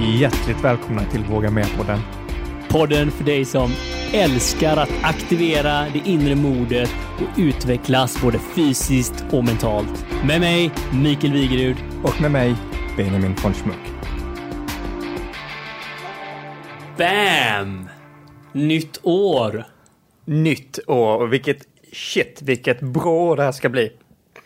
Hjärtligt 0.00 0.64
välkomna 0.64 1.04
till 1.04 1.24
Våga 1.24 1.50
Med-podden. 1.50 1.98
Podden 2.68 3.10
för 3.10 3.24
dig 3.24 3.44
som 3.44 3.70
älskar 4.12 4.76
att 4.76 4.90
aktivera 5.02 5.86
det 5.92 6.02
inre 6.04 6.34
modet 6.34 6.90
och 7.16 7.38
utvecklas 7.38 8.22
både 8.22 8.38
fysiskt 8.38 9.24
och 9.30 9.44
mentalt. 9.44 10.06
Med 10.26 10.40
mig, 10.40 10.70
Mikael 11.02 11.32
Wigerud. 11.32 11.76
Och 12.04 12.20
med 12.20 12.30
mig, 12.30 12.54
Benjamin 12.96 13.34
von 13.42 13.54
Schmuck. 13.54 13.76
Bam! 16.98 17.88
Nytt 18.52 19.00
år. 19.02 19.64
Nytt 20.24 20.78
år 20.86 21.22
och 21.22 21.32
vilket 21.32 21.58
shit, 21.92 22.42
vilket 22.42 22.80
bra 22.80 23.10
år 23.10 23.36
det 23.36 23.42
här 23.42 23.52
ska 23.52 23.68
bli. 23.68 23.92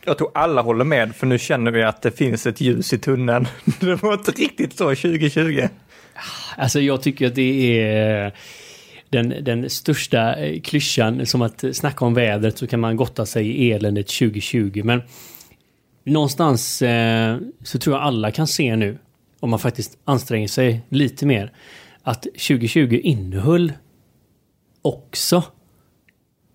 Jag 0.05 0.19
tror 0.19 0.31
alla 0.35 0.63
håller 0.63 0.85
med, 0.85 1.17
för 1.17 1.27
nu 1.27 1.39
känner 1.39 1.71
vi 1.71 1.83
att 1.83 2.03
det 2.03 2.11
finns 2.11 2.47
ett 2.47 2.61
ljus 2.61 2.93
i 2.93 2.99
tunneln. 2.99 3.49
Det 3.81 4.03
var 4.03 4.13
inte 4.13 4.31
riktigt 4.31 4.73
så 4.73 4.85
2020. 4.85 5.69
Alltså 6.57 6.81
jag 6.81 7.03
tycker 7.03 7.27
att 7.27 7.35
det 7.35 7.81
är 7.81 8.33
den, 9.11 9.35
den 9.45 9.71
största 9.71 10.37
eh, 10.37 10.61
klyschan 10.61 11.27
som 11.27 11.43
att 11.43 11.65
snacka 11.73 12.05
om 12.05 12.15
vädret 12.15 12.59
så 12.59 12.67
kan 12.67 12.81
man 12.81 12.97
gotta 12.97 13.27
sig 13.27 13.47
i 13.47 13.73
eländet 13.73 14.07
2020. 14.07 14.83
Men 14.85 15.03
någonstans 16.05 16.83
eh, 16.83 17.39
så 17.63 17.79
tror 17.79 17.97
jag 17.97 18.03
alla 18.03 18.31
kan 18.31 18.47
se 18.47 18.77
nu, 18.77 18.99
om 19.41 19.51
man 19.51 19.59
faktiskt 19.59 19.99
anstränger 20.05 20.49
sig 20.49 20.81
lite 20.89 21.27
mer, 21.27 21.53
att 22.03 22.23
2020 22.23 23.01
innehöll 23.03 23.73
också 24.83 25.43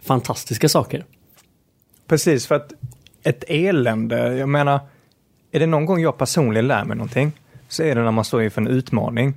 fantastiska 0.02 0.70
saker. 0.70 1.06
Precis, 2.08 2.48
för 2.48 2.56
att 2.56 2.74
ett 3.30 3.44
elände, 3.48 4.38
jag 4.38 4.50
menar, 4.50 4.80
är 5.52 5.60
det 5.60 5.66
någon 5.66 5.86
gång 5.86 6.00
jag 6.00 6.18
personligen 6.18 6.68
lär 6.68 6.86
mig 6.86 6.98
någonting 6.98 7.32
så 7.68 7.84
är 7.84 7.96
det 7.96 8.02
när 8.02 8.12
man 8.12 8.26
står 8.26 8.44
inför 8.44 8.62
en 8.62 8.68
utmaning. 8.68 9.34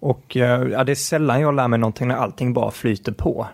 Och 0.00 0.36
eh, 0.36 0.68
ja, 0.68 0.84
det 0.84 0.92
är 0.92 0.96
sällan 0.96 1.40
jag 1.40 1.54
lär 1.54 1.68
mig 1.68 1.78
någonting 1.78 2.08
när 2.08 2.14
allting 2.14 2.52
bara 2.52 2.70
flyter 2.70 3.12
på. 3.12 3.46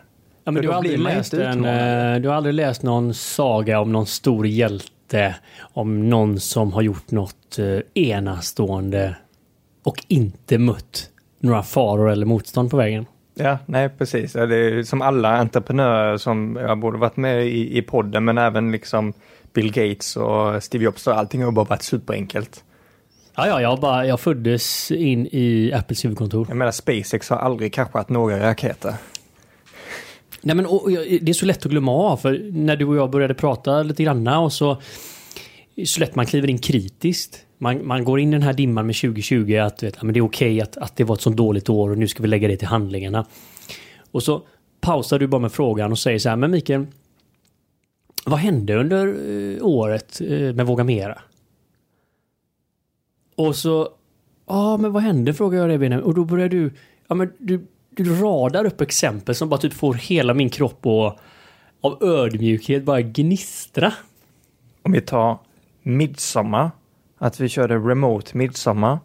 Ja, 0.45 0.53
men 0.53 0.63
du, 0.63 0.69
har 0.69 0.75
aldrig 0.75 0.99
läst 0.99 1.35
en, 1.35 1.65
eh, 1.65 2.21
du 2.21 2.29
har 2.29 2.35
aldrig 2.35 2.55
läst 2.55 2.83
någon 2.83 3.15
saga 3.15 3.81
om 3.81 3.93
någon 3.93 4.07
stor 4.07 4.47
hjälte, 4.47 5.35
om 5.61 6.09
någon 6.09 6.41
som 6.41 6.73
har 6.73 6.83
gjort 6.83 7.11
något 7.11 7.59
eh, 7.59 8.03
enastående 8.03 9.17
och 9.83 10.05
inte 10.09 10.59
mött 10.59 11.11
några 11.41 11.63
faror 11.63 12.11
eller 12.11 12.27
motstånd 12.27 12.71
på 12.71 12.77
vägen. 12.77 13.07
Ja, 13.35 13.59
nej 13.67 13.89
precis. 13.89 14.33
Det 14.33 14.57
är 14.57 14.83
som 14.83 15.03
alla 15.03 15.37
entreprenörer 15.37 16.17
som 16.17 16.59
jag 16.61 16.79
borde 16.79 16.99
varit 16.99 17.17
med 17.17 17.47
i, 17.47 17.79
i 17.79 17.83
podden, 17.83 18.25
men 18.25 18.39
även 18.39 18.73
liksom 18.73 19.13
Bill 19.53 19.73
Gates 19.73 20.17
och 20.17 20.63
Steve 20.63 20.85
Jobs, 20.85 21.07
och 21.07 21.19
allting 21.19 21.43
har 21.43 21.53
bara 21.53 21.65
varit 21.65 21.83
superenkelt. 21.83 22.65
Ja, 23.37 23.47
ja, 23.47 23.61
jag, 23.61 23.81
bara, 23.81 24.07
jag 24.07 24.21
föddes 24.21 24.91
in 24.91 25.29
i 25.33 25.73
Apples 25.75 26.05
huvudkontor. 26.05 26.47
Jag 26.49 26.57
menar, 26.57 26.73
SpaceX 26.73 27.31
har 27.31 27.37
aldrig 27.37 27.73
kraschat 27.73 28.09
några 28.09 28.49
raketer. 28.49 28.95
Nej, 30.41 30.57
men 30.57 30.67
och, 30.67 30.91
det 30.91 31.29
är 31.29 31.33
så 31.33 31.47
lätt 31.47 31.67
att 31.67 31.73
glömma 31.73 31.93
av, 31.93 32.17
för 32.17 32.51
när 32.53 32.77
du 32.77 32.85
och 32.85 32.97
jag 32.97 33.11
började 33.11 33.35
prata 33.35 33.83
lite 33.83 34.03
granna 34.03 34.41
och 34.41 34.53
så 34.53 34.83
så 35.87 36.01
lätt 36.01 36.15
man 36.15 36.27
kliver 36.27 36.51
in 36.51 36.59
kritiskt. 36.59 37.47
Man, 37.59 37.87
man 37.87 38.05
går 38.05 38.21
in 38.21 38.29
i 38.29 38.33
den 38.33 38.43
här 38.43 38.53
dimman 38.53 38.87
med 38.87 38.97
2020 38.97 39.57
att 39.57 39.83
vet, 39.83 40.03
men 40.03 40.15
det 40.15 40.21
är 40.21 40.25
okej 40.25 40.55
okay 40.55 40.61
att, 40.61 40.77
att 40.77 40.97
det 40.97 41.05
var 41.05 41.15
ett 41.15 41.21
så 41.21 41.31
dåligt 41.31 41.69
år 41.69 41.91
och 41.91 41.99
nu 41.99 42.09
ska 42.09 42.23
vi 42.23 42.29
lägga 42.29 42.49
det 42.49 42.57
till 42.57 42.69
handlingarna. 42.69 43.27
Och 44.11 44.23
så 44.23 44.43
pausar 44.81 45.19
du 45.19 45.27
bara 45.27 45.41
med 45.41 45.53
frågan 45.53 45.93
och 45.93 45.99
säger 45.99 46.19
så 46.19 46.29
här, 46.29 46.37
men 46.37 46.51
Mikael, 46.51 46.87
vad 48.25 48.39
hände 48.39 48.75
under 48.75 49.07
eh, 49.07 49.67
året 49.67 50.21
eh, 50.21 50.55
med 50.55 50.67
Våga 50.67 50.85
Mera? 50.85 51.19
Och 53.37 53.57
så, 53.57 53.89
ja 54.47 54.77
men 54.77 54.93
vad 54.93 55.03
hände 55.03 55.35
frågar 55.35 55.59
jag 55.59 55.69
dig 55.69 55.79
Benjamin. 55.79 56.05
Och 56.05 56.15
då 56.15 56.25
börjar 56.25 56.49
du, 56.49 56.73
ja 57.09 57.15
men 57.15 57.33
du, 57.39 57.67
du 57.91 58.15
radar 58.15 58.65
upp 58.65 58.81
exempel 58.81 59.35
som 59.35 59.49
bara 59.49 59.61
typ 59.61 59.73
får 59.73 59.95
hela 59.95 60.35
min 60.35 60.51
kropp 60.51 60.87
och 60.87 61.19
av 61.81 62.03
ödmjukhet 62.03 62.85
bara 62.85 63.01
gnistra. 63.01 63.93
Om 64.83 64.93
vi 64.93 65.01
tar 65.01 65.39
midsommar, 65.83 66.71
att 67.19 67.41
vi 67.41 67.49
körde 67.49 67.75
remote 67.75 68.37
midsommar 68.37 68.99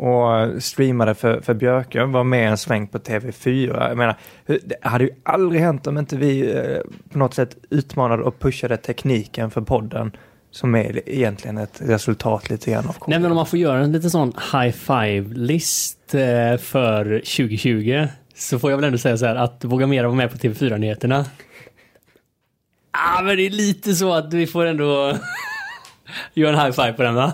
och 0.00 0.62
streamade 0.62 1.14
för, 1.14 1.40
för 1.40 1.54
Björke, 1.54 2.04
var 2.04 2.24
med 2.24 2.50
en 2.50 2.58
sväng 2.58 2.86
på 2.86 2.98
TV4. 2.98 3.88
Jag 3.88 3.96
menar, 3.96 4.16
det 4.46 4.74
hade 4.82 5.04
ju 5.04 5.10
aldrig 5.22 5.60
hänt 5.60 5.86
om 5.86 5.98
inte 5.98 6.16
vi 6.16 6.56
eh, 6.56 6.78
på 7.12 7.18
något 7.18 7.34
sätt 7.34 7.56
utmanade 7.70 8.22
och 8.22 8.38
pushade 8.38 8.76
tekniken 8.76 9.50
för 9.50 9.60
podden 9.60 10.12
som 10.50 10.74
är 10.74 11.08
egentligen 11.08 11.58
ett 11.58 11.80
resultat 11.80 12.50
lite 12.50 12.70
grann 12.70 12.88
av 12.88 12.96
Nej 13.06 13.18
men 13.18 13.30
om 13.30 13.36
man 13.36 13.46
får 13.46 13.58
göra 13.58 13.78
en 13.78 13.92
liten 13.92 14.10
sån 14.10 14.32
high 14.52 14.72
five-list 14.72 16.14
eh, 16.14 16.56
för 16.58 17.04
2020 17.04 18.06
så 18.34 18.58
får 18.58 18.70
jag 18.70 18.78
väl 18.78 18.84
ändå 18.84 18.98
säga 18.98 19.18
så 19.18 19.26
här 19.26 19.36
att 19.36 19.64
Våga 19.64 19.86
Mera 19.86 20.08
var 20.08 20.14
med 20.14 20.30
på 20.30 20.36
TV4-nyheterna. 20.36 21.24
Ah, 22.90 23.22
men 23.22 23.36
det 23.36 23.46
är 23.46 23.50
lite 23.50 23.94
så 23.94 24.12
att 24.12 24.34
vi 24.34 24.46
får 24.46 24.66
ändå 24.66 25.16
göra 26.34 26.56
en 26.56 26.64
high 26.64 26.72
five 26.72 26.92
på 26.92 27.02
den 27.02 27.14
va? 27.14 27.32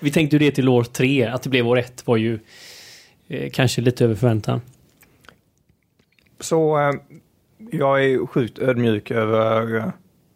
Vi 0.00 0.10
tänkte 0.10 0.36
ju 0.36 0.38
det 0.38 0.50
till 0.50 0.68
år 0.68 0.84
tre, 0.84 1.26
att 1.26 1.42
det 1.42 1.50
blev 1.50 1.66
år 1.66 1.78
ett 1.78 2.06
var 2.06 2.16
ju 2.16 2.38
eh, 3.28 3.50
kanske 3.50 3.80
lite 3.80 4.04
över 4.04 4.14
förväntan. 4.14 4.60
Så 6.40 6.78
eh, 6.78 6.92
jag 7.70 8.04
är 8.04 8.26
sjukt 8.26 8.58
ödmjuk 8.58 9.10
över 9.10 9.76
eh, 9.76 9.90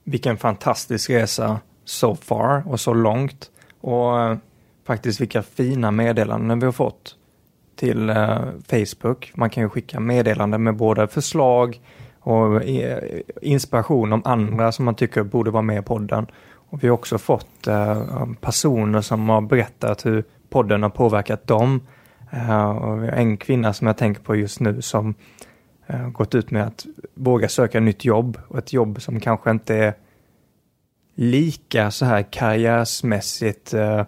vilken 0.04 0.36
fantastisk 0.36 1.10
resa 1.10 1.60
so 1.84 2.14
far 2.14 2.62
och 2.66 2.80
så 2.80 2.94
långt. 2.94 3.50
Och 3.80 4.20
eh, 4.20 4.36
faktiskt 4.86 5.20
vilka 5.20 5.42
fina 5.42 5.90
meddelanden 5.90 6.58
vi 6.58 6.64
har 6.64 6.72
fått 6.72 7.16
till 7.76 8.10
eh, 8.10 8.38
Facebook. 8.68 9.32
Man 9.34 9.50
kan 9.50 9.62
ju 9.62 9.68
skicka 9.68 10.00
meddelanden 10.00 10.62
med 10.62 10.76
både 10.76 11.08
förslag 11.08 11.80
och 12.20 12.64
eh, 12.64 13.20
inspiration 13.42 14.12
om 14.12 14.22
andra 14.24 14.72
som 14.72 14.84
man 14.84 14.94
tycker 14.94 15.22
borde 15.22 15.50
vara 15.50 15.62
med 15.62 15.78
i 15.78 15.82
podden. 15.82 16.26
Och 16.72 16.84
vi 16.84 16.88
har 16.88 16.94
också 16.94 17.18
fått 17.18 17.66
eh, 17.66 18.26
personer 18.40 19.00
som 19.00 19.28
har 19.28 19.40
berättat 19.40 20.06
hur 20.06 20.24
podden 20.50 20.82
har 20.82 20.90
påverkat 20.90 21.46
dem. 21.46 21.80
Eh, 22.30 22.70
och 22.70 23.02
vi 23.02 23.06
har 23.06 23.16
en 23.16 23.36
kvinna 23.36 23.72
som 23.72 23.86
jag 23.86 23.96
tänker 23.96 24.22
på 24.22 24.36
just 24.36 24.60
nu 24.60 24.82
som 24.82 25.14
eh, 25.86 26.08
gått 26.08 26.34
ut 26.34 26.50
med 26.50 26.66
att 26.66 26.86
våga 27.14 27.48
söka 27.48 27.80
nytt 27.80 28.04
jobb 28.04 28.38
och 28.48 28.58
ett 28.58 28.72
jobb 28.72 29.02
som 29.02 29.20
kanske 29.20 29.50
inte 29.50 29.74
är 29.74 29.94
lika 31.14 31.90
så 31.90 32.04
här 32.04 32.22
karriärsmässigt, 32.22 33.74
eh, 33.74 34.04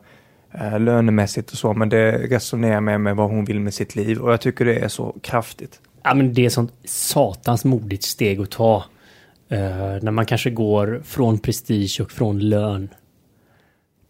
eh 0.52 0.80
lönemässigt 0.80 1.50
och 1.50 1.58
så, 1.58 1.74
men 1.74 1.88
det 1.88 2.12
resonerar 2.12 2.80
med, 2.80 3.00
med 3.00 3.16
vad 3.16 3.30
hon 3.30 3.44
vill 3.44 3.60
med 3.60 3.74
sitt 3.74 3.96
liv 3.96 4.18
och 4.18 4.32
jag 4.32 4.40
tycker 4.40 4.64
det 4.64 4.78
är 4.78 4.88
så 4.88 5.16
kraftigt. 5.22 5.80
Ja, 6.02 6.14
men 6.14 6.34
det 6.34 6.42
är 6.42 6.46
ett 6.46 6.52
sånt 6.52 6.72
satans 6.84 7.64
modigt 7.64 8.04
steg 8.04 8.40
att 8.40 8.50
ta. 8.50 8.84
Uh, 9.52 9.58
när 10.02 10.10
man 10.10 10.26
kanske 10.26 10.50
går 10.50 11.02
från 11.04 11.38
prestige 11.38 12.00
och 12.00 12.10
från 12.10 12.40
lön 12.40 12.88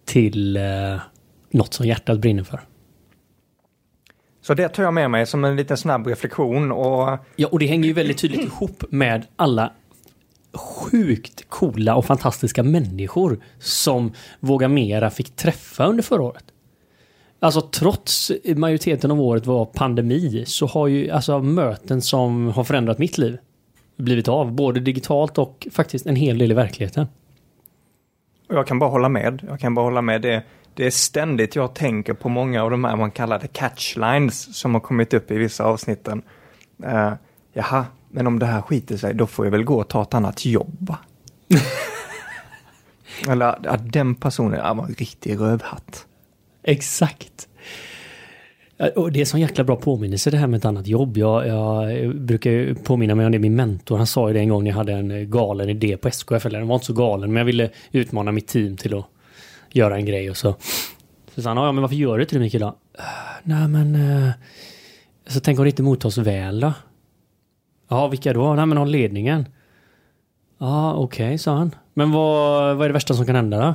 till 0.04 0.56
uh, 0.56 1.00
något 1.50 1.74
som 1.74 1.86
hjärtat 1.86 2.18
brinner 2.18 2.44
för. 2.44 2.60
Så 4.40 4.54
det 4.54 4.68
tar 4.68 4.82
jag 4.82 4.94
med 4.94 5.10
mig 5.10 5.26
som 5.26 5.44
en 5.44 5.56
liten 5.56 5.76
snabb 5.76 6.06
reflektion 6.06 6.72
och... 6.72 7.18
Ja, 7.36 7.48
och 7.48 7.58
det 7.58 7.66
hänger 7.66 7.86
ju 7.86 7.92
väldigt 7.92 8.18
tydligt 8.18 8.40
ihop 8.40 8.84
med 8.90 9.26
alla 9.36 9.72
sjukt 10.52 11.48
coola 11.48 11.94
och 11.94 12.04
fantastiska 12.04 12.62
människor 12.62 13.40
som 13.58 14.12
Våga 14.40 14.68
Mera 14.68 15.10
fick 15.10 15.36
träffa 15.36 15.86
under 15.86 16.02
förra 16.02 16.22
året. 16.22 16.44
Alltså 17.40 17.60
trots 17.60 18.32
majoriteten 18.56 19.10
av 19.10 19.20
året 19.20 19.46
var 19.46 19.64
pandemi 19.64 20.44
så 20.46 20.66
har 20.66 20.88
ju 20.88 21.10
alltså 21.10 21.38
möten 21.38 22.02
som 22.02 22.48
har 22.48 22.64
förändrat 22.64 22.98
mitt 22.98 23.18
liv 23.18 23.38
blivit 23.96 24.28
av. 24.28 24.52
Både 24.52 24.80
digitalt 24.80 25.38
och 25.38 25.66
faktiskt 25.72 26.06
en 26.06 26.16
hel 26.16 26.38
del 26.38 26.50
i 26.50 26.54
verkligheten. 26.54 27.06
Jag 28.48 28.66
kan 28.66 28.78
bara 28.78 28.90
hålla 28.90 29.08
med. 29.08 29.44
Jag 29.48 29.60
kan 29.60 29.74
bara 29.74 29.84
hålla 29.84 30.02
med. 30.02 30.22
Det, 30.22 30.42
det 30.74 30.86
är 30.86 30.90
ständigt 30.90 31.56
jag 31.56 31.74
tänker 31.74 32.12
på 32.12 32.28
många 32.28 32.62
av 32.62 32.70
de 32.70 32.84
här 32.84 32.96
man 32.96 33.10
kallar 33.10 33.38
det 33.38 33.48
catchlines 33.48 34.56
som 34.58 34.74
har 34.74 34.80
kommit 34.80 35.14
upp 35.14 35.30
i 35.30 35.38
vissa 35.38 35.64
avsnitten. 35.64 36.22
Uh, 36.84 37.12
jaha, 37.52 37.86
men 38.10 38.26
om 38.26 38.38
det 38.38 38.46
här 38.46 38.62
skiter 38.62 38.96
sig, 38.96 39.14
då 39.14 39.26
får 39.26 39.46
jag 39.46 39.50
väl 39.50 39.64
gå 39.64 39.80
och 39.80 39.88
ta 39.88 40.02
ett 40.02 40.14
annat 40.14 40.44
jobb 40.44 40.76
va? 40.80 40.98
Eller 43.28 43.68
att 43.68 43.92
den 43.92 44.14
personen 44.14 44.60
ja, 44.64 44.74
var 44.74 44.84
en 44.84 44.94
riktig 44.94 45.40
rövhatt. 45.40 46.06
Exakt. 46.62 47.48
Och 48.96 49.12
det 49.12 49.18
är 49.18 49.20
en 49.20 49.26
sån 49.26 49.40
jäkla 49.40 49.64
bra 49.64 49.76
påminnelse 49.76 50.30
det 50.30 50.36
här 50.36 50.46
med 50.46 50.58
ett 50.58 50.64
annat 50.64 50.86
jobb. 50.86 51.16
Jag, 51.16 51.46
jag 51.46 52.16
brukar 52.16 52.74
påminna 52.74 53.14
mig 53.14 53.26
om 53.26 53.32
det 53.32 53.38
min 53.38 53.56
mentor. 53.56 53.96
Han 53.96 54.06
sa 54.06 54.28
ju 54.28 54.34
det 54.34 54.40
en 54.40 54.48
gång 54.48 54.64
när 54.64 54.70
jag 54.70 54.76
hade 54.76 54.92
en 54.92 55.30
galen 55.30 55.68
idé 55.68 55.96
på 55.96 56.08
SKF. 56.08 56.46
Eller 56.46 56.58
den 56.58 56.68
var 56.68 56.74
inte 56.74 56.86
så 56.86 56.92
galen 56.92 57.32
men 57.32 57.40
jag 57.40 57.44
ville 57.44 57.70
utmana 57.92 58.32
mitt 58.32 58.46
team 58.46 58.76
till 58.76 58.98
att 58.98 59.06
göra 59.70 59.96
en 59.96 60.04
grej 60.04 60.30
och 60.30 60.36
så. 60.36 60.54
Så 61.34 61.42
sa 61.42 61.50
han, 61.50 61.56
ja 61.56 61.72
men 61.72 61.82
varför 61.82 61.96
gör 61.96 62.16
du 62.16 62.22
inte 62.22 62.34
det 62.34 62.40
Mikael 62.40 62.60
då? 62.60 62.66
Äh, 62.98 63.04
nej 63.42 63.68
men... 63.68 63.94
Eh, 63.94 64.30
så 65.26 65.40
tänk 65.40 65.58
om 65.58 65.64
det 65.64 65.70
inte 65.70 65.82
mottas 65.82 66.18
väl 66.18 66.60
då? 66.60 66.72
Ja, 67.88 68.08
vilka 68.08 68.32
då? 68.32 68.54
Nej 68.54 68.66
men 68.66 68.78
har 68.78 68.86
ledningen. 68.86 69.46
Ja, 70.58 70.94
okej, 70.94 71.26
okay, 71.26 71.38
sa 71.38 71.56
han. 71.56 71.74
Men 71.94 72.12
vad, 72.12 72.76
vad 72.76 72.84
är 72.84 72.88
det 72.88 72.92
värsta 72.92 73.14
som 73.14 73.26
kan 73.26 73.34
hända 73.34 73.58
då? 73.58 73.74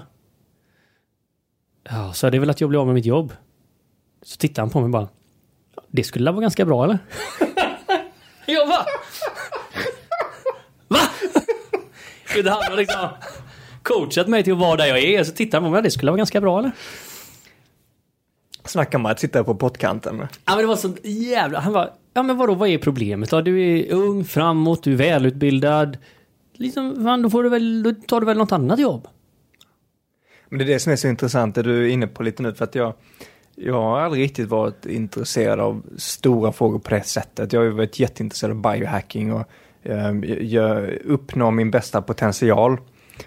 Ja, 1.89 2.13
så 2.13 2.27
är 2.27 2.31
väl 2.31 2.49
att 2.49 2.61
jag 2.61 2.69
blir 2.69 2.79
av 2.79 2.85
med 2.85 2.95
mitt 2.95 3.05
jobb. 3.05 3.33
Så 4.29 4.37
tittar 4.37 4.61
han 4.61 4.69
på 4.69 4.79
mig 4.79 4.85
och 4.85 4.91
bara. 4.91 5.07
Det 5.87 6.03
skulle 6.03 6.31
vara 6.31 6.41
ganska 6.41 6.65
bra 6.65 6.83
eller? 6.83 6.99
jag 8.45 8.67
bara. 8.67 8.85
Va? 10.87 10.99
Utan 12.37 12.53
han 12.53 12.71
har 12.71 12.77
liksom 12.77 13.07
coachat 13.83 14.27
mig 14.27 14.43
till 14.43 14.53
att 14.53 14.59
vara 14.59 14.75
där 14.75 14.85
jag 14.85 14.99
är. 14.99 15.23
Så 15.23 15.31
tittar 15.31 15.61
han 15.61 15.67
på 15.67 15.71
mig. 15.71 15.83
Det 15.83 15.91
skulle 15.91 16.11
vara 16.11 16.17
ganska 16.17 16.41
bra 16.41 16.59
eller? 16.59 16.71
Snackar 18.65 18.99
man 18.99 19.11
att 19.11 19.19
sitta 19.19 19.43
på 19.43 19.55
pottkanten. 19.55 20.27
Ja 20.45 20.55
men 20.55 20.57
det 20.57 20.65
var 20.65 20.75
så 20.75 20.93
jävla... 21.03 21.59
Han 21.59 21.73
var 21.73 21.93
Ja 22.13 22.23
men 22.23 22.37
vadå, 22.37 22.55
vad 22.55 22.69
är 22.69 22.77
problemet 22.77 23.29
då? 23.29 23.41
Du 23.41 23.61
är 23.61 23.93
ung, 23.93 24.25
framåt, 24.25 24.83
du 24.83 24.93
är 24.93 24.97
välutbildad. 24.97 25.97
Liksom, 26.53 27.03
fan, 27.03 27.21
då 27.21 27.29
får 27.29 27.43
du 27.43 27.49
väl, 27.49 27.83
då 27.83 27.93
tar 27.93 28.19
du 28.19 28.25
väl 28.25 28.37
något 28.37 28.51
annat 28.51 28.79
jobb? 28.79 29.07
Men 30.49 30.59
det 30.59 30.65
är 30.65 30.67
det 30.67 30.79
som 30.79 30.91
är 30.91 30.95
så 30.95 31.07
intressant, 31.07 31.55
det 31.55 31.63
du 31.63 31.85
är 31.85 31.89
inne 31.89 32.07
på 32.07 32.23
lite 32.23 32.43
nu, 32.43 32.53
för 32.53 32.63
att 32.65 32.75
jag, 32.75 32.93
jag 33.61 33.81
har 33.81 33.99
aldrig 33.99 34.23
riktigt 34.23 34.49
varit 34.49 34.85
intresserad 34.85 35.59
av 35.59 35.83
stora 35.97 36.51
frågor 36.51 36.79
på 36.79 36.89
det 36.89 37.03
sättet. 37.03 37.53
Jag 37.53 37.59
har 37.59 37.65
ju 37.65 37.71
varit 37.71 37.99
jätteintresserad 37.99 38.51
av 38.51 38.73
biohacking 38.73 39.33
och 39.33 39.43
eh, 39.83 40.11
jag 40.41 40.89
uppnår 41.05 41.51
min 41.51 41.71
bästa 41.71 42.01
potential. 42.01 42.77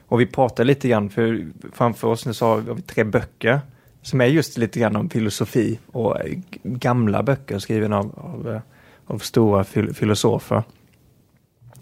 Och 0.06 0.20
vi 0.20 0.26
pratar 0.26 0.64
lite 0.64 0.88
grann, 0.88 1.11
för 1.11 1.46
framför 1.73 2.08
oss 2.08 2.26
nu 2.26 2.34
så 2.34 2.46
har 2.46 2.56
vi 2.56 2.82
tre 2.82 3.05
böcker 3.05 3.61
som 4.02 4.20
är 4.20 4.26
just 4.26 4.58
lite 4.58 4.81
grann 4.81 4.96
om 4.96 5.11
filosofi 5.11 5.79
och 5.87 6.17
gamla 6.62 7.23
böcker 7.23 7.58
skrivna 7.58 7.99
av, 7.99 8.12
av, 8.17 8.61
av 9.06 9.19
stora 9.19 9.64
fil 9.64 9.94
filosofer. 9.94 10.62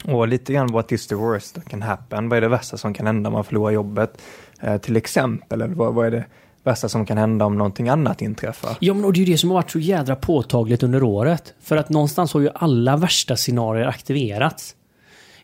Och 0.04 0.28
lite 0.28 0.52
grann 0.52 0.72
what 0.72 0.92
is 0.92 1.06
the 1.06 1.14
worst 1.14 1.54
that 1.54 1.68
can 1.68 1.82
happen? 1.82 2.28
Vad 2.28 2.36
är 2.36 2.40
det 2.40 2.48
värsta 2.48 2.76
som 2.76 2.94
kan 2.94 3.06
hända 3.06 3.28
om 3.28 3.32
man 3.32 3.44
förlorar 3.44 3.70
jobbet? 3.72 4.22
Eh, 4.60 4.76
till 4.78 4.96
exempel, 4.96 5.62
eller 5.62 5.74
vad, 5.74 5.94
vad, 5.94 6.06
är 6.06 6.10
det 6.10 6.24
värsta 6.64 6.88
som 6.88 7.06
kan 7.06 7.18
hända 7.18 7.44
om 7.44 7.58
någonting 7.58 7.88
annat 7.88 8.22
inträffar? 8.22 8.76
Ja, 8.80 8.94
men 8.94 9.04
och 9.04 9.12
det 9.12 9.20
är 9.20 9.24
ju 9.24 9.32
det 9.32 9.38
som 9.38 9.50
har 9.50 9.54
varit 9.54 9.70
så 9.70 9.78
jädra 9.78 10.16
påtagligt 10.16 10.82
under 10.82 11.02
året. 11.02 11.54
För 11.60 11.76
att 11.76 11.90
någonstans 11.90 12.32
har 12.32 12.40
ju 12.40 12.48
alla 12.54 12.96
värsta 12.96 13.36
scenarier 13.36 13.86
aktiverats. 13.86 14.76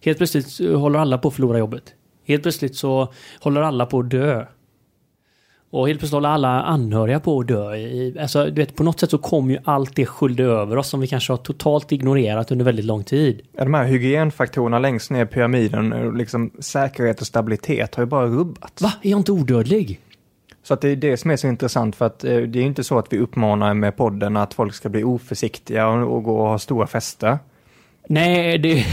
Helt 0.02 0.18
plötsligt 0.18 0.58
håller 0.76 0.98
alla 0.98 1.18
på 1.18 1.28
att 1.28 1.34
förlora 1.34 1.58
jobbet. 1.58 1.82
Helt 2.26 2.42
plötsligt 2.42 2.76
så 2.76 3.12
håller 3.40 3.62
alla 3.62 3.86
på 3.86 3.98
att 3.98 4.10
dö. 4.10 4.46
Och 5.70 5.88
helt 5.88 5.98
plötsligt 5.98 6.14
håller 6.14 6.28
alla 6.28 6.62
anhöriga 6.62 7.20
på 7.20 7.40
att 7.40 7.48
dö. 7.48 7.70
Alltså, 8.20 8.44
du 8.44 8.52
vet, 8.52 8.76
på 8.76 8.82
något 8.82 9.00
sätt 9.00 9.10
så 9.10 9.18
kommer 9.18 9.54
ju 9.54 9.60
allt 9.64 9.96
det 9.96 10.06
skölja 10.06 10.44
över 10.44 10.76
oss 10.76 10.88
som 10.88 11.00
vi 11.00 11.06
kanske 11.06 11.32
har 11.32 11.38
totalt 11.38 11.92
ignorerat 11.92 12.50
under 12.50 12.64
väldigt 12.64 12.84
lång 12.84 13.04
tid. 13.04 13.40
Ja, 13.56 13.64
de 13.64 13.74
här 13.74 13.84
hygienfaktorerna 13.84 14.78
längst 14.78 15.10
ner 15.10 15.24
i 15.24 15.26
pyramiden, 15.26 16.14
liksom 16.18 16.50
säkerhet 16.58 17.20
och 17.20 17.26
stabilitet 17.26 17.94
har 17.94 18.02
ju 18.02 18.06
bara 18.06 18.26
rubbats. 18.26 18.82
Va? 18.82 18.92
Är 19.02 19.10
jag 19.10 19.20
inte 19.20 19.32
odödlig? 19.32 20.00
Så 20.66 20.74
att 20.74 20.80
det 20.80 20.88
är 20.88 20.96
det 20.96 21.16
som 21.16 21.30
är 21.30 21.36
så 21.36 21.46
intressant 21.46 21.96
för 21.96 22.06
att 22.06 22.24
eh, 22.24 22.38
det 22.38 22.58
är 22.58 22.62
inte 22.62 22.84
så 22.84 22.98
att 22.98 23.12
vi 23.12 23.18
uppmanar 23.18 23.74
med 23.74 23.96
podden 23.96 24.36
att 24.36 24.54
folk 24.54 24.74
ska 24.74 24.88
bli 24.88 25.04
oförsiktiga 25.04 25.88
och, 25.88 26.16
och 26.16 26.22
gå 26.22 26.38
och 26.38 26.48
ha 26.48 26.58
stora 26.58 26.86
fester. 26.86 27.38
Nej, 28.08 28.58
det... 28.58 28.84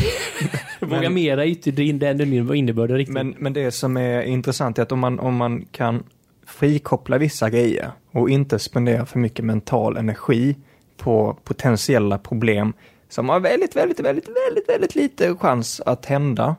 Våga 0.79 1.09
mera 1.09 1.45
inte 1.45 1.71
den 1.71 2.33
innebörden 2.55 2.97
riktigt. 2.97 3.13
Men, 3.13 3.35
men 3.37 3.53
det 3.53 3.71
som 3.71 3.97
är 3.97 4.21
intressant 4.21 4.77
är 4.77 4.83
att 4.83 4.91
om 4.91 4.99
man, 4.99 5.19
om 5.19 5.35
man 5.35 5.65
kan 5.71 6.03
frikoppla 6.45 7.17
vissa 7.17 7.49
grejer 7.49 7.91
och 8.11 8.29
inte 8.29 8.59
spendera 8.59 9.05
för 9.05 9.19
mycket 9.19 9.45
mental 9.45 9.97
energi 9.97 10.55
på 10.97 11.37
potentiella 11.43 12.17
problem 12.17 12.73
som 13.09 13.29
har 13.29 13.39
väldigt, 13.39 13.75
väldigt, 13.75 13.99
väldigt, 13.99 14.27
väldigt, 14.27 14.69
väldigt 14.69 14.95
lite 14.95 15.35
chans 15.35 15.81
att 15.85 16.05
hända 16.05 16.55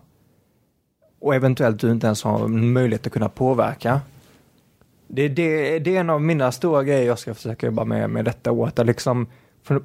och 1.20 1.34
eventuellt 1.34 1.80
du 1.80 1.90
inte 1.90 2.06
ens 2.06 2.22
har 2.22 2.48
möjlighet 2.48 3.06
att 3.06 3.12
kunna 3.12 3.28
påverka. 3.28 4.00
Det, 5.14 5.28
det, 5.28 5.78
det 5.78 5.96
är 5.96 6.00
en 6.00 6.10
av 6.10 6.22
mina 6.22 6.52
stora 6.52 6.84
grejer 6.84 7.06
jag 7.06 7.18
ska 7.18 7.34
försöka 7.34 7.66
jobba 7.66 7.84
med 7.84 8.10
med 8.10 8.24
detta 8.24 8.52
året, 8.52 8.78
att 8.78 8.86
liksom 8.86 9.26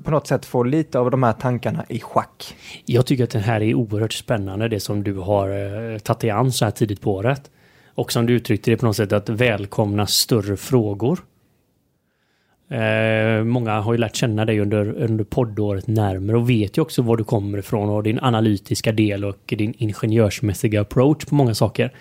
på 0.03 0.11
något 0.11 0.27
sätt 0.27 0.45
få 0.45 0.63
lite 0.63 0.99
av 0.99 1.11
de 1.11 1.23
här 1.23 1.33
tankarna 1.33 1.85
i 1.89 1.99
schack. 1.99 2.55
Jag 2.85 3.05
tycker 3.05 3.23
att 3.23 3.29
det 3.29 3.39
här 3.39 3.61
är 3.61 3.73
oerhört 3.73 4.13
spännande, 4.13 4.67
det 4.67 4.79
som 4.79 5.03
du 5.03 5.13
har 5.13 5.49
eh, 5.49 5.97
tagit 5.97 6.19
dig 6.19 6.29
an 6.29 6.51
så 6.51 6.65
här 6.65 6.71
tidigt 6.71 7.01
på 7.01 7.13
året. 7.13 7.51
Och 7.87 8.11
som 8.11 8.25
du 8.25 8.33
uttryckte 8.33 8.71
det 8.71 8.77
på 8.77 8.85
något 8.85 8.95
sätt 8.95 9.11
att 9.11 9.29
välkomna 9.29 10.07
större 10.07 10.57
frågor. 10.57 11.19
Eh, 12.69 13.43
många 13.43 13.79
har 13.79 13.93
ju 13.93 13.97
lärt 13.97 14.15
känna 14.15 14.45
dig 14.45 14.59
under, 14.59 15.03
under 15.03 15.23
poddåret 15.23 15.87
närmare 15.87 16.37
och 16.37 16.49
vet 16.49 16.77
ju 16.77 16.81
också 16.81 17.01
var 17.01 17.17
du 17.17 17.23
kommer 17.23 17.57
ifrån 17.57 17.89
och 17.89 18.03
din 18.03 18.19
analytiska 18.19 18.91
del 18.91 19.25
och 19.25 19.37
din 19.45 19.73
ingenjörsmässiga 19.77 20.81
approach 20.81 21.25
på 21.25 21.35
många 21.35 21.53
saker. 21.55 21.93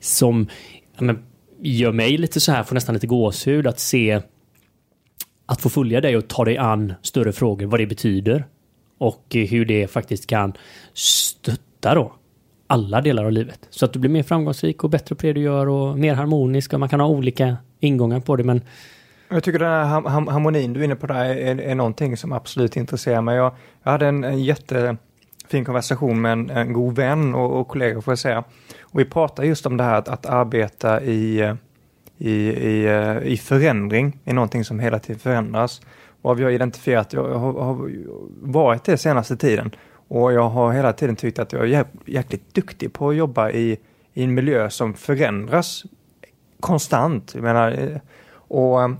Som 0.00 0.48
ja, 0.96 1.04
men, 1.04 1.18
gör 1.60 1.92
mig 1.92 2.18
lite 2.18 2.40
så 2.40 2.52
här, 2.52 2.62
får 2.62 2.74
nästan 2.74 2.94
lite 2.94 3.06
gåshud 3.06 3.66
att 3.66 3.78
se 3.78 4.20
att 5.46 5.60
få 5.60 5.68
följa 5.68 6.00
dig 6.00 6.16
och 6.16 6.28
ta 6.28 6.44
dig 6.44 6.58
an 6.58 6.94
större 7.02 7.32
frågor, 7.32 7.66
vad 7.66 7.80
det 7.80 7.86
betyder. 7.86 8.46
Och 8.98 9.24
hur 9.30 9.64
det 9.64 9.88
faktiskt 9.88 10.26
kan 10.26 10.52
stötta 10.94 11.94
då 11.94 12.12
alla 12.66 13.00
delar 13.00 13.24
av 13.24 13.32
livet. 13.32 13.66
Så 13.70 13.84
att 13.84 13.92
du 13.92 13.98
blir 13.98 14.10
mer 14.10 14.22
framgångsrik 14.22 14.84
och 14.84 14.90
bättre 14.90 15.14
på 15.14 15.26
det 15.26 15.32
du 15.32 15.40
gör 15.40 15.68
och 15.68 15.98
mer 15.98 16.14
harmonisk 16.14 16.72
och 16.72 16.80
man 16.80 16.88
kan 16.88 17.00
ha 17.00 17.06
olika 17.06 17.56
ingångar 17.80 18.20
på 18.20 18.36
det 18.36 18.44
men 18.44 18.60
jag 19.30 19.44
tycker 19.44 19.58
den 19.58 19.68
här 19.68 20.30
harmonin 20.30 20.72
du 20.72 20.80
är 20.80 20.84
inne 20.84 20.96
på 20.96 21.06
där 21.06 21.24
är, 21.24 21.60
är 21.60 21.74
någonting 21.74 22.16
som 22.16 22.32
absolut 22.32 22.76
intresserar 22.76 23.22
mig. 23.22 23.36
Jag, 23.36 23.52
jag 23.82 23.92
hade 23.92 24.06
en, 24.06 24.24
en 24.24 24.44
fin 25.50 25.64
konversation 25.64 26.20
med 26.20 26.32
en, 26.32 26.50
en 26.50 26.72
god 26.72 26.96
vän 26.96 27.34
och, 27.34 27.60
och 27.60 27.68
kollega 27.68 28.00
får 28.00 28.12
jag 28.12 28.18
säga. 28.18 28.44
Och 28.80 29.00
vi 29.00 29.04
pratar 29.04 29.44
just 29.44 29.66
om 29.66 29.76
det 29.76 29.84
här 29.84 29.98
att, 29.98 30.08
att 30.08 30.26
arbeta 30.26 31.02
i, 31.02 31.54
i, 32.18 32.32
i, 32.48 32.88
i 33.22 33.36
förändring, 33.36 34.18
i 34.24 34.32
någonting 34.32 34.64
som 34.64 34.80
hela 34.80 34.98
tiden 34.98 35.18
förändras. 35.18 35.80
Och 36.22 36.40
vi 36.40 36.44
har 36.44 36.50
identifierat, 36.50 37.12
jag 37.12 37.38
har, 37.38 37.52
har 37.52 37.90
varit 38.40 38.84
det 38.84 38.96
senaste 38.96 39.36
tiden, 39.36 39.70
och 40.08 40.32
jag 40.32 40.48
har 40.48 40.72
hela 40.72 40.92
tiden 40.92 41.16
tyckt 41.16 41.38
att 41.38 41.52
jag 41.52 41.70
är 41.70 41.84
jäkligt 42.06 42.54
duktig 42.54 42.92
på 42.92 43.08
att 43.08 43.16
jobba 43.16 43.50
i, 43.50 43.78
i 44.14 44.24
en 44.24 44.34
miljö 44.34 44.70
som 44.70 44.94
förändras 44.94 45.84
konstant. 46.60 47.32
Jag 47.34 47.42
menar, 47.42 48.00
och 48.30 48.90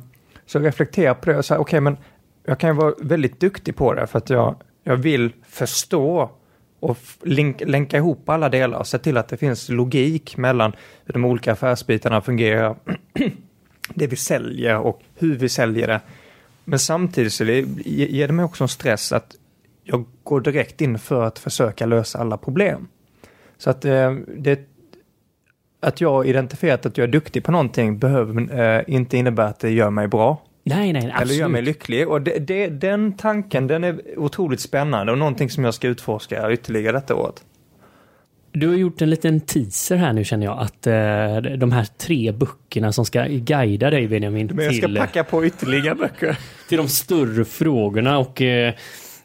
så 0.47 0.59
reflektera 0.59 1.15
på 1.15 1.31
det 1.31 1.39
och 1.39 1.45
säga, 1.45 1.61
okej 1.61 1.71
okay, 1.71 1.81
men 1.81 1.97
jag 2.45 2.59
kan 2.59 2.71
ju 2.71 2.77
vara 2.77 2.95
väldigt 3.01 3.41
duktig 3.41 3.77
på 3.77 3.95
det 3.95 4.07
för 4.07 4.19
att 4.19 4.31
jag, 4.31 4.55
jag 4.85 4.97
vill 4.97 5.33
förstå 5.49 6.31
och 6.81 6.99
länk, 7.23 7.63
länka 7.67 7.97
ihop 7.97 8.29
alla 8.29 8.49
delar 8.49 8.79
och 8.79 8.87
se 8.87 8.99
till 8.99 9.17
att 9.17 9.29
det 9.29 9.37
finns 9.37 9.69
logik 9.69 10.37
mellan 10.37 10.73
hur 11.05 11.13
de 11.13 11.25
olika 11.25 11.53
affärsbitarna 11.53 12.21
fungerar, 12.21 12.77
det 13.95 14.07
vi 14.07 14.17
säljer 14.17 14.79
och 14.79 15.03
hur 15.15 15.37
vi 15.37 15.49
säljer 15.49 15.87
det. 15.87 16.01
Men 16.65 16.79
samtidigt 16.79 17.33
så 17.33 17.45
ger 17.45 18.27
det 18.27 18.33
mig 18.33 18.45
också 18.45 18.65
en 18.65 18.69
stress 18.69 19.13
att 19.13 19.35
jag 19.85 20.05
går 20.23 20.41
direkt 20.41 20.81
in 20.81 20.99
för 20.99 21.23
att 21.23 21.39
försöka 21.39 21.87
lösa 21.87 22.19
alla 22.19 22.37
problem. 22.37 22.89
Så 23.59 23.71
att 23.71 23.85
eh, 23.85 24.15
det, 24.37 24.61
att 25.81 26.01
jag 26.01 26.27
identifierat 26.27 26.87
att 26.87 26.99
jag 26.99 27.05
är 27.05 27.13
duktig 27.13 27.45
på 27.45 27.53
någonting 27.53 27.99
behöver 27.99 28.61
eh, 28.61 28.85
inte 28.87 29.17
innebära 29.17 29.47
att 29.47 29.61
det 29.61 29.71
gör 29.71 29.91
mig 29.91 30.09
bra. 30.09 30.43
Nej, 30.69 30.93
nej, 30.93 31.03
absolut. 31.03 31.23
Eller 31.23 31.41
gör 31.41 31.49
mig 31.49 31.63
lycklig. 31.63 32.09
Och 32.09 32.23
det, 32.23 32.39
det, 32.39 32.69
den 32.69 33.13
tanken, 33.13 33.67
den 33.67 33.85
är 33.85 34.19
otroligt 34.19 34.61
spännande 34.61 35.13
och 35.13 35.19
någonting 35.19 35.51
som 35.51 35.65
jag 35.65 35.75
ska 35.75 35.89
utforska 35.89 36.53
ytterligare 36.53 36.93
detta 36.93 37.15
året. 37.15 37.45
Du 38.53 38.69
har 38.69 38.75
gjort 38.75 39.03
en 39.03 39.11
liten 39.11 39.41
teaser 39.41 39.97
här 39.97 40.13
nu 40.13 40.25
känner 40.25 40.47
jag 40.47 40.59
att 40.59 40.87
eh, 40.87 41.57
de 41.59 41.73
här 41.73 41.85
tre 41.99 42.33
böckerna 42.33 42.93
som 42.93 43.05
ska 43.05 43.25
guida 43.29 43.91
dig 43.91 44.09
Benjamin. 44.09 44.51
Men 44.55 44.65
jag 44.65 44.75
ska 44.75 44.89
packa 44.89 45.25
på 45.25 45.47
ytterligare 45.47 45.95
böcker. 45.95 46.39
till 46.69 46.79
de 46.79 46.89
större 46.89 47.45
frågorna 47.45 48.19
och 48.19 48.43
eh, 48.43 48.75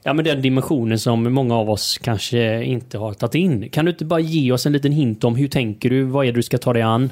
ja, 0.04 0.14
men 0.14 0.26
den 0.26 0.42
dimensionen 0.42 1.00
som 1.00 1.34
många 1.34 1.56
av 1.56 1.70
oss 1.70 1.98
kanske 1.98 2.64
inte 2.64 2.98
har 2.98 3.14
tagit 3.14 3.36
in. 3.36 3.70
Kan 3.70 3.86
du 3.86 3.92
inte 3.92 4.06
bara 4.06 4.20
ge 4.20 4.52
oss 4.52 4.66
en 4.66 4.74
liten 4.74 4.92
hint 4.92 5.24
om 5.24 5.36
hur 5.36 5.48
tänker 5.48 5.90
du? 5.90 6.04
Vad 6.04 6.26
är 6.26 6.32
det 6.32 6.38
du 6.38 6.44
ska 6.44 6.58
ta 6.58 6.74
dig 6.74 6.82
an? 6.82 7.10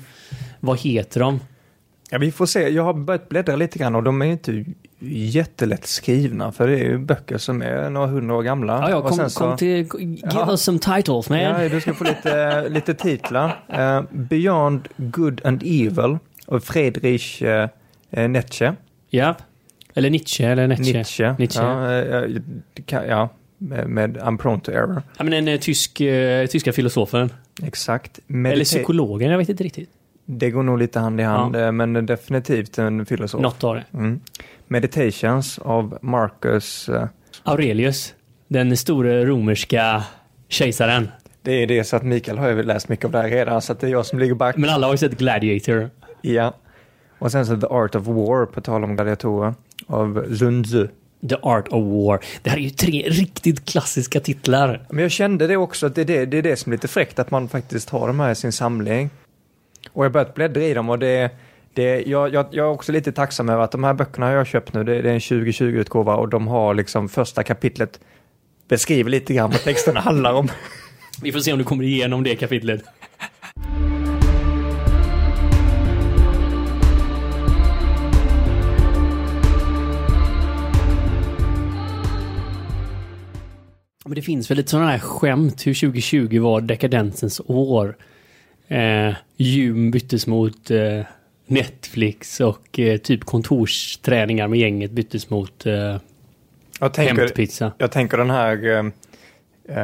Vad 0.59 0.79
heter 0.79 1.19
de? 1.19 1.39
Ja, 2.13 2.17
vi 2.17 2.31
får 2.31 2.45
se. 2.45 2.69
Jag 2.69 2.83
har 2.83 2.93
börjat 2.93 3.29
bläddra 3.29 3.55
lite 3.55 3.79
grann 3.79 3.95
och 3.95 4.03
de 4.03 4.21
är 4.21 4.25
inte 4.25 4.65
jättelätt 4.99 5.85
skrivna 5.85 6.51
för 6.51 6.67
det 6.67 6.79
är 6.79 6.83
ju 6.83 6.97
böcker 6.97 7.37
som 7.37 7.61
är 7.61 7.89
några 7.89 8.07
hundra 8.07 8.35
år 8.35 8.43
gamla. 8.43 8.73
Ja, 8.73 8.89
ja, 8.89 9.01
kom, 9.01 9.29
så, 9.29 9.39
kom 9.39 9.57
till, 9.57 9.67
give 9.67 10.17
ja, 10.31 10.51
us 10.51 10.61
some 10.61 10.79
titles 10.79 11.29
man. 11.29 11.39
Ja, 11.39 11.69
du 11.69 11.81
ska 11.81 11.93
få 11.93 12.03
lite, 12.03 12.65
lite 12.69 12.93
titlar. 12.93 13.63
Uh, 13.73 14.03
Beyond 14.11 14.87
Good 14.97 15.41
and 15.43 15.63
Evil 15.63 16.17
av 16.45 16.59
Friedrich 16.59 17.41
uh, 17.41 18.27
Nietzsche. 18.29 18.73
Ja. 19.09 19.35
Eller 19.93 20.09
Nietzsche 20.09 20.45
eller 20.45 20.67
Nietzsche. 20.67 20.93
Nietzsche. 20.93 21.35
Nietzsche. 21.39 21.63
Ja, 21.63 22.25
ja, 22.85 23.05
ja 23.05 23.29
med, 23.57 23.87
med 23.87 24.17
I'm 24.17 24.37
prone 24.37 24.61
to 24.61 24.71
error. 24.71 25.03
Ja, 25.17 25.23
men 25.23 25.33
en 25.33 25.47
uh, 25.47 25.59
tysk, 25.59 26.01
uh, 26.01 26.45
tyska 26.45 26.73
filosofen. 26.73 27.29
Exakt. 27.63 28.19
Medita 28.27 28.53
eller 28.53 28.65
psykologen, 28.65 29.31
jag 29.31 29.37
vet 29.37 29.49
inte 29.49 29.63
riktigt. 29.63 29.89
Det 30.33 30.51
går 30.51 30.63
nog 30.63 30.79
lite 30.79 30.99
hand 30.99 31.21
i 31.21 31.23
hand, 31.23 31.55
ja. 31.55 31.71
men 31.71 32.05
definitivt 32.05 32.77
en 32.77 33.05
filosof. 33.05 33.41
Något 33.41 33.63
av 33.63 33.75
det. 33.75 33.85
Mm. 33.93 34.19
Meditations 34.67 35.59
av 35.59 35.97
Marcus... 36.01 36.89
Uh, 36.89 37.05
Aurelius. 37.43 38.13
Den 38.47 38.77
store 38.77 39.25
romerska 39.25 40.03
kejsaren. 40.47 41.07
Det 41.41 41.51
är 41.51 41.67
det 41.67 41.83
så 41.83 41.95
att 41.95 42.03
Mikael 42.03 42.37
har 42.37 42.49
ju 42.49 42.63
läst 42.63 42.89
mycket 42.89 43.05
av 43.05 43.11
det 43.11 43.17
här 43.17 43.29
redan, 43.29 43.61
så 43.61 43.71
att 43.71 43.79
det 43.79 43.87
är 43.87 43.91
jag 43.91 44.05
som 44.05 44.19
ligger 44.19 44.35
back. 44.35 44.57
Men 44.57 44.69
alla 44.69 44.87
har 44.87 44.93
ju 44.93 44.97
sett 44.97 45.17
Gladiator. 45.17 45.89
Ja. 46.21 46.53
Och 47.19 47.31
sen 47.31 47.45
så 47.45 47.57
The 47.57 47.67
Art 47.67 47.95
of 47.95 48.07
War, 48.07 48.45
på 48.45 48.61
tal 48.61 48.83
om 48.83 48.95
gladiatorer. 48.95 49.53
av 49.87 50.25
Lundzu. 50.29 50.87
The 51.29 51.35
Art 51.41 51.67
of 51.67 51.83
War. 51.83 52.19
Det 52.41 52.49
här 52.49 52.57
är 52.57 52.61
ju 52.61 52.69
tre 52.69 53.09
riktigt 53.09 53.65
klassiska 53.65 54.19
titlar. 54.19 54.81
Men 54.89 55.01
jag 55.01 55.11
kände 55.11 55.47
det 55.47 55.57
också, 55.57 55.85
att 55.85 55.95
det 55.95 56.01
är 56.01 56.05
det, 56.05 56.25
det 56.25 56.37
är 56.37 56.41
det 56.41 56.55
som 56.55 56.71
är 56.71 56.75
lite 56.77 56.87
fräckt, 56.87 57.19
att 57.19 57.31
man 57.31 57.49
faktiskt 57.49 57.89
har 57.89 58.07
de 58.07 58.19
här 58.19 58.31
i 58.31 58.35
sin 58.35 58.51
samling. 58.51 59.09
Och 59.89 60.05
jag 60.05 60.09
har 60.09 60.13
börjat 60.13 60.33
bläddra 60.33 60.63
i 60.63 60.73
dem 60.73 60.89
och 60.89 60.99
det, 60.99 61.31
det 61.73 62.01
jag, 62.01 62.33
jag, 62.33 62.45
jag 62.51 62.65
är 62.65 62.71
också 62.71 62.91
lite 62.91 63.11
tacksam 63.11 63.49
över 63.49 63.63
att 63.63 63.71
de 63.71 63.83
här 63.83 63.93
böckerna 63.93 64.25
har 64.25 64.33
jag 64.33 64.47
köpt 64.47 64.73
nu, 64.73 64.83
det, 64.83 65.01
det 65.01 65.09
är 65.09 65.13
en 65.13 65.19
2020-utgåva 65.19 66.15
och 66.15 66.29
de 66.29 66.47
har 66.47 66.73
liksom 66.73 67.09
första 67.09 67.43
kapitlet 67.43 67.99
beskriver 68.67 69.09
lite 69.09 69.33
grann 69.33 69.51
vad 69.51 69.63
texterna 69.63 69.99
handlar 69.99 70.33
om. 70.33 70.47
Vi 71.21 71.31
får 71.31 71.39
se 71.39 71.53
om 71.53 71.59
du 71.59 71.65
kommer 71.65 71.83
igenom 71.83 72.23
det 72.23 72.35
kapitlet. 72.35 72.83
Men 84.05 84.15
det 84.15 84.21
finns 84.21 84.51
väl 84.51 84.57
lite 84.57 84.69
sådana 84.69 84.91
här 84.91 84.99
skämt 84.99 85.67
hur 85.67 85.73
2020 85.73 86.39
var 86.39 86.61
dekadensens 86.61 87.41
år. 87.45 87.95
Eh, 88.71 89.13
Gym 89.37 89.91
byttes 89.91 90.27
mot 90.27 90.71
eh, 90.71 91.01
Netflix 91.45 92.39
och 92.39 92.79
eh, 92.79 92.97
typ 92.97 93.23
kontorsträningar 93.23 94.47
med 94.47 94.59
gänget 94.59 94.91
byttes 94.91 95.29
mot 95.29 95.65
eh, 95.65 95.97
Jag 96.79 96.93
tänker, 96.93 97.15
hämtpizza. 97.15 97.71
jag 97.77 97.91
tänker 97.91 98.17
den 98.17 98.29
här 98.29 98.67
eh, 98.67 98.85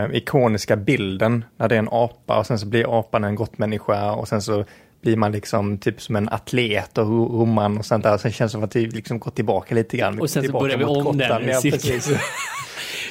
eh, 0.03 0.15
ikoniska 0.15 0.75
bilden 0.75 1.46
när 1.58 1.67
det 1.70 1.75
är 1.75 1.79
en 1.79 1.89
apa 1.91 2.39
och 2.39 2.46
sen 2.48 2.60
så 2.60 2.65
blir 2.65 3.00
apan 3.00 3.24
en 3.24 3.36
gottmänniska 3.36 4.12
och 4.12 4.27
sen 4.27 4.41
så 4.41 4.65
blir 5.01 5.15
man 5.17 5.32
liksom 5.32 5.77
typ 5.77 6.01
som 6.01 6.15
en 6.15 6.29
atlet 6.29 6.98
och 6.98 7.08
ro- 7.08 7.41
roman 7.41 7.77
och 7.77 7.86
sånt 7.86 8.03
där. 8.03 8.17
Sen 8.17 8.32
känns 8.32 8.51
det 8.51 8.53
som 8.53 8.63
att 8.63 8.75
vi 8.75 8.86
liksom 8.88 9.20
går 9.20 9.32
tillbaka 9.32 9.75
lite 9.75 9.98
grann. 9.98 10.20
Och 10.20 10.29
sen 10.29 10.44
så 10.44 10.51
börjar 10.51 10.77
vi 10.77 10.84
om 10.84 11.17
den 11.17 11.48
Ja. 11.48 11.62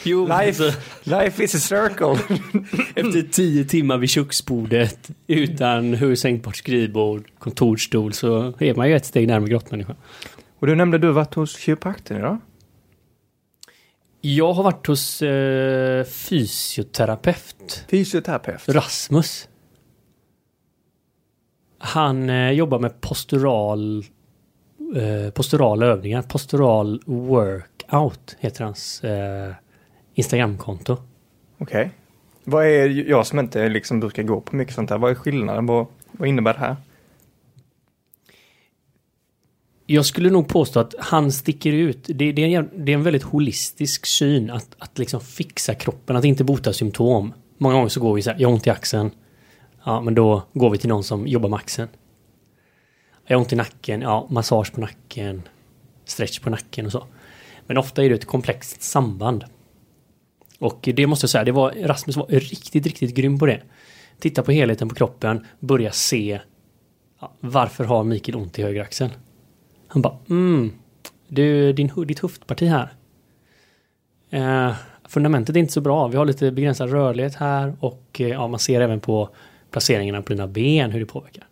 Jo, 0.07 0.27
Life, 0.27 0.65
alltså, 0.65 0.73
life 1.03 1.45
is 1.45 1.55
a 1.55 1.59
circle. 1.59 2.39
efter 2.95 3.23
tio 3.33 3.65
timmar 3.65 3.99
vid 3.99 4.11
köksbordet 4.11 5.11
utan 5.27 5.95
hur 5.95 6.15
sänkbart 6.15 6.57
skrivbord, 6.57 7.31
kontorsstol 7.39 8.13
så 8.13 8.53
är 8.59 8.75
man 8.75 8.89
ju 8.89 8.97
ett 8.97 9.07
steg 9.07 9.27
närmare 9.27 9.51
grottmänniskan. 9.51 9.97
och 10.59 10.67
du 10.67 10.75
nämnde 10.75 10.99
du 10.99 11.11
varit 11.13 11.35
hos 11.35 11.59
kiropraktorn 11.59 12.19
idag? 12.19 12.39
Jag 14.21 14.53
har 14.53 14.63
varit 14.63 14.87
hos 14.87 15.23
eh, 15.23 16.05
fysioterapeut 16.05 17.85
Fysioterapeut. 17.91 18.69
Rasmus. 18.69 19.49
Han 21.79 22.31
eh, 22.31 22.51
jobbar 22.51 22.79
med 22.79 23.01
postural 23.01 24.05
eh, 24.97 25.31
posturala 25.31 25.87
övningar. 25.87 26.23
Postural 26.23 27.03
workout 27.07 28.37
heter 28.41 28.65
hans 28.65 29.05
eh, 29.05 29.55
Instagramkonto. 30.17 30.97
Okej. 31.59 31.91
Vad 32.45 32.67
är, 32.67 32.89
jag 33.09 33.27
som 33.27 33.39
inte 33.39 33.69
liksom 33.69 34.01
brukar 34.01 34.23
gå 34.23 34.41
på 34.41 34.57
mycket 34.57 34.75
sånt 34.75 34.91
här, 34.91 34.99
vad 34.99 35.11
är 35.11 35.15
skillnaden? 35.15 35.67
Vad, 35.67 35.87
vad 36.13 36.29
innebär 36.29 36.53
det 36.53 36.59
här? 36.59 36.77
Jag 39.87 40.07
skulle 40.07 40.31
nog 40.31 40.49
påstå 40.49 40.81
att 40.81 40.95
han 40.99 41.33
sticker 41.33 41.73
ut. 41.73 42.05
Det, 42.07 42.33
det, 42.33 42.43
är, 42.43 42.59
en, 42.59 42.71
det 42.85 42.93
är 42.93 42.97
en 42.97 43.03
väldigt 43.03 43.23
holistisk 43.23 44.07
syn 44.07 44.51
att, 44.51 44.77
att 44.79 44.99
liksom 44.99 45.21
fixa 45.21 45.75
kroppen, 45.75 46.17
att 46.17 46.25
inte 46.25 46.45
bota 46.45 46.73
symptom. 46.73 47.33
Många 47.59 47.75
gånger 47.75 47.89
så 47.89 48.01
går 48.01 48.15
vi 48.15 48.23
så 48.23 48.31
här, 48.31 48.41
jag 48.41 48.49
har 48.49 48.55
ont 48.55 48.67
i 48.67 48.71
axeln. 48.71 49.11
Ja, 49.85 50.01
men 50.01 50.15
då 50.15 50.43
går 50.53 50.71
vi 50.71 50.79
till 50.79 50.89
någon 50.89 51.05
som 51.05 51.27
jobbar 51.27 51.49
med 51.49 51.57
axeln. 51.57 51.89
Jag 53.27 53.37
har 53.37 53.41
ont 53.41 53.53
i 53.53 53.57
nacken, 53.57 54.01
ja, 54.03 54.27
massage 54.31 54.73
på 54.73 54.81
nacken, 54.81 55.43
stretch 56.05 56.39
på 56.39 56.51
nacken 56.51 56.87
och 56.87 56.93
så. 56.93 57.07
Men 57.67 57.79
ofta 57.79 58.05
är 58.05 58.09
det 58.09 58.15
ett 58.15 58.27
komplext 58.27 58.83
samband. 58.83 59.45
Och 60.59 60.89
det 60.95 61.07
måste 61.07 61.25
jag 61.25 61.31
säga, 61.31 61.45
det 61.45 61.53
var, 61.53 61.71
Rasmus 61.71 62.17
var 62.17 62.27
riktigt, 62.27 62.87
riktigt 62.87 63.15
grym 63.15 63.39
på 63.39 63.47
det. 63.47 63.63
Titta 64.19 64.43
på 64.43 64.53
helheten 64.53 64.89
på 64.89 64.95
kroppen, 64.95 65.47
börja 65.61 65.93
se 65.93 66.41
ja, 67.21 67.33
varför 67.41 67.85
har 67.85 68.05
Mikael 68.05 68.37
ont 68.37 68.59
i 68.59 68.63
höger 68.63 68.83
axel? 68.83 69.11
Han 69.89 70.03
bara, 70.03 70.19
mm, 70.29 70.73
du, 71.29 71.73
din, 71.73 71.91
ditt 72.07 72.19
höftparti 72.19 72.67
här. 72.67 72.93
Eh, 74.31 74.75
fundamentet 75.09 75.57
är 75.57 75.61
inte 75.61 75.73
så 75.73 75.81
bra. 75.81 76.09
Vi 76.09 76.17
har 76.17 76.25
lite 76.25 76.53
begränsad 76.53 76.91
rörlighet 76.91 77.35
här 77.35 77.77
och 77.81 78.21
eh, 78.21 78.29
ja, 78.29 78.49
man 78.49 78.61
ser 78.61 78.81
även 78.81 79.01
på 79.01 79.29
placeringarna 79.71 80.23
på 80.23 80.33
dina 80.33 80.47
ben 80.47 80.91
hur 80.91 81.01
det 81.01 81.07
påverkar. 81.07 81.45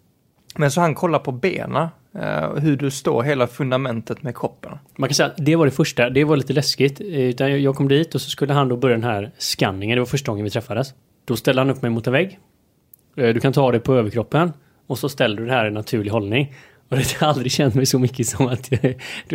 Men 0.57 0.71
så 0.71 0.81
han 0.81 0.95
kollar 0.95 1.19
på 1.19 1.33
benen, 1.33 1.89
Uh, 2.17 2.57
hur 2.59 2.77
du 2.77 2.91
står, 2.91 3.23
hela 3.23 3.47
fundamentet 3.47 4.23
med 4.23 4.37
kroppen. 4.37 4.79
Man 4.99 5.09
kan 5.09 5.15
säga 5.15 5.27
att 5.27 5.37
det 5.37 5.57
var 5.57 5.65
det 5.65 5.71
första. 5.71 6.11
Det 6.11 6.25
var 6.25 6.37
lite 6.37 6.53
läskigt. 6.53 7.01
Eh, 7.01 7.07
utan 7.07 7.63
jag- 7.63 7.75
kom 7.75 7.89
dit 7.89 8.15
och 8.15 8.21
så 8.21 8.31
skulle 8.31 8.53
han 8.53 8.69
då 8.69 8.77
börja 8.77 8.95
den 8.95 9.05
här 9.05 9.31
skanningen. 9.39 9.97
Det 9.97 10.01
var 10.01 10.07
första 10.07 10.33
gången 10.33 10.45
vi 10.45 10.51
träffades. 10.51 10.95
Då 11.25 11.37
ställde 11.37 11.61
han 11.61 11.71
upp 11.71 11.83
mig 11.83 11.91
mot 11.91 12.07
en 12.07 12.13
vägg. 12.13 12.39
Eh, 13.17 13.35
du 13.35 13.41
kan 13.41 13.53
ta 13.53 13.73
det 13.73 13.81
på 13.81 13.95
överkroppen. 13.95 14.53
Och 14.87 14.99
så 14.99 15.09
ställer 15.09 15.37
du 15.37 15.47
det 15.47 15.53
här 15.53 15.67
i 15.67 15.71
naturlig 15.71 16.11
hållning. 16.11 16.55
Och 16.89 16.97
det 16.97 17.17
har 17.21 17.29
aldrig 17.29 17.53
känt 17.53 17.75
mig 17.75 17.87
så 17.87 17.99
mycket 17.99 18.27
som 18.27 18.47
att 18.47 18.71
du 18.71 18.77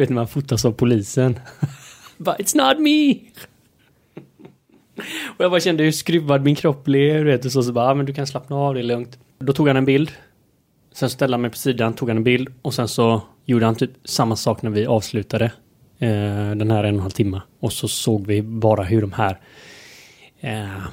vet 0.01 0.09
när 0.09 0.15
man 0.15 0.27
fotas 0.27 0.65
av 0.65 0.71
polisen. 0.71 1.39
But 2.17 2.35
It's 2.39 2.57
not 2.57 2.79
me! 2.79 3.15
Och 5.37 5.43
jag 5.43 5.51
bara 5.51 5.59
kände 5.59 5.83
hur 5.83 5.91
skruvad 5.91 6.43
min 6.43 6.55
kropp 6.55 6.83
blev. 6.85 7.25
du 7.25 7.31
Vet, 7.31 7.45
och 7.45 7.51
så, 7.51 7.63
så 7.63 7.71
bara, 7.71 7.89
ah, 7.89 7.93
men 7.93 8.05
du 8.05 8.13
kan 8.13 8.27
slappna 8.27 8.55
av, 8.55 8.73
det 8.73 8.79
är 8.79 8.83
lugnt. 8.83 9.19
Då 9.39 9.53
tog 9.53 9.67
han 9.67 9.77
en 9.77 9.85
bild. 9.85 10.11
Sen 10.99 11.09
ställde 11.09 11.33
han 11.33 11.41
mig 11.41 11.51
på 11.51 11.57
sidan, 11.57 11.93
tog 11.93 12.09
han 12.09 12.17
en 12.17 12.23
bild 12.23 12.49
och 12.61 12.73
sen 12.73 12.87
så 12.87 13.21
gjorde 13.45 13.65
han 13.65 13.75
typ 13.75 13.91
samma 14.03 14.35
sak 14.35 14.61
när 14.61 14.69
vi 14.69 14.85
avslutade 14.85 15.45
eh, 15.99 16.51
den 16.55 16.71
här 16.71 16.83
en 16.83 16.85
och 16.85 16.97
en 16.97 16.99
halv 16.99 17.11
timme. 17.11 17.41
Och 17.59 17.73
så 17.73 17.87
såg 17.87 18.27
vi 18.27 18.41
bara 18.41 18.83
hur 18.83 19.01
de 19.01 19.11
här 19.11 19.39
eh, 20.39 20.83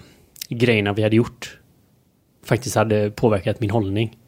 grejerna 0.48 0.92
vi 0.92 1.02
hade 1.02 1.16
gjort 1.16 1.58
faktiskt 2.44 2.76
hade 2.76 3.10
påverkat 3.10 3.60
min 3.60 3.70
hållning. 3.70 4.18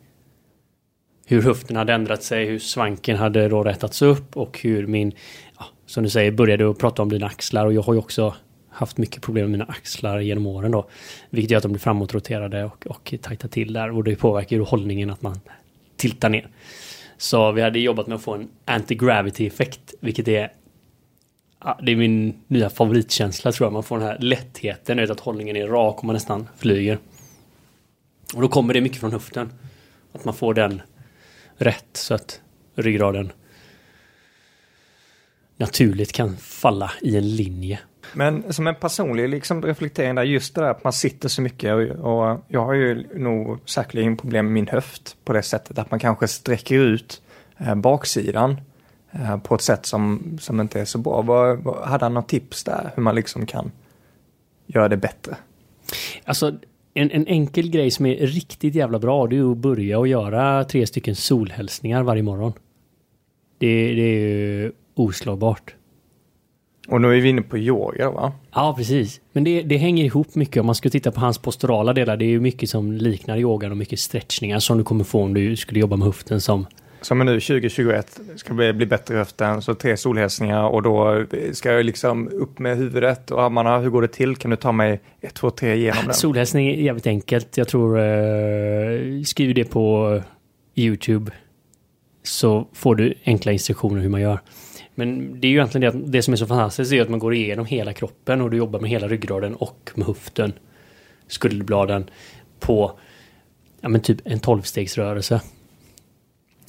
Hur 1.27 1.43
höften 1.43 1.77
hade 1.77 1.93
ändrat 1.93 2.23
sig, 2.23 2.47
hur 2.47 2.59
svanken 2.59 3.17
hade 3.17 3.49
då 3.49 3.63
rättats 3.63 4.03
upp 4.03 4.37
och 4.37 4.61
hur 4.63 4.87
min, 4.87 5.13
ja, 5.59 5.65
som 5.87 6.05
du 6.05 6.11
säger, 6.11 6.31
började 6.33 6.71
att 6.71 6.79
prata 6.79 7.03
om 7.03 7.09
dina 7.09 7.27
axlar 7.27 7.67
och 7.67 7.73
jag 7.73 7.83
har 7.83 7.93
ju 7.93 7.99
också 7.99 8.35
haft 8.71 8.99
mycket 8.99 9.23
problem 9.23 9.45
med 9.45 9.51
mina 9.51 9.65
axlar 9.65 10.21
genom 10.21 10.47
åren 10.47 10.71
då. 10.71 10.89
Vilket 11.31 11.51
gör 11.51 11.57
att 11.57 11.63
de 11.63 11.73
blir 11.73 11.81
framåtroterade 11.81 12.65
och, 12.65 12.87
och 12.87 13.15
tajta 13.23 13.49
till 13.49 13.73
där 13.73 13.91
och 13.91 14.05
det 14.05 14.17
påverkar 14.17 14.57
ju 14.57 14.63
hållningen 14.63 15.11
att 15.11 15.23
man 15.23 15.41
tiltar 15.99 16.29
ner. 16.29 16.49
Så 17.17 17.53
vi 17.53 17.63
hade 17.63 17.79
jobbat 17.79 18.07
med 18.07 18.17
att 18.17 18.23
få 18.23 18.35
en 18.35 18.49
anti-gravity 18.67 19.47
effekt, 19.47 19.95
vilket 20.01 20.29
är 20.29 20.53
ja, 21.65 21.79
det 21.83 21.93
är 21.93 21.97
min 21.97 22.43
nya 22.47 22.71
favoritkänsla 22.71 23.53
tror 23.53 23.67
jag. 23.67 23.73
Man 23.73 23.83
får 23.83 23.99
den 23.99 24.07
här 24.07 24.19
lättheten, 24.19 24.97
vet 24.97 25.11
att 25.11 25.21
hållningen 25.21 25.57
är 25.57 25.67
rak 25.67 25.99
och 25.99 26.05
man 26.05 26.15
nästan 26.15 26.49
flyger. 26.57 26.99
Och 28.35 28.43
då 28.43 28.49
kommer 28.49 28.75
det 28.75 28.81
mycket 28.81 29.01
från 29.01 29.13
höften. 29.13 29.53
Att 30.13 30.25
man 30.25 30.35
får 30.35 30.55
den 30.55 30.83
rätt 31.57 31.89
så 31.93 32.15
att 32.15 32.41
ryggraden 32.75 33.33
naturligt 35.57 36.13
kan 36.13 36.37
falla 36.37 36.93
i 37.01 37.17
en 37.17 37.37
linje. 37.37 37.79
Men 38.15 38.53
som 38.53 38.67
en 38.67 38.75
personlig 38.75 39.29
liksom 39.29 39.63
reflektering 39.63 40.15
där, 40.15 40.23
just 40.23 40.55
det 40.55 40.61
där 40.61 40.71
att 40.71 40.85
man 40.85 40.93
sitter 40.93 41.29
så 41.29 41.43
mycket 41.43 41.75
och, 41.75 41.81
och 41.81 42.41
jag 42.49 42.65
har 42.65 42.75
ju 42.75 43.07
nog 43.15 43.59
säkerligen 43.65 44.17
problem 44.17 44.45
med 44.45 44.53
min 44.53 44.69
höft 44.69 45.17
på 45.25 45.33
det 45.33 45.43
sättet 45.43 45.79
att 45.79 45.91
man 45.91 46.01
kanske 46.01 46.29
sträcker 46.29 46.79
ut 46.79 47.23
eh, 47.59 47.75
baksidan 47.75 48.61
eh, 49.11 49.39
på 49.39 49.55
ett 49.55 49.63
sätt 49.63 49.87
som, 49.87 50.37
som 50.41 50.61
inte 50.61 50.81
är 50.81 50.85
så 50.85 50.99
bra. 50.99 51.23
Var, 51.23 51.55
var, 51.55 51.87
hade 51.87 52.05
han 52.05 52.15
något 52.15 52.29
tips 52.29 52.65
där 52.65 52.91
hur 52.95 53.03
man 53.03 53.15
liksom 53.15 53.47
kan 53.47 53.71
göra 54.67 54.89
det 54.89 54.97
bättre? 54.97 55.37
Alltså 56.25 56.53
en, 56.95 57.11
en 57.11 57.27
enkel 57.27 57.71
grej 57.71 57.91
som 57.91 58.07
är 58.07 58.27
riktigt 58.27 58.75
jävla 58.75 58.99
bra 58.99 59.27
det 59.27 59.37
är 59.37 59.53
att 59.53 59.57
börja 59.57 59.99
och 59.99 60.09
göra 60.09 60.65
tre 60.65 60.87
stycken 60.87 61.17
solhälsningar 61.17 62.03
varje 62.03 62.23
morgon. 62.23 62.53
Det, 63.59 63.95
det 63.95 64.03
är 64.03 64.21
ju 64.21 64.73
oslagbart. 64.95 65.75
Och 66.89 67.01
nu 67.01 67.17
är 67.17 67.21
vi 67.21 67.29
inne 67.29 67.43
på 67.43 67.59
yoga 67.59 68.11
va? 68.11 68.33
Ja, 68.55 68.75
precis. 68.77 69.21
Men 69.33 69.45
det, 69.45 69.63
det 69.63 69.77
hänger 69.77 70.05
ihop 70.05 70.35
mycket. 70.35 70.61
Om 70.61 70.67
man 70.67 70.75
ska 70.75 70.91
titta 70.91 71.11
på 71.11 71.21
hans 71.21 71.39
posturala 71.39 71.93
delar, 71.93 72.17
det 72.17 72.25
är 72.25 72.29
ju 72.29 72.41
mycket 72.41 72.71
som 72.71 72.93
liknar 72.93 73.39
yogan 73.39 73.71
och 73.71 73.77
mycket 73.77 73.99
stretchningar 73.99 74.59
som 74.59 74.79
du 74.79 74.85
kommer 74.85 75.05
få 75.05 75.23
om 75.23 75.35
du 75.35 75.57
skulle 75.57 75.81
jobba 75.81 75.97
med 75.97 76.07
höften 76.07 76.41
som... 76.41 76.67
Som 77.01 77.21
är 77.21 77.25
nu 77.25 77.41
2021 77.41 78.21
ska 78.37 78.55
bli, 78.55 78.73
bli 78.73 78.87
bättre 78.87 79.15
i 79.15 79.19
höften, 79.19 79.63
så 79.63 79.75
tre 79.75 79.97
solhälsningar 79.97 80.69
och 80.69 80.83
då 80.83 81.25
ska 81.53 81.73
jag 81.73 81.87
liksom 81.87 82.29
upp 82.29 82.59
med 82.59 82.77
huvudet 82.77 83.31
och 83.31 83.43
armarna. 83.43 83.79
Hur 83.79 83.91
går 83.91 84.03
det 84.03 84.09
till? 84.09 84.37
Kan 84.37 84.51
du 84.51 84.57
ta 84.57 84.73
mig 84.73 85.01
ett, 85.21 85.35
två, 85.35 85.51
tre 85.51 85.75
igenom 85.75 86.05
den? 86.05 86.15
Solhälsning 86.15 86.69
är 86.69 86.75
jävligt 86.75 87.07
enkelt. 87.07 87.57
Jag 87.57 87.69
tror... 87.69 87.99
Eh, 87.99 89.23
skriv 89.25 89.55
det 89.55 89.65
på 89.65 90.21
YouTube 90.75 91.33
så 92.23 92.69
får 92.73 92.95
du 92.95 93.15
enkla 93.25 93.53
instruktioner 93.53 94.01
hur 94.03 94.09
man 94.09 94.21
gör. 94.21 94.39
Men 94.99 95.41
det 95.41 95.47
är 95.47 95.49
ju 95.49 95.57
egentligen 95.57 95.81
det, 95.81 95.99
att 95.99 96.13
det 96.13 96.23
som 96.23 96.33
är 96.33 96.37
så 96.37 96.47
fantastiskt 96.47 96.93
är 96.93 97.03
att 97.03 97.09
man 97.09 97.19
går 97.19 97.35
igenom 97.35 97.67
hela 97.67 97.93
kroppen 97.93 98.41
och 98.41 98.51
du 98.51 98.57
jobbar 98.57 98.81
med 98.81 98.91
hela 98.91 99.09
ryggraden 99.09 99.55
och 99.55 99.91
med 99.95 100.07
höften, 100.07 100.53
skulderbladen 101.27 102.11
på 102.61 102.99
ja, 103.81 103.89
men 103.89 104.01
typ 104.01 104.21
en 104.25 104.41
tolvstegsrörelse. 104.41 105.41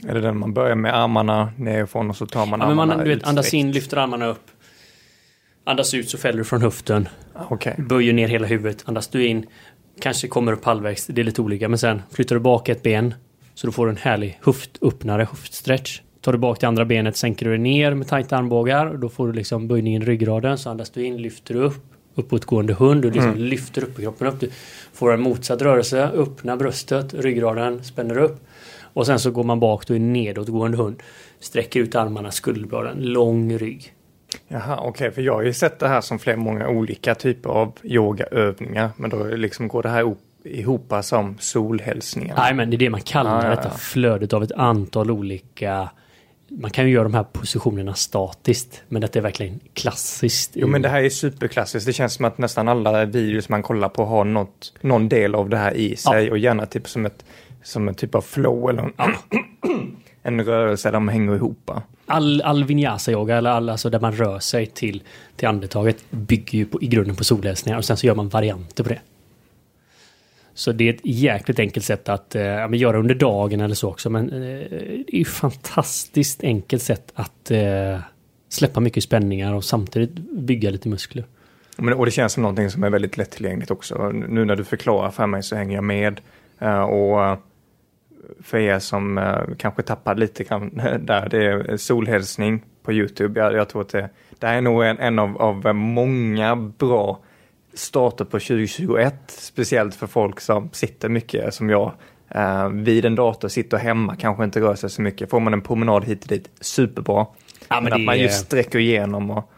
Är 0.07 0.13
det 0.13 0.21
den 0.21 0.38
man 0.38 0.53
börjar 0.53 0.75
med 0.75 0.95
armarna 0.95 1.51
nerifrån 1.57 2.09
och 2.09 2.15
så 2.15 2.25
tar 2.25 2.45
man 2.45 2.59
Ja, 2.59 2.67
men 2.67 2.71
armarna 2.71 2.95
man, 2.95 3.05
du 3.05 3.15
vet, 3.15 3.24
andas 3.24 3.53
in, 3.53 3.71
lyfter 3.71 3.98
armarna 3.98 4.25
upp. 4.25 4.51
Andas 5.63 5.93
ut 5.93 6.09
så 6.09 6.17
fäller 6.17 6.38
du 6.38 6.43
från 6.43 6.62
höften. 6.62 7.09
Ah, 7.33 7.43
Okej. 7.50 7.75
Böjer 7.77 8.13
ner 8.13 8.27
hela 8.27 8.48
huvudet. 8.48 8.83
Andas 8.86 9.07
du 9.07 9.25
in. 9.25 9.45
Kanske 10.01 10.27
kommer 10.27 10.51
upp 10.51 10.65
halvvägs. 10.65 11.07
Det 11.07 11.21
är 11.21 11.25
lite 11.25 11.41
olika. 11.41 11.69
Men 11.69 11.79
sen 11.79 12.01
flyttar 12.12 12.36
du 12.36 12.41
bak 12.41 12.69
ett 12.69 12.83
ben. 12.83 13.13
Så 13.53 13.67
du 13.67 13.74
får 13.74 13.89
en 13.89 13.98
härlig 13.98 14.39
höftöppnare, 14.41 15.27
höftstretch. 15.31 16.01
Tar 16.21 16.31
du 16.31 16.38
bak 16.38 16.59
det 16.59 16.67
andra 16.67 16.85
benet 16.85 17.17
sänker 17.17 17.49
du 17.49 17.57
ner 17.57 17.93
med 17.93 18.07
tajta 18.07 18.38
armbågar. 18.38 18.93
Då 18.97 19.09
får 19.09 19.27
du 19.27 19.33
liksom 19.33 19.67
böjningen 19.67 20.01
i 20.01 20.05
ryggraden. 20.05 20.57
Så 20.57 20.69
andas 20.69 20.89
du 20.89 21.05
in, 21.05 21.17
lyfter 21.17 21.53
du 21.53 21.59
upp. 21.59 21.85
Uppåtgående 22.15 22.73
hund. 22.73 23.01
Du 23.01 23.11
liksom 23.11 23.35
lyfter 23.35 23.83
upp 23.83 23.97
kroppen 23.97 24.27
upp. 24.27 24.39
Du 24.39 24.49
får 24.93 25.13
en 25.13 25.21
motsatt 25.21 25.61
rörelse. 25.61 26.09
Öppna 26.15 26.57
bröstet, 26.57 27.13
ryggraden 27.13 27.83
spänner 27.83 28.17
upp. 28.17 28.47
Och 28.93 29.05
sen 29.05 29.19
så 29.19 29.31
går 29.31 29.43
man 29.43 29.59
bak 29.59 29.88
då 29.88 29.95
i 29.95 29.99
nedåtgående 29.99 30.77
hund. 30.77 31.03
Sträcker 31.39 31.79
ut 31.79 31.95
armarna, 31.95 32.31
skulderbladen, 32.31 32.97
lång 33.01 33.57
rygg. 33.57 33.93
Jaha, 34.47 34.79
okej, 34.81 35.11
för 35.11 35.21
jag 35.21 35.33
har 35.33 35.41
ju 35.41 35.53
sett 35.53 35.79
det 35.79 35.88
här 35.88 36.01
som 36.01 36.19
flera 36.19 36.38
många 36.38 36.69
olika 36.69 37.15
typer 37.15 37.49
av 37.49 37.73
yogaövningar. 37.83 38.89
Men 38.97 39.09
då 39.09 39.23
liksom 39.23 39.67
går 39.67 39.83
det 39.83 39.89
här 39.89 39.99
ihop, 39.99 40.19
ihop 40.43 40.93
som 41.01 41.38
solhälsningar. 41.39 42.35
Nej, 42.38 42.53
men 42.53 42.69
det 42.69 42.75
är 42.75 42.77
det 42.77 42.89
man 42.89 43.01
kallar 43.01 43.43
Ja, 43.43 43.43
ja, 43.43 43.49
detta 43.49 43.69
ja. 43.71 43.77
flödet 43.77 44.33
av 44.33 44.43
ett 44.43 44.51
antal 44.51 45.11
olika... 45.11 45.89
Man 46.51 46.72
kan 46.72 46.86
ju 46.86 46.91
göra 46.91 47.03
de 47.03 47.13
här 47.13 47.24
positionerna 47.24 47.94
statiskt, 47.94 48.82
men 48.88 49.01
detta 49.01 49.20
är 49.20 49.24
verkligen 49.24 49.60
klassiskt. 49.74 50.51
Jo 50.53 50.68
men 50.68 50.82
det 50.82 50.89
här 50.89 51.03
är 51.03 51.10
superklassiskt. 51.10 51.86
Det 51.86 51.94
känns 51.94 52.13
som 52.13 52.25
att 52.25 52.38
nästan 52.38 52.68
alla 52.68 53.06
videos 53.06 53.50
man 53.50 53.63
kollar 53.63 53.89
på 53.89 54.06
har 54.06 54.24
något, 54.24 54.74
någon 54.82 55.10
del 55.10 55.36
av 55.36 55.50
det 55.50 55.58
här 55.58 55.74
i 55.74 55.96
sig. 55.96 56.32
Och 56.32 56.38
gärna 56.38 56.65
typ 56.65 56.89
som, 56.89 57.06
ett, 57.06 57.25
som 57.63 57.88
en 57.88 57.96
typ 57.96 58.15
av 58.15 58.22
flow 58.22 58.70
eller 58.70 58.84
en, 58.84 58.94
en 60.24 60.46
rörelse 60.46 60.88
där 60.88 60.94
de 60.94 61.08
hänger 61.08 61.36
ihop. 61.36 61.72
All, 62.06 62.41
all 62.41 62.63
vinyasa-yoga, 62.63 63.38
eller 63.38 63.50
all, 63.50 63.70
alltså 63.70 63.89
där 63.89 64.00
man 64.00 64.13
rör 64.13 64.39
sig 64.39 64.65
till, 64.65 65.03
till 65.36 65.48
andetaget, 65.48 65.98
bygger 66.10 66.58
ju 66.58 66.65
på, 66.65 66.82
i 66.82 66.88
grunden 66.88 67.15
på 67.15 67.24
solhälsningar 67.24 67.77
och 67.77 67.86
sen 67.86 67.98
så 67.98 68.08
gör 68.08 68.15
man 68.15 68.29
varianter 68.29 68.84
på 68.84 68.89
det. 68.89 69.00
Så 70.60 70.72
det 70.72 70.89
är 70.89 70.94
ett 70.94 71.01
jäkligt 71.04 71.60
enkelt 71.60 71.86
sätt 71.86 72.10
att 72.10 72.36
eh, 72.36 72.74
göra 72.74 73.00
under 73.00 73.16
dagen 73.16 73.62
eller 73.62 73.75
så 73.75 73.89
också. 73.89 74.10
Men 74.10 74.30
eh, 74.30 74.39
det 75.08 75.16
är 75.16 75.18
ju 75.18 75.25
fantastiskt 75.25 76.44
enkelt 76.44 76.84
sätt 76.84 77.12
att 77.16 77.51
eh, 77.51 78.00
släppa 78.50 78.80
mycket 78.80 79.04
spänningar 79.04 79.54
och 79.54 79.63
samtidigt 79.63 80.16
bygga 80.32 80.70
lite 80.70 80.89
muskler. 80.89 81.25
Men, 81.78 81.94
och 81.94 82.06
det 82.06 82.12
känns 82.12 82.34
som 82.34 82.44
någonting 82.44 82.70
som 82.70 82.84
är 82.84 82.89
väldigt 82.89 83.18
lättillgängligt 83.18 83.72
också. 83.72 84.12
Nu 84.12 84.46
när 84.46 84.56
du 84.56 84.63
förklarar 84.63 85.12
för 85.12 85.28
mig 85.28 85.44
så 85.44 85.56
hänger 85.56 85.75
jag 85.75 85.84
med. 85.84 86.22
Eh, 86.60 86.82
och 86.82 87.25
eh, 87.25 87.38
för 88.44 88.58
er 88.58 88.80
som 88.80 89.18
eh, 89.18 89.39
kanske 89.58 89.82
tappade 89.82 90.20
lite 90.20 90.44
grann 90.44 90.70
där, 91.00 91.30
det 91.30 91.46
är 91.46 91.78
solhälsning 91.78 92.63
på 92.84 92.94
YouTube. 92.94 93.39
Jag, 93.39 93.54
jag 93.54 93.70
tror 93.70 93.82
att 93.82 93.89
det, 93.89 94.10
det 94.39 94.48
här 94.48 94.58
är 94.58 94.62
nog 94.62 94.84
en, 94.84 95.00
en 95.00 95.20
av, 95.20 95.42
av 95.42 95.75
många 95.75 96.56
bra 96.56 97.20
starter 97.79 98.25
på 98.25 98.39
2021. 98.39 99.15
Speciellt 99.27 99.95
för 99.95 100.07
folk 100.07 100.39
som 100.39 100.69
sitter 100.71 101.09
mycket 101.09 101.53
som 101.53 101.69
jag. 101.69 101.91
Eh, 102.29 102.69
vid 102.69 103.05
en 103.05 103.15
dator, 103.15 103.48
sitter 103.48 103.77
hemma, 103.77 104.15
kanske 104.15 104.43
inte 104.43 104.62
rör 104.62 104.75
sig 104.75 104.89
så 104.89 105.01
mycket. 105.01 105.29
Får 105.29 105.39
man 105.39 105.53
en 105.53 105.62
promenad 105.62 106.05
hit 106.05 106.24
och 106.24 106.29
dit, 106.29 106.50
superbra. 106.62 107.25
Ja, 107.67 107.81
men 107.81 107.83
men 107.83 107.93
att 107.93 108.01
man 108.01 108.19
just 108.19 108.45
sträcker 108.45 108.79
igenom 108.79 109.31
och 109.31 109.51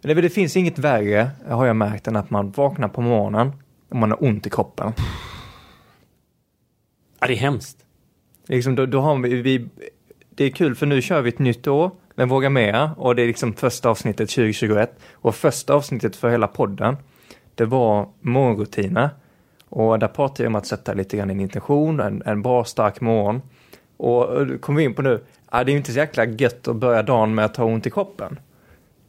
det, 0.00 0.14
det 0.14 0.30
finns 0.30 0.56
inget 0.56 0.78
värre, 0.78 1.30
har 1.48 1.66
jag 1.66 1.76
märkt, 1.76 2.06
än 2.06 2.16
att 2.16 2.30
man 2.30 2.50
vaknar 2.50 2.88
på 2.88 3.00
morgonen 3.00 3.52
och 3.88 3.96
man 3.96 4.10
har 4.10 4.24
ont 4.24 4.46
i 4.46 4.50
kroppen. 4.50 4.92
Ja, 7.20 7.26
det 7.26 7.32
är 7.32 7.36
hemskt. 7.36 7.78
Liksom, 8.48 8.74
då, 8.74 8.86
då 8.86 9.00
har 9.00 9.18
vi, 9.18 9.42
vi, 9.42 9.68
det 10.30 10.44
är 10.44 10.50
kul 10.50 10.74
för 10.74 10.86
nu 10.86 11.02
kör 11.02 11.22
vi 11.22 11.28
ett 11.28 11.38
nytt 11.38 11.66
år 11.66 11.90
med 12.14 12.28
Våga 12.28 12.50
Mera 12.50 12.94
och 12.96 13.16
det 13.16 13.22
är 13.22 13.26
liksom 13.26 13.54
första 13.54 13.88
avsnittet 13.88 14.30
2021. 14.30 15.00
Och 15.12 15.34
första 15.34 15.74
avsnittet 15.74 16.16
för 16.16 16.30
hela 16.30 16.46
podden, 16.46 16.96
det 17.54 17.64
var 17.64 18.08
morgonrutiner. 18.20 19.10
Och 19.68 19.98
där 19.98 20.08
pratade 20.08 20.42
jag 20.42 20.50
om 20.50 20.54
att 20.54 20.66
sätta 20.66 20.94
lite 20.94 21.16
grann 21.16 21.30
en 21.30 21.40
intention, 21.40 22.00
en, 22.00 22.22
en 22.26 22.42
bra 22.42 22.64
stark 22.64 23.00
morgon. 23.00 23.42
Och 23.96 24.40
eh, 24.40 24.46
det 24.46 24.58
kom 24.58 24.76
vi 24.76 24.84
in 24.84 24.94
på 24.94 25.02
nu, 25.02 25.24
det 25.50 25.56
är 25.56 25.68
ju 25.68 25.76
inte 25.76 25.92
så 25.92 25.98
jäkla 25.98 26.24
gött 26.24 26.68
att 26.68 26.76
börja 26.76 27.02
dagen 27.02 27.34
med 27.34 27.44
att 27.44 27.56
ha 27.56 27.64
ont 27.64 27.86
i 27.86 27.90
kroppen. 27.90 28.38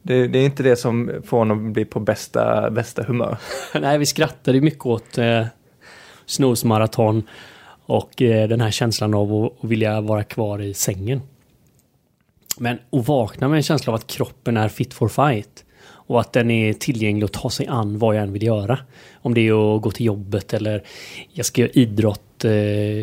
Det, 0.01 0.27
det 0.27 0.39
är 0.39 0.45
inte 0.45 0.63
det 0.63 0.75
som 0.75 1.11
får 1.25 1.41
en 1.41 1.51
att 1.51 1.57
bli 1.57 1.85
på 1.85 1.99
bästa, 1.99 2.71
bästa 2.71 3.03
humör. 3.03 3.37
Nej, 3.81 3.97
vi 3.97 4.05
skrattade 4.05 4.57
ju 4.57 4.63
mycket 4.63 4.85
åt 4.85 5.17
eh, 5.17 5.45
snusmaraton 6.25 7.23
och 7.85 8.21
eh, 8.21 8.47
den 8.47 8.61
här 8.61 8.71
känslan 8.71 9.13
av 9.13 9.33
att, 9.33 9.63
att 9.63 9.69
vilja 9.69 10.01
vara 10.01 10.23
kvar 10.23 10.61
i 10.61 10.73
sängen. 10.73 11.21
Men 12.57 12.79
att 12.89 13.07
vakna 13.07 13.47
med 13.47 13.57
en 13.57 13.63
känsla 13.63 13.93
av 13.93 13.95
att 13.95 14.07
kroppen 14.07 14.57
är 14.57 14.69
fit 14.69 14.93
for 14.93 15.07
fight 15.07 15.64
och 16.07 16.21
att 16.21 16.33
den 16.33 16.51
är 16.51 16.73
tillgänglig 16.73 17.25
att 17.25 17.33
ta 17.33 17.49
sig 17.49 17.67
an 17.67 17.99
vad 17.99 18.15
jag 18.15 18.23
än 18.23 18.33
vill 18.33 18.43
göra. 18.43 18.79
Om 19.13 19.33
det 19.33 19.47
är 19.47 19.75
att 19.75 19.81
gå 19.81 19.91
till 19.91 20.05
jobbet 20.05 20.53
eller 20.53 20.83
jag 21.33 21.45
ska 21.45 21.61
göra 21.61 21.71
idrott, 21.71 22.45
eh, 22.45 22.53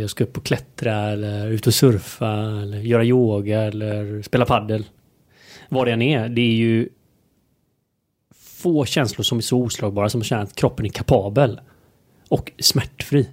jag 0.01 0.11
ska 0.11 0.25
upp 0.25 0.37
och 0.37 0.45
klättra 0.45 0.95
eller 0.95 1.49
ut 1.49 1.67
och 1.67 1.75
surfa 1.75 2.33
eller 2.63 2.79
göra 2.79 3.05
yoga 3.05 3.63
eller 3.63 4.23
spela 4.23 4.45
paddel. 4.45 4.85
Vad 5.69 5.87
det 5.87 5.93
än 5.93 6.03
är, 6.03 6.29
det 6.29 6.41
är 6.41 6.55
ju 6.55 6.89
få 8.63 8.85
känslor 8.85 9.23
som 9.23 9.39
är 9.39 9.43
så 9.43 9.59
oslagbara 9.59 10.09
som 10.09 10.21
att 10.21 10.27
känna 10.27 10.43
att 10.43 10.57
kroppen 10.57 10.87
är 10.87 10.91
kapabel. 10.91 11.61
Och 12.29 12.53
smärtfri. 12.59 13.29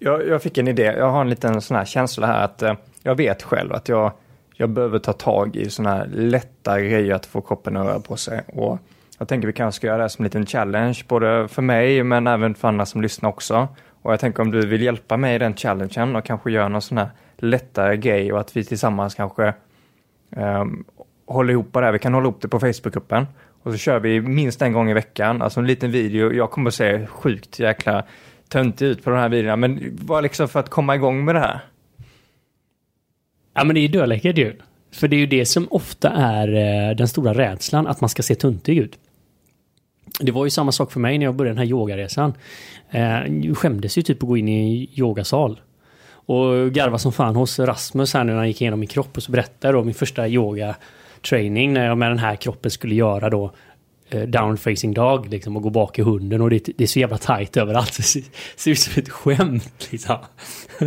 Jag, 0.00 0.28
jag 0.28 0.42
fick 0.42 0.58
en 0.58 0.68
idé. 0.68 0.82
Jag 0.82 1.10
har 1.10 1.20
en 1.20 1.30
liten 1.30 1.60
sån 1.60 1.76
här 1.76 1.84
känsla 1.84 2.26
här 2.26 2.44
att 2.44 2.62
eh, 2.62 2.74
jag 3.02 3.14
vet 3.14 3.42
själv 3.42 3.72
att 3.72 3.88
jag, 3.88 4.12
jag 4.60 4.70
behöver 4.70 4.98
ta 4.98 5.12
tag 5.12 5.56
i 5.56 5.70
sådana 5.70 5.96
här 5.96 6.06
lätta 6.06 6.80
grejer 6.80 7.14
att 7.14 7.26
få 7.26 7.40
kroppen 7.40 7.76
att 7.76 7.86
röra 7.86 8.00
på 8.00 8.16
sig. 8.16 8.42
Och 8.46 8.78
jag 9.18 9.28
tänker 9.28 9.46
vi 9.46 9.52
kanske 9.52 9.76
ska 9.76 9.86
göra 9.86 9.96
det 9.96 10.02
här 10.02 10.08
som 10.08 10.22
en 10.22 10.24
liten 10.24 10.46
challenge, 10.46 11.02
både 11.08 11.48
för 11.48 11.62
mig 11.62 12.02
men 12.02 12.26
även 12.26 12.54
för 12.54 12.68
andra 12.68 12.86
som 12.86 13.02
lyssnar 13.02 13.30
också. 13.30 13.68
Och 14.02 14.12
jag 14.12 14.20
tänker 14.20 14.42
om 14.42 14.50
du 14.50 14.66
vill 14.66 14.82
hjälpa 14.82 15.16
mig 15.16 15.34
i 15.34 15.38
den 15.38 15.56
challengen 15.56 16.16
och 16.16 16.24
kanske 16.24 16.50
göra 16.50 16.68
någon 16.68 16.82
sån 16.82 16.98
här 16.98 17.08
lättare 17.36 17.96
grej 17.96 18.32
och 18.32 18.40
att 18.40 18.56
vi 18.56 18.64
tillsammans 18.64 19.14
kanske 19.14 19.54
um, 20.36 20.84
håller 21.26 21.52
ihop 21.52 21.72
det 21.72 21.80
här. 21.80 21.92
Vi 21.92 21.98
kan 21.98 22.14
hålla 22.14 22.24
ihop 22.24 22.42
det 22.42 22.48
på 22.48 22.60
Facebookgruppen. 22.60 23.26
Och 23.62 23.72
så 23.72 23.78
kör 23.78 24.00
vi 24.00 24.20
minst 24.20 24.62
en 24.62 24.72
gång 24.72 24.90
i 24.90 24.94
veckan, 24.94 25.42
alltså 25.42 25.60
en 25.60 25.66
liten 25.66 25.90
video. 25.90 26.32
Jag 26.32 26.50
kommer 26.50 26.68
att 26.68 26.74
se 26.74 27.06
sjukt 27.06 27.58
jäkla 27.58 28.04
töntig 28.48 28.86
ut 28.86 29.04
på 29.04 29.10
de 29.10 29.16
här 29.16 29.28
videorna, 29.28 29.56
men 29.56 29.80
bara 29.92 30.20
liksom 30.20 30.48
för 30.48 30.60
att 30.60 30.68
komma 30.68 30.94
igång 30.94 31.24
med 31.24 31.34
det 31.34 31.40
här. 31.40 31.60
Ja 33.54 33.64
men 33.64 33.74
det 33.74 33.80
är 33.80 33.82
ju 33.82 33.88
dödläckert 33.88 34.38
ju. 34.38 34.56
För 34.92 35.08
det 35.08 35.16
är 35.16 35.20
ju 35.20 35.26
det 35.26 35.46
som 35.46 35.68
ofta 35.70 36.10
är 36.10 36.48
eh, 36.48 36.96
den 36.96 37.08
stora 37.08 37.34
rädslan, 37.34 37.86
att 37.86 38.00
man 38.00 38.10
ska 38.10 38.22
se 38.22 38.34
tuntig 38.34 38.78
ut. 38.78 38.98
Det 40.20 40.32
var 40.32 40.44
ju 40.44 40.50
samma 40.50 40.72
sak 40.72 40.92
för 40.92 41.00
mig 41.00 41.18
när 41.18 41.26
jag 41.26 41.34
började 41.34 41.54
den 41.54 41.58
här 41.58 41.70
yogaresan. 41.70 42.34
Jag 43.42 43.56
skämdes 43.56 43.98
ju 43.98 44.02
typ 44.02 44.22
att 44.22 44.28
gå 44.28 44.36
in 44.36 44.48
i 44.48 44.60
en 44.60 44.98
yogasal. 44.98 45.60
Och 46.30 46.72
garva 46.72 46.98
som 46.98 47.12
fan 47.12 47.36
hos 47.36 47.58
Rasmus 47.58 48.14
här 48.14 48.24
nu 48.24 48.32
när 48.32 48.38
han 48.38 48.48
gick 48.48 48.60
igenom 48.60 48.80
min 48.80 48.88
kropp 48.88 49.16
och 49.16 49.22
så 49.22 49.32
berättade 49.32 49.68
jag 49.68 49.74
då 49.74 49.84
min 49.84 49.94
första 49.94 50.28
yoga 50.28 50.76
training 51.28 51.72
när 51.72 51.86
jag 51.86 51.98
med 51.98 52.10
den 52.10 52.18
här 52.18 52.36
kroppen 52.36 52.70
skulle 52.70 52.94
göra 52.94 53.30
då 53.30 53.52
eh, 54.10 54.22
down 54.22 54.56
facing 54.56 54.94
dog 54.94 55.28
liksom 55.28 55.56
och 55.56 55.62
gå 55.62 55.70
bak 55.70 55.98
i 55.98 56.02
hunden 56.02 56.40
och 56.40 56.50
det, 56.50 56.68
det 56.76 56.84
är 56.84 56.88
så 56.88 56.98
jävla 56.98 57.18
tight 57.18 57.56
överallt. 57.56 57.92
Det 57.96 58.02
ser, 58.02 58.22
ser 58.56 58.70
ut 58.70 58.78
som 58.78 59.02
ett 59.02 59.08
skämt 59.08 59.88
liksom. 59.90 60.16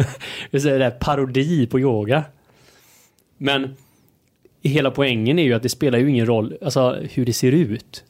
det 0.52 0.66
är 0.66 0.68
en 0.68 0.80
där 0.80 0.92
parodi 0.92 1.68
på 1.68 1.80
yoga. 1.80 2.24
Men 3.38 3.76
hela 4.64 4.92
poängen 4.92 5.40
är 5.40 5.44
ju 5.44 5.54
att 5.54 5.64
det 5.64 5.70
spelar 5.70 6.00
ju 6.00 6.10
ingen 6.10 6.26
roll 6.26 6.58
alltså, 6.62 7.00
hur 7.12 7.26
det 7.26 7.34
ser 7.34 7.52
ut. 7.52 8.04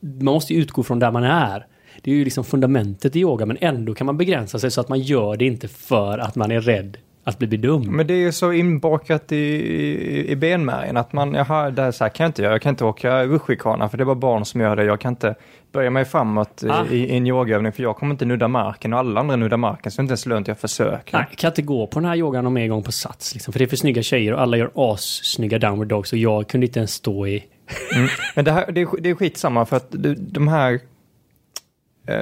Man 0.00 0.34
måste 0.34 0.54
ju 0.54 0.60
utgå 0.60 0.82
från 0.82 0.98
där 0.98 1.10
man 1.10 1.24
är. 1.24 1.66
Det 2.02 2.10
är 2.10 2.14
ju 2.14 2.24
liksom 2.24 2.44
fundamentet 2.44 3.16
i 3.16 3.20
yoga 3.20 3.46
men 3.46 3.58
ändå 3.60 3.94
kan 3.94 4.06
man 4.06 4.16
begränsa 4.16 4.58
sig 4.58 4.70
så 4.70 4.80
att 4.80 4.88
man 4.88 5.00
gör 5.00 5.36
det 5.36 5.44
inte 5.44 5.68
för 5.68 6.18
att 6.18 6.36
man 6.36 6.50
är 6.50 6.60
rädd 6.60 6.98
att 7.24 7.38
bli 7.38 7.56
dum. 7.56 7.82
Men 7.96 8.06
det 8.06 8.14
är 8.14 8.18
ju 8.18 8.32
så 8.32 8.52
inbakat 8.52 9.32
i, 9.32 9.36
i, 9.36 10.30
i 10.30 10.36
benmärgen 10.36 10.96
att 10.96 11.12
man, 11.12 11.34
jaha, 11.34 11.70
det 11.70 11.82
här, 11.82 11.90
så 11.90 12.04
här 12.04 12.08
kan 12.08 12.24
jag 12.24 12.28
inte 12.28 12.42
göra. 12.42 12.52
Jag 12.54 12.62
kan 12.62 12.70
inte 12.70 12.84
åka 12.84 13.24
rutschkana 13.24 13.88
för 13.88 13.96
det 13.98 14.02
är 14.02 14.04
bara 14.06 14.14
barn 14.14 14.44
som 14.44 14.60
gör 14.60 14.76
det. 14.76 14.84
Jag 14.84 15.00
kan 15.00 15.12
inte 15.12 15.34
böja 15.72 15.90
mig 15.90 16.04
framåt 16.04 16.62
i- 16.62 16.68
Ah. 16.70 16.84
i, 16.90 16.96
i 16.96 17.16
en 17.16 17.26
yogaövning 17.26 17.72
för 17.72 17.82
jag 17.82 17.96
kommer 17.96 18.14
inte 18.14 18.24
nudda 18.24 18.48
marken 18.48 18.92
och 18.92 18.98
alla 18.98 19.20
andra 19.20 19.36
nuddar 19.36 19.56
marken 19.56 19.92
så 19.92 19.96
det 19.96 20.00
är 20.00 20.04
inte 20.04 20.10
ens 20.12 20.26
lönt 20.26 20.48
jag 20.48 20.58
försöker. 20.58 21.18
Nej, 21.18 21.26
jag 21.30 21.38
kan 21.38 21.48
inte 21.50 21.62
gå 21.62 21.86
på 21.86 22.00
den 22.00 22.08
här 22.08 22.16
yogan 22.16 22.46
om 22.46 22.56
en 22.56 22.68
gång 22.68 22.82
på 22.82 22.92
sats. 22.92 23.34
Liksom, 23.34 23.52
för 23.52 23.58
det 23.58 23.64
är 23.64 23.66
för 23.66 23.76
snygga 23.76 24.02
tjejer 24.02 24.32
och 24.34 24.40
alla 24.40 24.56
gör 24.56 24.70
assnygga 24.74 25.58
downward 25.58 25.88
dogs 25.88 26.12
och 26.12 26.18
jag 26.18 26.48
kunde 26.48 26.66
inte 26.66 26.78
ens 26.78 26.92
stå 26.92 27.26
i... 27.26 27.44
Men 28.34 28.44
det, 28.44 28.52
här, 28.52 28.72
det, 28.72 28.80
är, 28.80 29.00
det 29.00 29.10
är 29.10 29.14
skitsamma 29.14 29.64
för 29.66 29.76
att 29.76 29.86
de 30.18 30.48
här 30.48 30.72
uh, 30.72 30.78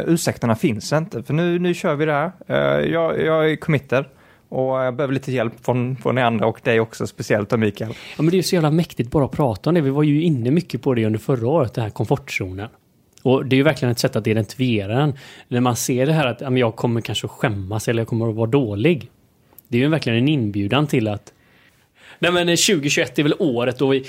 ursäkterna 0.06 0.54
finns 0.56 0.92
inte. 0.92 1.22
För 1.22 1.34
nu, 1.34 1.58
nu 1.58 1.74
kör 1.74 1.94
vi 1.94 2.04
det 2.04 2.12
här. 2.12 2.32
Eh, 2.46 2.90
jag, 2.92 3.20
jag 3.22 3.50
är 3.50 3.56
committed 3.56 4.04
och 4.52 4.84
jag 4.84 4.96
behöver 4.96 5.14
lite 5.14 5.32
hjälp 5.32 5.64
från, 5.64 5.96
från 5.96 6.18
er 6.18 6.22
andra 6.22 6.46
och 6.46 6.60
dig 6.62 6.80
också, 6.80 7.06
speciellt 7.06 7.52
av 7.52 7.58
Mikael. 7.58 7.90
Ja, 8.16 8.22
men 8.22 8.30
det 8.30 8.38
är 8.38 8.42
så 8.42 8.54
jävla 8.54 8.70
mäktigt 8.70 9.10
bara 9.10 9.24
att 9.24 9.32
prata 9.32 9.70
om 9.70 9.74
det. 9.74 9.80
Vi 9.80 9.90
var 9.90 10.02
ju 10.02 10.22
inne 10.22 10.50
mycket 10.50 10.82
på 10.82 10.94
det 10.94 11.06
under 11.06 11.18
förra 11.18 11.48
året, 11.48 11.74
den 11.74 11.84
här 11.84 11.90
komfortzonen. 11.90 12.68
Och 13.22 13.46
det 13.46 13.54
är 13.54 13.58
ju 13.58 13.62
verkligen 13.62 13.92
ett 13.92 13.98
sätt 13.98 14.16
att 14.16 14.26
identifiera 14.26 14.98
den. 14.98 15.18
När 15.48 15.60
man 15.60 15.76
ser 15.76 16.06
det 16.06 16.12
här 16.12 16.26
att 16.26 16.40
ja, 16.40 16.56
jag 16.56 16.76
kommer 16.76 17.00
kanske 17.00 17.26
att 17.26 17.30
skämmas 17.30 17.88
eller 17.88 18.00
jag 18.00 18.08
kommer 18.08 18.28
att 18.28 18.34
vara 18.34 18.50
dålig. 18.50 19.10
Det 19.68 19.76
är 19.76 19.80
ju 19.80 19.88
verkligen 19.88 20.18
en 20.18 20.28
inbjudan 20.28 20.86
till 20.86 21.08
att 21.08 21.32
Nej 22.18 22.32
men 22.32 22.48
eh, 22.48 22.56
2021 22.56 23.18
är 23.18 23.22
väl 23.22 23.34
året 23.38 23.78
då 23.78 23.88
vi 23.88 24.04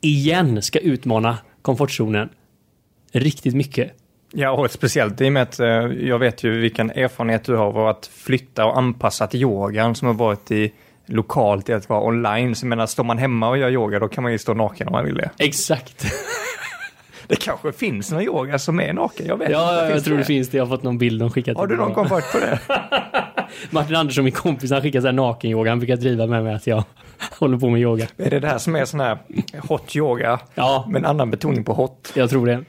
igen 0.00 0.62
ska 0.62 0.78
utmana 0.78 1.38
komfortzonen 1.62 2.28
riktigt 3.12 3.54
mycket. 3.54 3.92
Ja, 4.32 4.50
och 4.50 4.70
speciellt 4.70 5.20
i 5.20 5.28
och 5.28 5.32
med 5.32 5.42
att 5.42 5.60
eh, 5.60 5.66
jag 6.00 6.18
vet 6.18 6.44
ju 6.44 6.60
vilken 6.60 6.90
erfarenhet 6.90 7.44
du 7.44 7.56
har 7.56 7.66
av 7.66 7.86
att 7.88 8.06
flytta 8.14 8.64
och 8.66 8.78
anpassa 8.78 9.26
till 9.26 9.40
yogan 9.42 9.94
som 9.94 10.06
har 10.06 10.14
varit 10.14 10.50
i 10.50 10.72
lokalt 11.06 11.68
i 11.68 11.72
att 11.72 11.88
vara 11.88 12.02
online. 12.04 12.54
Så 12.54 12.64
jag 12.64 12.68
menar, 12.68 12.86
står 12.86 13.04
man 13.04 13.18
hemma 13.18 13.48
och 13.48 13.58
gör 13.58 13.70
yoga 13.70 13.98
då 13.98 14.08
kan 14.08 14.22
man 14.22 14.32
ju 14.32 14.38
stå 14.38 14.54
naken 14.54 14.86
om 14.88 14.92
man 14.92 15.04
vill 15.04 15.14
det. 15.14 15.30
Exakt. 15.38 16.04
Det 17.26 17.36
kanske 17.36 17.72
finns 17.72 18.12
någon 18.12 18.22
yoga 18.22 18.58
som 18.58 18.80
är 18.80 18.92
naken, 18.92 19.26
jag 19.26 19.36
vet 19.36 19.50
Ja, 19.50 19.82
inte. 19.82 19.94
jag 19.94 20.04
tror 20.04 20.18
det 20.18 20.24
finns 20.24 20.48
det. 20.48 20.56
Jag 20.58 20.64
har 20.66 20.76
fått 20.76 20.82
någon 20.82 20.98
bild 20.98 21.20
de 21.20 21.30
skickat 21.30 21.56
Har 21.56 21.66
du 21.66 21.76
någon 21.76 21.94
komfort 21.94 22.32
på 22.32 22.38
det? 22.38 22.58
Martin 23.70 23.96
Andersson, 23.96 24.24
min 24.24 24.32
kompis, 24.32 24.70
han 24.70 24.82
skickar 24.82 25.00
så 25.00 25.06
här 25.06 25.12
naken-yoga. 25.12 25.70
Han 25.70 25.78
brukar 25.78 25.96
driva 25.96 26.26
med 26.26 26.44
mig 26.44 26.54
att 26.54 26.66
jag 26.66 26.84
håller 27.38 27.58
på 27.58 27.70
med 27.70 27.80
yoga. 27.80 28.06
Är 28.16 28.30
det 28.30 28.40
det 28.40 28.48
här 28.48 28.58
som 28.58 28.76
är 28.76 28.84
sån 28.84 29.00
här 29.00 29.18
hot 29.68 29.96
yoga 29.96 30.40
Ja, 30.54 30.84
med 30.88 30.98
en 30.98 31.06
annan 31.06 31.30
betoning 31.30 31.64
på 31.64 31.72
hot? 31.72 32.12
jag 32.14 32.30
tror 32.30 32.46
det. 32.46 32.64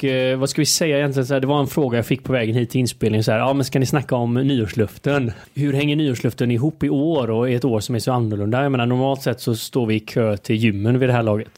Och, 0.00 0.04
eh, 0.04 0.38
vad 0.38 0.50
ska 0.50 0.62
vi 0.62 0.66
säga 0.66 0.98
egentligen? 0.98 1.26
Så 1.26 1.34
här, 1.34 1.40
det 1.40 1.46
var 1.46 1.60
en 1.60 1.66
fråga 1.66 1.98
jag 1.98 2.06
fick 2.06 2.24
på 2.24 2.32
vägen 2.32 2.54
hit 2.54 2.70
till 2.70 2.80
inspelningen. 2.80 3.24
Så 3.24 3.32
här, 3.32 3.38
ja, 3.38 3.52
men 3.52 3.64
ska 3.64 3.78
ni 3.78 3.86
snacka 3.86 4.16
om 4.16 4.34
nyårsluften? 4.34 5.32
Hur 5.54 5.72
hänger 5.72 5.96
nyårsluften 5.96 6.50
ihop 6.50 6.82
i 6.82 6.88
år 6.88 7.30
och 7.30 7.50
i 7.50 7.54
ett 7.54 7.64
år 7.64 7.80
som 7.80 7.94
är 7.94 7.98
så 7.98 8.12
annorlunda? 8.12 8.62
Jag 8.62 8.72
menar, 8.72 8.86
normalt 8.86 9.22
sett 9.22 9.40
så 9.40 9.56
står 9.56 9.86
vi 9.86 9.94
i 9.94 10.00
kö 10.00 10.36
till 10.36 10.56
gymmen 10.56 10.98
vid 10.98 11.08
det 11.08 11.12
här 11.12 11.22
laget. 11.22 11.48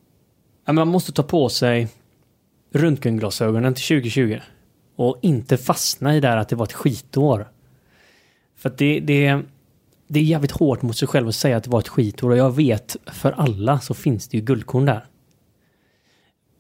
Ja, 0.67 0.73
men 0.73 0.75
man 0.75 0.89
måste 0.89 1.13
ta 1.13 1.23
på 1.23 1.49
sig 1.49 1.89
röntgenglasögonen 2.73 3.75
till 3.75 3.85
2020 3.85 4.39
och 4.97 5.19
inte 5.23 5.57
fastna 5.57 6.17
i 6.17 6.21
det 6.21 6.29
här 6.29 6.37
att 6.37 6.49
det 6.49 6.57
var 6.57 6.65
ett 6.65 6.73
skitår. 6.73 7.49
För 8.57 8.69
att 8.69 8.79
det, 8.79 9.01
det, 9.01 9.41
det 10.09 10.21
är 10.21 10.25
jävligt 10.25 10.53
hårt 10.53 10.83
mot 10.83 10.97
sig 10.97 11.09
själv 11.09 11.29
att 11.29 11.35
säga 11.35 11.57
att 11.57 11.65
det 11.65 11.71
var 11.71 11.81
ett 11.81 11.89
skitår 11.89 12.31
och 12.31 12.37
jag 12.37 12.57
vet 12.57 12.97
för 13.07 13.33
alla 13.33 13.81
så 13.81 13.95
finns 13.95 14.29
det 14.29 14.37
ju 14.37 14.45
guldkorn 14.45 14.87
där. 14.87 15.05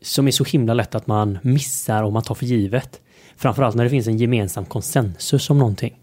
Som 0.03 0.27
är 0.27 0.31
så 0.31 0.45
himla 0.45 0.75
lätt 0.75 0.95
att 0.95 1.07
man 1.07 1.39
missar 1.43 2.03
och 2.03 2.13
man 2.13 2.23
tar 2.23 2.35
för 2.35 2.47
givet. 2.47 3.01
Framförallt 3.37 3.77
när 3.77 3.85
det 3.85 3.91
finns 3.91 4.07
en 4.07 4.19
gemensam 4.19 4.65
konsensus 4.65 5.51
om 5.51 5.59
någonting. 5.59 5.99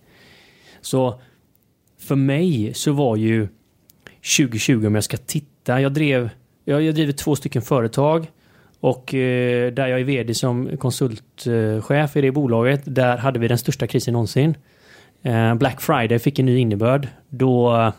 Så 0.81 1.21
för 1.99 2.15
mig 2.15 2.73
så 2.73 2.91
var 2.91 3.15
ju 3.15 3.47
2020 4.37 4.87
om 4.87 4.95
jag 4.95 5.03
ska 5.03 5.17
titta, 5.17 5.81
jag 5.81 5.93
drev, 5.93 6.29
jag, 6.65 6.81
jag 6.81 6.95
driver 6.95 7.13
två 7.13 7.35
stycken 7.35 7.61
företag 7.61 8.27
och 8.79 9.13
eh, 9.13 9.73
där 9.73 9.87
jag 9.87 9.99
är 9.99 10.03
vd 10.03 10.33
som 10.33 10.77
konsultchef 10.77 12.15
i 12.15 12.21
det 12.21 12.31
bolaget, 12.31 12.81
där 12.85 13.17
hade 13.17 13.39
vi 13.39 13.47
den 13.47 13.57
största 13.57 13.87
krisen 13.87 14.11
någonsin. 14.13 14.57
Eh, 15.21 15.55
Black 15.55 15.81
Friday 15.81 16.19
fick 16.19 16.39
en 16.39 16.45
ny 16.45 16.57
innebörd. 16.57 17.07
Då 17.29 17.75
eh, 17.75 17.93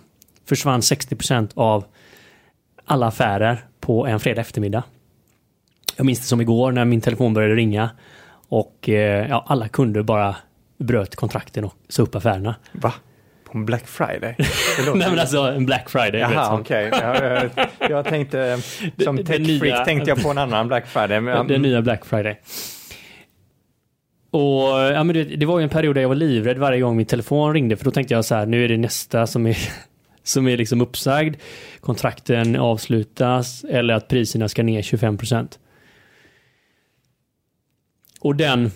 försvann 0.44 0.80
60% 0.80 1.50
av 1.54 1.84
alla 2.84 3.06
affärer 3.06 3.64
på 3.80 4.06
en 4.06 4.20
fredag 4.20 4.40
eftermiddag. 4.40 4.84
Jag 6.00 6.06
minns 6.06 6.20
det 6.20 6.26
som 6.26 6.40
igår 6.40 6.72
när 6.72 6.84
min 6.84 7.00
telefon 7.00 7.34
började 7.34 7.54
ringa 7.54 7.90
och 8.48 8.88
eh, 8.88 9.28
ja, 9.28 9.44
alla 9.48 9.68
kunder 9.68 10.02
bara 10.02 10.36
bröt 10.78 11.16
kontrakten 11.16 11.64
och 11.64 11.74
sa 11.88 12.02
upp 12.02 12.14
affärerna. 12.14 12.54
Va? 12.72 12.92
På 13.44 13.58
en 13.58 13.66
Black 13.66 13.86
Friday? 13.86 14.34
Nej 14.94 15.10
men 15.10 15.18
alltså 15.18 15.38
en 15.38 15.66
Black 15.66 15.90
Friday. 15.90 16.20
Jaha, 16.20 16.44
som- 16.46 16.60
okej. 16.60 16.88
Ja, 16.92 17.24
jag, 17.24 17.50
jag 17.90 18.04
tänkte, 18.04 18.58
som 19.04 19.16
Det- 19.16 19.22
det 19.22 19.32
tech-freak 19.38 19.84
tänkte 19.84 20.10
jag 20.10 20.22
på 20.22 20.30
en 20.30 20.38
annan 20.38 20.68
Black 20.68 20.86
Friday. 20.86 21.20
Men, 21.20 21.46
Den 21.46 21.62
nya 21.62 21.82
Black 21.82 22.04
Friday. 22.04 22.40
Och 24.30 24.68
ja, 24.68 25.04
men 25.04 25.14
det, 25.14 25.24
det 25.24 25.46
var 25.46 25.58
ju 25.58 25.62
en 25.62 25.68
period 25.70 25.94
där 25.96 26.02
jag 26.02 26.08
var 26.08 26.14
livrädd 26.16 26.58
varje 26.58 26.80
gång 26.80 26.96
min 26.96 27.06
telefon 27.06 27.52
ringde 27.54 27.76
för 27.76 27.84
då 27.84 27.90
tänkte 27.90 28.14
jag 28.14 28.24
så 28.24 28.34
här, 28.34 28.46
nu 28.46 28.64
är 28.64 28.68
det 28.68 28.76
nästa 28.76 29.26
som 29.26 29.46
är, 29.46 29.56
som 30.22 30.48
är 30.48 30.56
liksom 30.56 30.80
uppsagd. 30.80 31.36
Kontrakten 31.80 32.56
avslutas 32.56 33.64
eller 33.64 33.94
att 33.94 34.08
priserna 34.08 34.48
ska 34.48 34.62
ner 34.62 34.82
25 34.82 35.18
och 38.20 38.36
den, 38.36 38.70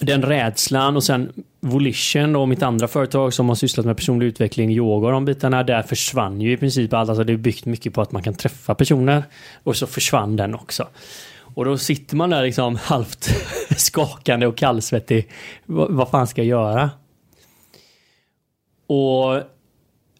den 0.00 0.22
rädslan 0.22 0.96
och 0.96 1.04
sen 1.04 1.32
Volition 1.60 2.36
och 2.36 2.48
mitt 2.48 2.62
andra 2.62 2.88
företag 2.88 3.34
som 3.34 3.48
har 3.48 3.56
sysslat 3.56 3.86
med 3.86 3.96
personlig 3.96 4.26
utveckling, 4.26 4.70
yoga 4.70 5.06
och 5.06 5.12
de 5.12 5.24
bitarna, 5.24 5.62
där 5.62 5.82
försvann 5.82 6.40
ju 6.40 6.52
i 6.52 6.56
princip 6.56 6.92
allt. 6.92 7.08
Alltså 7.08 7.24
det 7.24 7.32
är 7.32 7.36
byggt 7.36 7.64
mycket 7.64 7.94
på 7.94 8.00
att 8.02 8.12
man 8.12 8.22
kan 8.22 8.34
träffa 8.34 8.74
personer 8.74 9.24
och 9.62 9.76
så 9.76 9.86
försvann 9.86 10.36
den 10.36 10.54
också. 10.54 10.88
Och 11.38 11.64
då 11.64 11.78
sitter 11.78 12.16
man 12.16 12.30
där 12.30 12.42
liksom 12.42 12.76
halvt 12.82 13.30
skakande 13.76 14.46
och 14.46 14.56
kallsvettig. 14.56 15.28
Vad, 15.66 15.90
vad 15.90 16.10
fan 16.10 16.26
ska 16.26 16.42
jag 16.42 16.48
göra? 16.48 16.90
Och 18.86 19.42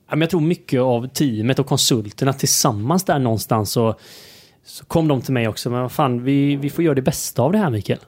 jag 0.09 0.31
tror 0.31 0.41
mycket 0.41 0.81
av 0.81 1.09
teamet 1.09 1.59
och 1.59 1.67
konsulterna 1.67 2.33
tillsammans 2.33 3.05
där 3.05 3.19
någonstans 3.19 3.71
så, 3.71 3.95
så 4.67 4.85
kom 4.85 5.09
de 5.09 5.23
till 5.23 5.33
mig 5.33 5.49
också. 5.49 5.71
Men 5.71 5.83
vad 5.83 5.93
fan, 5.93 6.25
vi, 6.25 6.57
vi 6.57 6.71
får 6.71 6.85
göra 6.85 6.95
det 6.95 7.03
bästa 7.03 7.43
av 7.43 7.53
det 7.53 7.59
här 7.59 7.71
Mikael. 7.71 7.99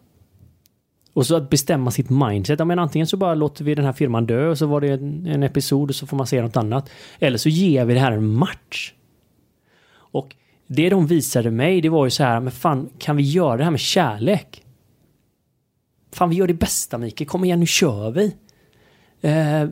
Och 1.13 1.27
så 1.27 1.37
att 1.37 1.51
bestämma 1.51 1.91
sitt 1.91 2.11
mindset. 2.11 2.59
Jag 2.59 2.69
menar, 2.69 2.83
antingen 2.83 3.07
så 3.07 3.17
bara 3.17 3.35
låter 3.35 3.65
vi 3.65 3.75
den 3.75 3.85
här 3.85 3.93
firman 3.93 4.27
dö 4.27 4.49
och 4.49 4.59
så 4.59 4.67
var 4.67 4.81
det 4.81 4.89
en, 4.89 5.27
en 5.27 5.43
episod 5.43 5.89
och 5.89 5.97
så 5.97 6.07
får 6.07 6.17
man 6.17 6.27
se 6.27 6.43
något 6.43 6.57
annat. 6.57 6.91
Eller 7.19 7.39
så 7.39 7.49
ger 7.49 7.85
vi 7.85 7.95
det 7.95 8.01
här 8.01 8.13
en 8.13 8.35
match. 8.35 8.93
Och 9.91 10.37
det 10.67 10.89
de 10.89 11.07
visade 11.07 11.51
mig, 11.51 11.81
det 11.81 11.89
var 11.89 12.05
ju 12.05 12.11
så 12.11 12.23
här, 12.23 12.41
men 12.41 12.53
fan, 12.53 12.91
kan 12.99 13.17
vi 13.17 13.23
göra 13.23 13.57
det 13.57 13.65
här 13.65 13.71
med 13.71 13.81
kärlek? 13.81 14.63
Fan, 16.13 16.31
vi 16.31 16.37
gör 16.37 16.47
det 16.47 16.55
bästa 16.55 16.99
Mikael, 16.99 17.29
kom 17.29 17.45
igen 17.45 17.61
nu 17.61 17.67
kör 17.67 18.11
vi. 18.11 18.35
Eh, 19.21 19.69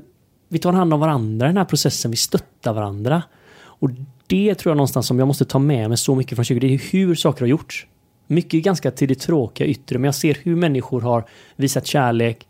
vi 0.49 0.59
tar 0.59 0.73
hand 0.73 0.95
om 0.95 1.01
varandra 1.01 1.47
i 1.47 1.49
den 1.49 1.57
här 1.57 1.65
processen, 1.65 2.11
vi 2.11 2.17
stöttar 2.17 2.73
varandra. 2.73 3.23
Och 3.57 3.91
det 4.27 4.55
tror 4.55 4.71
jag 4.71 4.77
någonstans 4.77 5.07
som 5.07 5.19
jag 5.19 5.29
måste 5.29 5.45
ta 5.45 5.59
med 5.59 5.89
mig 5.89 5.99
så 5.99 6.15
mycket 6.15 6.37
från 6.37 6.45
20, 6.45 6.61
det 6.61 6.75
är 6.75 6.93
hur 6.93 7.15
saker 7.15 7.41
har 7.41 7.47
gjorts. 7.47 7.87
Mycket 8.27 8.63
ganska 8.63 8.91
till 8.91 9.09
det 9.09 9.15
tråkiga 9.15 9.67
yttre, 9.67 9.99
men 9.99 10.05
jag 10.05 10.15
ser 10.15 10.37
hur 10.43 10.57
människor 10.57 11.01
har 11.01 11.25
visat 11.57 11.87
kärlek, 11.87 12.47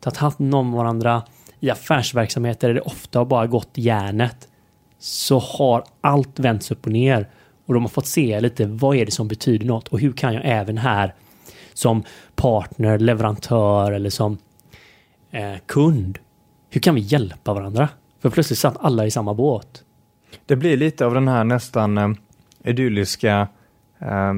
tagit 0.00 0.16
hand 0.16 0.54
om 0.54 0.72
varandra. 0.72 1.22
I 1.60 1.70
affärsverksamheter 1.70 2.68
där 2.68 2.74
det 2.74 2.80
ofta 2.80 3.18
har 3.18 3.26
bara 3.26 3.46
gått 3.46 3.70
järnet 3.74 4.48
så 4.98 5.38
har 5.38 5.84
allt 6.00 6.38
vänts 6.38 6.70
upp 6.70 6.86
och 6.86 6.92
ner. 6.92 7.28
Och 7.66 7.74
de 7.74 7.82
har 7.82 7.88
fått 7.88 8.06
se 8.06 8.40
lite 8.40 8.66
vad 8.66 8.96
är 8.96 9.04
det 9.04 9.12
som 9.12 9.28
betyder 9.28 9.66
något 9.66 9.88
och 9.88 10.00
hur 10.00 10.12
kan 10.12 10.34
jag 10.34 10.42
även 10.44 10.78
här 10.78 11.14
som 11.72 12.02
partner, 12.34 12.98
leverantör 12.98 13.92
eller 13.92 14.10
som 14.10 14.38
eh, 15.30 15.54
kund. 15.66 16.18
Hur 16.70 16.80
kan 16.80 16.94
vi 16.94 17.00
hjälpa 17.00 17.54
varandra? 17.54 17.88
För 18.20 18.30
plötsligt 18.30 18.58
satt 18.58 18.76
alla 18.80 19.06
i 19.06 19.10
samma 19.10 19.34
båt. 19.34 19.84
Det 20.46 20.56
blir 20.56 20.76
lite 20.76 21.06
av 21.06 21.14
den 21.14 21.28
här 21.28 21.44
nästan 21.44 21.98
eh, 21.98 22.10
idylliska 22.64 23.48
eh, 23.98 24.32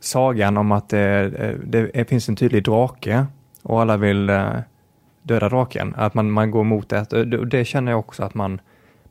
sagan 0.00 0.56
om 0.56 0.72
att 0.72 0.88
det, 0.88 1.32
eh, 1.38 1.58
det, 1.64 1.90
det 1.94 2.04
finns 2.04 2.28
en 2.28 2.36
tydlig 2.36 2.64
drake 2.64 3.26
och 3.62 3.80
alla 3.80 3.96
vill 3.96 4.30
eh, 4.30 4.54
döda 5.22 5.48
draken. 5.48 5.94
Att 5.96 6.14
man, 6.14 6.30
man 6.30 6.50
går 6.50 6.64
mot 6.64 6.88
det. 6.88 7.12
Och 7.12 7.28
Det, 7.28 7.44
det 7.44 7.64
känner 7.64 7.92
jag 7.92 7.98
också 7.98 8.22
att 8.22 8.34
man, 8.34 8.60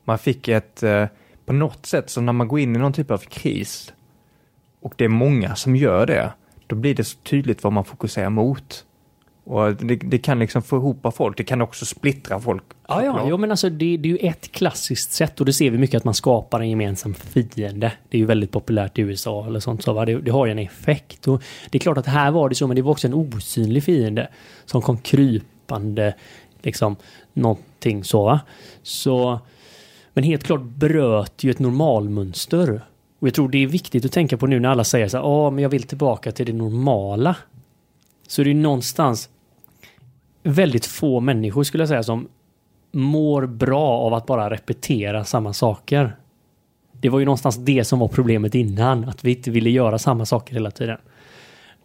man 0.04 0.18
fick 0.18 0.48
ett, 0.48 0.82
eh, 0.82 1.06
på 1.46 1.52
något 1.52 1.86
sätt, 1.86 2.10
så 2.10 2.20
när 2.20 2.32
man 2.32 2.48
går 2.48 2.60
in 2.60 2.76
i 2.76 2.78
någon 2.78 2.92
typ 2.92 3.10
av 3.10 3.18
kris 3.18 3.92
och 4.80 4.94
det 4.96 5.04
är 5.04 5.08
många 5.08 5.54
som 5.54 5.76
gör 5.76 6.06
det, 6.06 6.32
då 6.66 6.76
blir 6.76 6.94
det 6.94 7.04
så 7.04 7.18
tydligt 7.18 7.64
vad 7.64 7.72
man 7.72 7.84
fokuserar 7.84 8.30
mot. 8.30 8.84
Och 9.44 9.74
det, 9.74 9.96
det 9.96 10.18
kan 10.18 10.38
liksom 10.38 10.62
få 10.62 10.76
ihop 10.76 11.06
folk, 11.16 11.36
det 11.36 11.44
kan 11.44 11.62
också 11.62 11.84
splittra 11.84 12.40
folk. 12.40 12.62
Ja, 12.88 13.04
ja, 13.04 13.26
jo, 13.28 13.36
men 13.36 13.50
alltså 13.50 13.70
det, 13.70 13.96
det 13.96 14.08
är 14.08 14.12
ju 14.12 14.28
ett 14.28 14.52
klassiskt 14.52 15.12
sätt 15.12 15.40
och 15.40 15.46
det 15.46 15.52
ser 15.52 15.70
vi 15.70 15.78
mycket 15.78 15.98
att 15.98 16.04
man 16.04 16.14
skapar 16.14 16.60
en 16.60 16.70
gemensam 16.70 17.14
fiende. 17.14 17.92
Det 18.08 18.16
är 18.16 18.18
ju 18.18 18.26
väldigt 18.26 18.50
populärt 18.50 18.98
i 18.98 19.02
USA 19.02 19.46
eller 19.46 19.60
sånt 19.60 19.82
så 19.82 19.92
va? 19.92 20.04
Det, 20.04 20.20
det 20.20 20.30
har 20.30 20.46
ju 20.46 20.52
en 20.52 20.58
effekt 20.58 21.28
och 21.28 21.42
det 21.70 21.78
är 21.78 21.80
klart 21.80 21.98
att 21.98 22.06
här 22.06 22.30
var 22.30 22.48
det 22.48 22.54
så 22.54 22.66
men 22.66 22.76
det 22.76 22.82
var 22.82 22.92
också 22.92 23.06
en 23.06 23.14
osynlig 23.14 23.84
fiende 23.84 24.28
som 24.64 24.82
kom 24.82 24.98
krypande 24.98 26.14
liksom 26.62 26.96
någonting 27.32 28.04
så 28.04 28.24
va. 28.24 28.40
Så 28.82 29.40
men 30.14 30.24
helt 30.24 30.44
klart 30.44 30.62
bröt 30.62 31.44
ju 31.44 31.50
ett 31.50 31.58
normalmönster. 31.58 32.80
Och 33.18 33.28
jag 33.28 33.34
tror 33.34 33.48
det 33.48 33.62
är 33.62 33.66
viktigt 33.66 34.04
att 34.04 34.12
tänka 34.12 34.36
på 34.36 34.46
nu 34.46 34.60
när 34.60 34.68
alla 34.68 34.84
säger 34.84 35.08
så 35.08 35.16
här, 35.16 35.24
ja 35.24 35.50
men 35.50 35.62
jag 35.62 35.68
vill 35.68 35.82
tillbaka 35.82 36.32
till 36.32 36.46
det 36.46 36.52
normala. 36.52 37.36
Så 38.28 38.42
det 38.42 38.50
är 38.50 38.54
någonstans 38.54 39.28
väldigt 40.44 40.86
få 40.86 41.20
människor 41.20 41.62
skulle 41.62 41.82
jag 41.82 41.88
säga 41.88 42.02
som 42.02 42.28
mår 42.92 43.46
bra 43.46 43.88
av 43.88 44.14
att 44.14 44.26
bara 44.26 44.50
repetera 44.50 45.24
samma 45.24 45.52
saker. 45.52 46.16
Det 46.92 47.08
var 47.08 47.18
ju 47.18 47.24
någonstans 47.24 47.56
det 47.56 47.84
som 47.84 47.98
var 47.98 48.08
problemet 48.08 48.54
innan, 48.54 49.08
att 49.08 49.24
vi 49.24 49.30
inte 49.36 49.50
ville 49.50 49.70
göra 49.70 49.98
samma 49.98 50.26
saker 50.26 50.54
hela 50.54 50.70
tiden. 50.70 50.98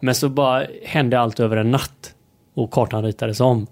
Men 0.00 0.14
så 0.14 0.28
bara 0.28 0.66
hände 0.84 1.20
allt 1.20 1.40
över 1.40 1.56
en 1.56 1.70
natt 1.70 2.14
och 2.54 2.70
kartan 2.70 3.04
ritades 3.04 3.40
om. 3.40 3.66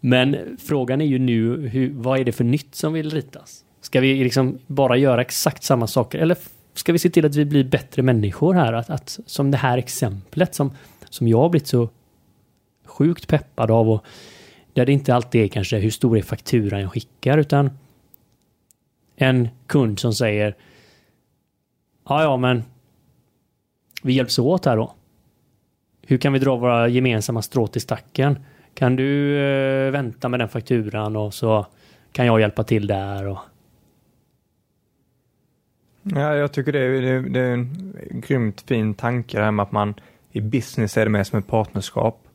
Men 0.00 0.56
frågan 0.60 1.00
är 1.00 1.04
ju 1.06 1.18
nu, 1.18 1.68
hur, 1.68 1.92
vad 1.94 2.20
är 2.20 2.24
det 2.24 2.32
för 2.32 2.44
nytt 2.44 2.74
som 2.74 2.92
vill 2.92 3.10
ritas? 3.10 3.64
Ska 3.80 4.00
vi 4.00 4.24
liksom 4.24 4.58
bara 4.66 4.96
göra 4.96 5.20
exakt 5.20 5.62
samma 5.62 5.86
saker? 5.86 6.18
Eller 6.18 6.36
ska 6.74 6.92
vi 6.92 6.98
se 6.98 7.10
till 7.10 7.26
att 7.26 7.36
vi 7.36 7.44
blir 7.44 7.64
bättre 7.64 8.02
människor 8.02 8.54
här? 8.54 8.72
Att, 8.72 8.90
att 8.90 9.18
som 9.26 9.50
det 9.50 9.56
här 9.56 9.78
exemplet 9.78 10.54
som, 10.54 10.70
som 11.10 11.28
jag 11.28 11.38
har 11.38 11.48
blivit 11.48 11.66
så 11.66 11.88
sjukt 12.92 13.28
peppad 13.28 13.70
av 13.70 13.90
och 13.90 14.04
där 14.72 14.86
det 14.86 14.92
inte 14.92 15.14
alltid 15.14 15.44
är 15.44 15.48
kanske 15.48 15.78
hur 15.78 15.90
stor 15.90 16.18
är 16.18 16.22
fakturan 16.22 16.80
jag 16.80 16.92
skickar 16.92 17.38
utan 17.38 17.70
en 19.16 19.48
kund 19.66 19.98
som 19.98 20.14
säger 20.14 20.56
Ja, 22.08 22.22
ja, 22.22 22.36
men 22.36 22.62
vi 24.02 24.12
hjälps 24.12 24.38
åt 24.38 24.64
här 24.64 24.76
då. 24.76 24.94
Hur 26.06 26.18
kan 26.18 26.32
vi 26.32 26.38
dra 26.38 26.56
våra 26.56 26.88
gemensamma 26.88 27.42
strå 27.42 27.66
till 27.66 27.80
stacken? 27.80 28.38
Kan 28.74 28.96
du 28.96 29.38
eh, 29.38 29.90
vänta 29.90 30.28
med 30.28 30.40
den 30.40 30.48
fakturan 30.48 31.16
och 31.16 31.34
så 31.34 31.66
kan 32.12 32.26
jag 32.26 32.40
hjälpa 32.40 32.64
till 32.64 32.86
där 32.86 33.28
och 33.28 33.38
Ja, 36.02 36.34
jag 36.34 36.52
tycker 36.52 36.72
det 36.72 36.78
är, 36.78 37.02
det, 37.02 37.28
det 37.28 37.40
är 37.40 37.52
en 37.52 37.94
grymt 38.26 38.60
fin 38.60 38.94
tanke 38.94 39.38
det 39.38 39.44
här 39.44 39.50
med 39.50 39.62
att 39.62 39.72
man 39.72 39.94
i 40.30 40.40
business 40.40 40.96
är 40.96 41.04
det 41.04 41.10
mer 41.10 41.24
som 41.24 41.38
ett 41.38 41.46
partnerskap. 41.46 42.28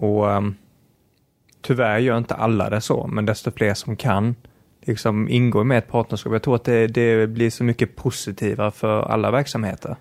Och 0.00 0.26
um, 0.28 0.54
tyvärr 1.62 1.98
gör 1.98 2.18
inte 2.18 2.34
alla 2.34 2.70
det 2.70 2.80
så, 2.80 3.06
men 3.06 3.26
desto 3.26 3.50
fler 3.50 3.74
som 3.74 3.96
kan 3.96 4.34
liksom 4.82 5.28
ingå 5.28 5.64
med 5.64 5.78
ett 5.78 5.88
partnerskap. 5.88 6.32
Jag 6.32 6.42
tror 6.42 6.54
att 6.54 6.64
det, 6.64 6.86
det 6.86 7.26
blir 7.26 7.50
så 7.50 7.64
mycket 7.64 7.96
positivare 7.96 8.70
för 8.70 9.02
alla 9.02 9.30
verksamheter. 9.30 9.96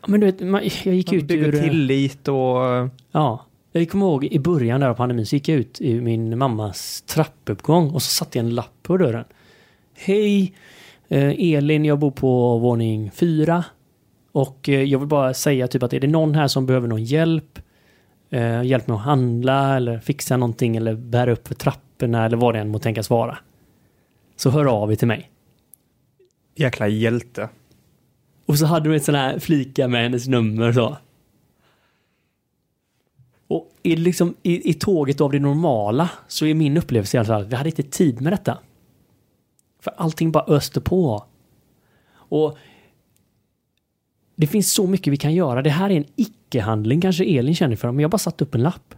Ja, 0.00 0.06
men 0.08 0.20
du 0.20 0.26
vet, 0.26 0.40
man, 0.40 0.62
jag 0.84 0.94
gick 0.94 1.10
Man 1.10 1.20
ut 1.20 1.24
bygger 1.24 1.48
ur... 1.48 1.62
tillit 1.62 2.28
och 2.28 2.88
Ja. 3.12 3.46
Jag 3.72 3.90
kommer 3.90 4.06
ihåg 4.06 4.24
i 4.24 4.38
början 4.38 4.80
där 4.80 4.88
av 4.88 4.94
pandemin 4.94 5.26
så 5.26 5.36
gick 5.36 5.48
jag 5.48 5.58
ut 5.58 5.80
i 5.80 6.00
min 6.00 6.38
mammas 6.38 7.02
trappuppgång 7.02 7.90
och 7.90 8.02
så 8.02 8.10
satte 8.10 8.38
jag 8.38 8.44
en 8.46 8.54
lapp 8.54 8.82
på 8.82 8.96
dörren. 8.96 9.24
Hej! 9.94 10.54
Eh, 11.08 11.54
Elin, 11.54 11.84
jag 11.84 11.98
bor 11.98 12.10
på 12.10 12.58
våning 12.58 13.10
fyra. 13.10 13.64
Och 14.32 14.68
eh, 14.68 14.82
jag 14.82 14.98
vill 14.98 15.08
bara 15.08 15.34
säga 15.34 15.68
typ 15.68 15.82
att 15.82 15.92
är 15.92 16.00
det 16.00 16.06
någon 16.06 16.34
här 16.34 16.48
som 16.48 16.66
behöver 16.66 16.88
någon 16.88 17.04
hjälp, 17.04 17.58
eh, 18.32 18.62
hjälp 18.62 18.86
med 18.86 18.96
att 18.96 19.02
handla 19.02 19.76
eller 19.76 19.98
fixa 19.98 20.36
någonting 20.36 20.76
eller 20.76 20.94
bära 20.94 21.32
upp 21.32 21.48
för 21.48 21.54
trapporna 21.54 22.24
eller 22.24 22.36
vad 22.36 22.54
det 22.54 22.60
än 22.60 22.68
må 22.68 22.78
tänkas 22.78 23.10
vara. 23.10 23.38
Så 24.36 24.50
hör 24.50 24.64
av 24.64 24.92
er 24.92 24.96
till 24.96 25.08
mig. 25.08 25.30
jäkla 26.54 26.88
hjälte. 26.88 27.48
Och 28.46 28.58
så 28.58 28.66
hade 28.66 28.88
de 28.88 28.96
ett 28.96 29.04
sån 29.04 29.14
här 29.14 29.38
flika 29.38 29.88
med 29.88 30.02
hennes 30.02 30.28
nummer 30.28 30.72
så. 30.72 30.96
Och 33.48 33.70
i, 33.82 33.96
liksom, 33.96 34.34
i, 34.42 34.70
i 34.70 34.74
tåget 34.74 35.20
av 35.20 35.32
det 35.32 35.38
normala 35.38 36.10
så 36.28 36.46
är 36.46 36.54
min 36.54 36.76
upplevelse 36.76 37.16
i 37.16 37.18
alla 37.18 37.26
fall 37.26 37.44
vi 37.44 37.56
hade 37.56 37.68
inte 37.68 37.82
tid 37.82 38.20
med 38.20 38.32
detta. 38.32 38.58
För 39.80 39.94
allting 39.96 40.32
bara 40.32 40.44
öste 40.44 40.80
på. 40.80 41.24
Och 42.12 42.58
det 44.36 44.46
finns 44.46 44.72
så 44.72 44.86
mycket 44.86 45.12
vi 45.12 45.16
kan 45.16 45.34
göra. 45.34 45.62
Det 45.62 45.70
här 45.70 45.90
är 45.90 45.96
en 45.96 46.06
icke-handling 46.52 47.00
kanske 47.00 47.24
Elin 47.24 47.54
känner 47.54 47.76
för, 47.76 47.92
men 47.92 48.00
jag 48.00 48.08
har 48.08 48.10
bara 48.10 48.18
satt 48.18 48.42
upp 48.42 48.54
en 48.54 48.62
lapp. 48.62 48.94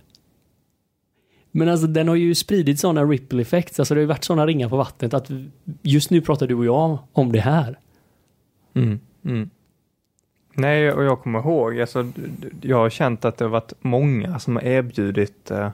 Men 1.51 1.69
alltså 1.69 1.87
den 1.87 2.09
har 2.09 2.15
ju 2.15 2.35
spridit 2.35 2.81
sådana 2.81 3.05
ripple 3.05 3.43
effects, 3.43 3.79
alltså 3.81 3.95
det 3.95 3.99
har 3.99 4.03
ju 4.03 4.07
varit 4.07 4.25
sådana 4.25 4.47
ringar 4.47 4.69
på 4.69 4.77
vattnet 4.77 5.15
att 5.15 5.31
just 5.83 6.11
nu 6.11 6.21
pratar 6.21 6.47
du 6.47 6.55
och 6.55 6.65
jag 6.65 6.99
om 7.13 7.33
det 7.33 7.41
här. 7.41 7.79
Mm. 8.75 9.01
Mm. 9.25 9.51
Nej, 10.55 10.93
och 10.93 11.05
jag 11.05 11.23
kommer 11.23 11.39
ihåg, 11.39 11.81
alltså, 11.81 12.07
jag 12.61 12.77
har 12.77 12.91
känt 12.91 13.25
att 13.25 13.37
det 13.37 13.45
har 13.45 13.51
varit 13.51 13.73
många 13.81 14.39
som 14.39 14.57
har 14.57 14.63
erbjudit 14.63 15.51
eh, 15.51 15.71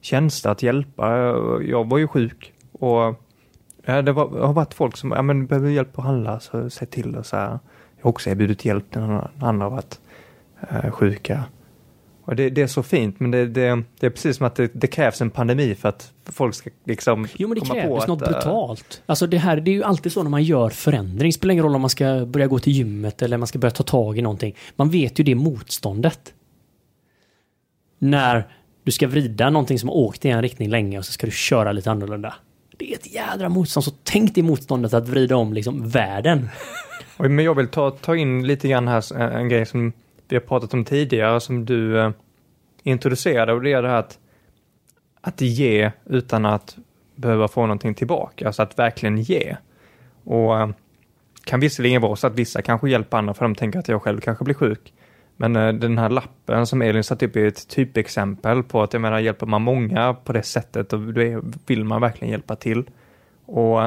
tjänster 0.00 0.50
att 0.50 0.62
hjälpa. 0.62 1.16
Jag 1.62 1.88
var 1.88 1.98
ju 1.98 2.08
sjuk 2.08 2.52
och 2.72 3.22
ja, 3.84 4.02
det, 4.02 4.12
var, 4.12 4.30
det 4.30 4.46
har 4.46 4.52
varit 4.52 4.74
folk 4.74 4.96
som, 4.96 5.10
ja 5.10 5.22
men 5.22 5.46
behöver 5.46 5.68
du 5.68 5.74
hjälp 5.74 5.98
att 5.98 6.04
handla 6.04 6.40
så 6.40 6.70
säg 6.70 6.88
till 6.88 7.16
och 7.16 7.26
så 7.26 7.36
här. 7.36 7.48
Jag 7.96 8.04
har 8.04 8.10
också 8.10 8.30
erbjudit 8.30 8.64
hjälp 8.64 8.94
när 8.94 9.06
någon 9.06 9.28
annan 9.40 9.60
har 9.60 9.70
varit 9.70 10.00
sjuka. 10.90 11.44
Och 12.26 12.36
det, 12.36 12.50
det 12.50 12.62
är 12.62 12.66
så 12.66 12.82
fint, 12.82 13.20
men 13.20 13.30
det, 13.30 13.46
det, 13.46 13.82
det 14.00 14.06
är 14.06 14.10
precis 14.10 14.36
som 14.36 14.46
att 14.46 14.56
det, 14.56 14.70
det 14.74 14.86
krävs 14.86 15.20
en 15.20 15.30
pandemi 15.30 15.74
för 15.74 15.88
att 15.88 16.12
folk 16.24 16.54
ska 16.54 16.70
liksom 16.84 17.28
Jo 17.34 17.48
men 17.48 17.54
det 17.54 17.60
komma 17.60 17.74
krävs 17.74 18.02
att, 18.02 18.08
något 18.08 18.22
eh, 18.22 18.28
brutalt. 18.28 19.02
Alltså 19.06 19.26
det 19.26 19.38
här, 19.38 19.56
det 19.56 19.70
är 19.70 19.72
ju 19.72 19.84
alltid 19.84 20.12
så 20.12 20.22
när 20.22 20.30
man 20.30 20.42
gör 20.42 20.70
förändring. 20.70 21.28
Det 21.28 21.32
spelar 21.32 21.52
ingen 21.52 21.64
roll 21.64 21.74
om 21.74 21.80
man 21.80 21.90
ska 21.90 22.26
börja 22.26 22.46
gå 22.46 22.58
till 22.58 22.72
gymmet 22.72 23.22
eller 23.22 23.36
man 23.36 23.46
ska 23.46 23.58
börja 23.58 23.70
ta 23.70 23.82
tag 23.82 24.18
i 24.18 24.22
någonting. 24.22 24.56
Man 24.76 24.90
vet 24.90 25.18
ju 25.20 25.24
det 25.24 25.34
motståndet. 25.34 26.34
När 27.98 28.48
du 28.84 28.92
ska 28.92 29.08
vrida 29.08 29.50
någonting 29.50 29.78
som 29.78 29.88
har 29.88 29.96
åkt 29.96 30.24
i 30.24 30.28
en 30.28 30.42
riktning 30.42 30.68
länge 30.68 30.98
och 30.98 31.04
så 31.04 31.12
ska 31.12 31.26
du 31.26 31.32
köra 31.32 31.72
lite 31.72 31.90
annorlunda. 31.90 32.34
Det 32.76 32.92
är 32.92 32.94
ett 32.94 33.14
jädra 33.14 33.48
motstånd, 33.48 33.84
så 33.84 33.92
tänk 34.02 34.34
dig 34.34 34.42
motståndet 34.42 34.94
att 34.94 35.08
vrida 35.08 35.36
om 35.36 35.52
liksom 35.52 35.88
världen. 35.88 36.48
Men 37.16 37.38
jag 37.38 37.54
vill 37.54 37.68
ta, 37.68 37.90
ta 37.90 38.16
in 38.16 38.46
lite 38.46 38.68
grann 38.68 38.88
här 38.88 39.20
en 39.20 39.48
grej 39.48 39.66
som 39.66 39.92
vi 40.34 40.38
har 40.38 40.46
pratat 40.46 40.74
om 40.74 40.84
tidigare 40.84 41.40
som 41.40 41.64
du 41.64 42.00
eh, 42.00 42.10
introducerade 42.82 43.52
och 43.52 43.62
det 43.62 43.72
är 43.72 43.82
det 43.82 43.88
här 43.88 43.98
att, 43.98 44.18
att 45.20 45.40
ge 45.40 45.90
utan 46.04 46.46
att 46.46 46.76
behöva 47.14 47.48
få 47.48 47.60
någonting 47.60 47.94
tillbaka, 47.94 48.46
alltså 48.46 48.62
att 48.62 48.78
verkligen 48.78 49.18
ge. 49.18 49.56
Och 50.24 50.60
eh, 50.60 50.68
kan 51.44 51.60
visserligen 51.60 52.02
vara 52.02 52.16
så 52.16 52.26
att 52.26 52.34
vissa 52.34 52.62
kanske 52.62 52.90
hjälper 52.90 53.18
andra 53.18 53.34
för 53.34 53.44
de 53.44 53.54
tänker 53.54 53.78
att 53.78 53.88
jag 53.88 54.02
själv 54.02 54.20
kanske 54.20 54.44
blir 54.44 54.54
sjuk. 54.54 54.92
Men 55.36 55.56
eh, 55.56 55.72
den 55.72 55.98
här 55.98 56.10
lappen 56.10 56.66
som 56.66 56.82
Elin 56.82 57.04
satt 57.04 57.22
upp 57.22 57.36
är 57.36 57.46
ett 57.46 57.68
typexempel 57.68 58.62
på 58.62 58.82
att 58.82 58.92
jag 58.92 59.02
menar 59.02 59.18
hjälper 59.18 59.46
man 59.46 59.62
många 59.62 60.14
på 60.14 60.32
det 60.32 60.42
sättet 60.42 60.92
och 60.92 61.00
då 61.00 61.42
vill 61.66 61.84
man 61.84 62.00
verkligen 62.00 62.32
hjälpa 62.32 62.56
till. 62.56 62.84
Och 63.46 63.82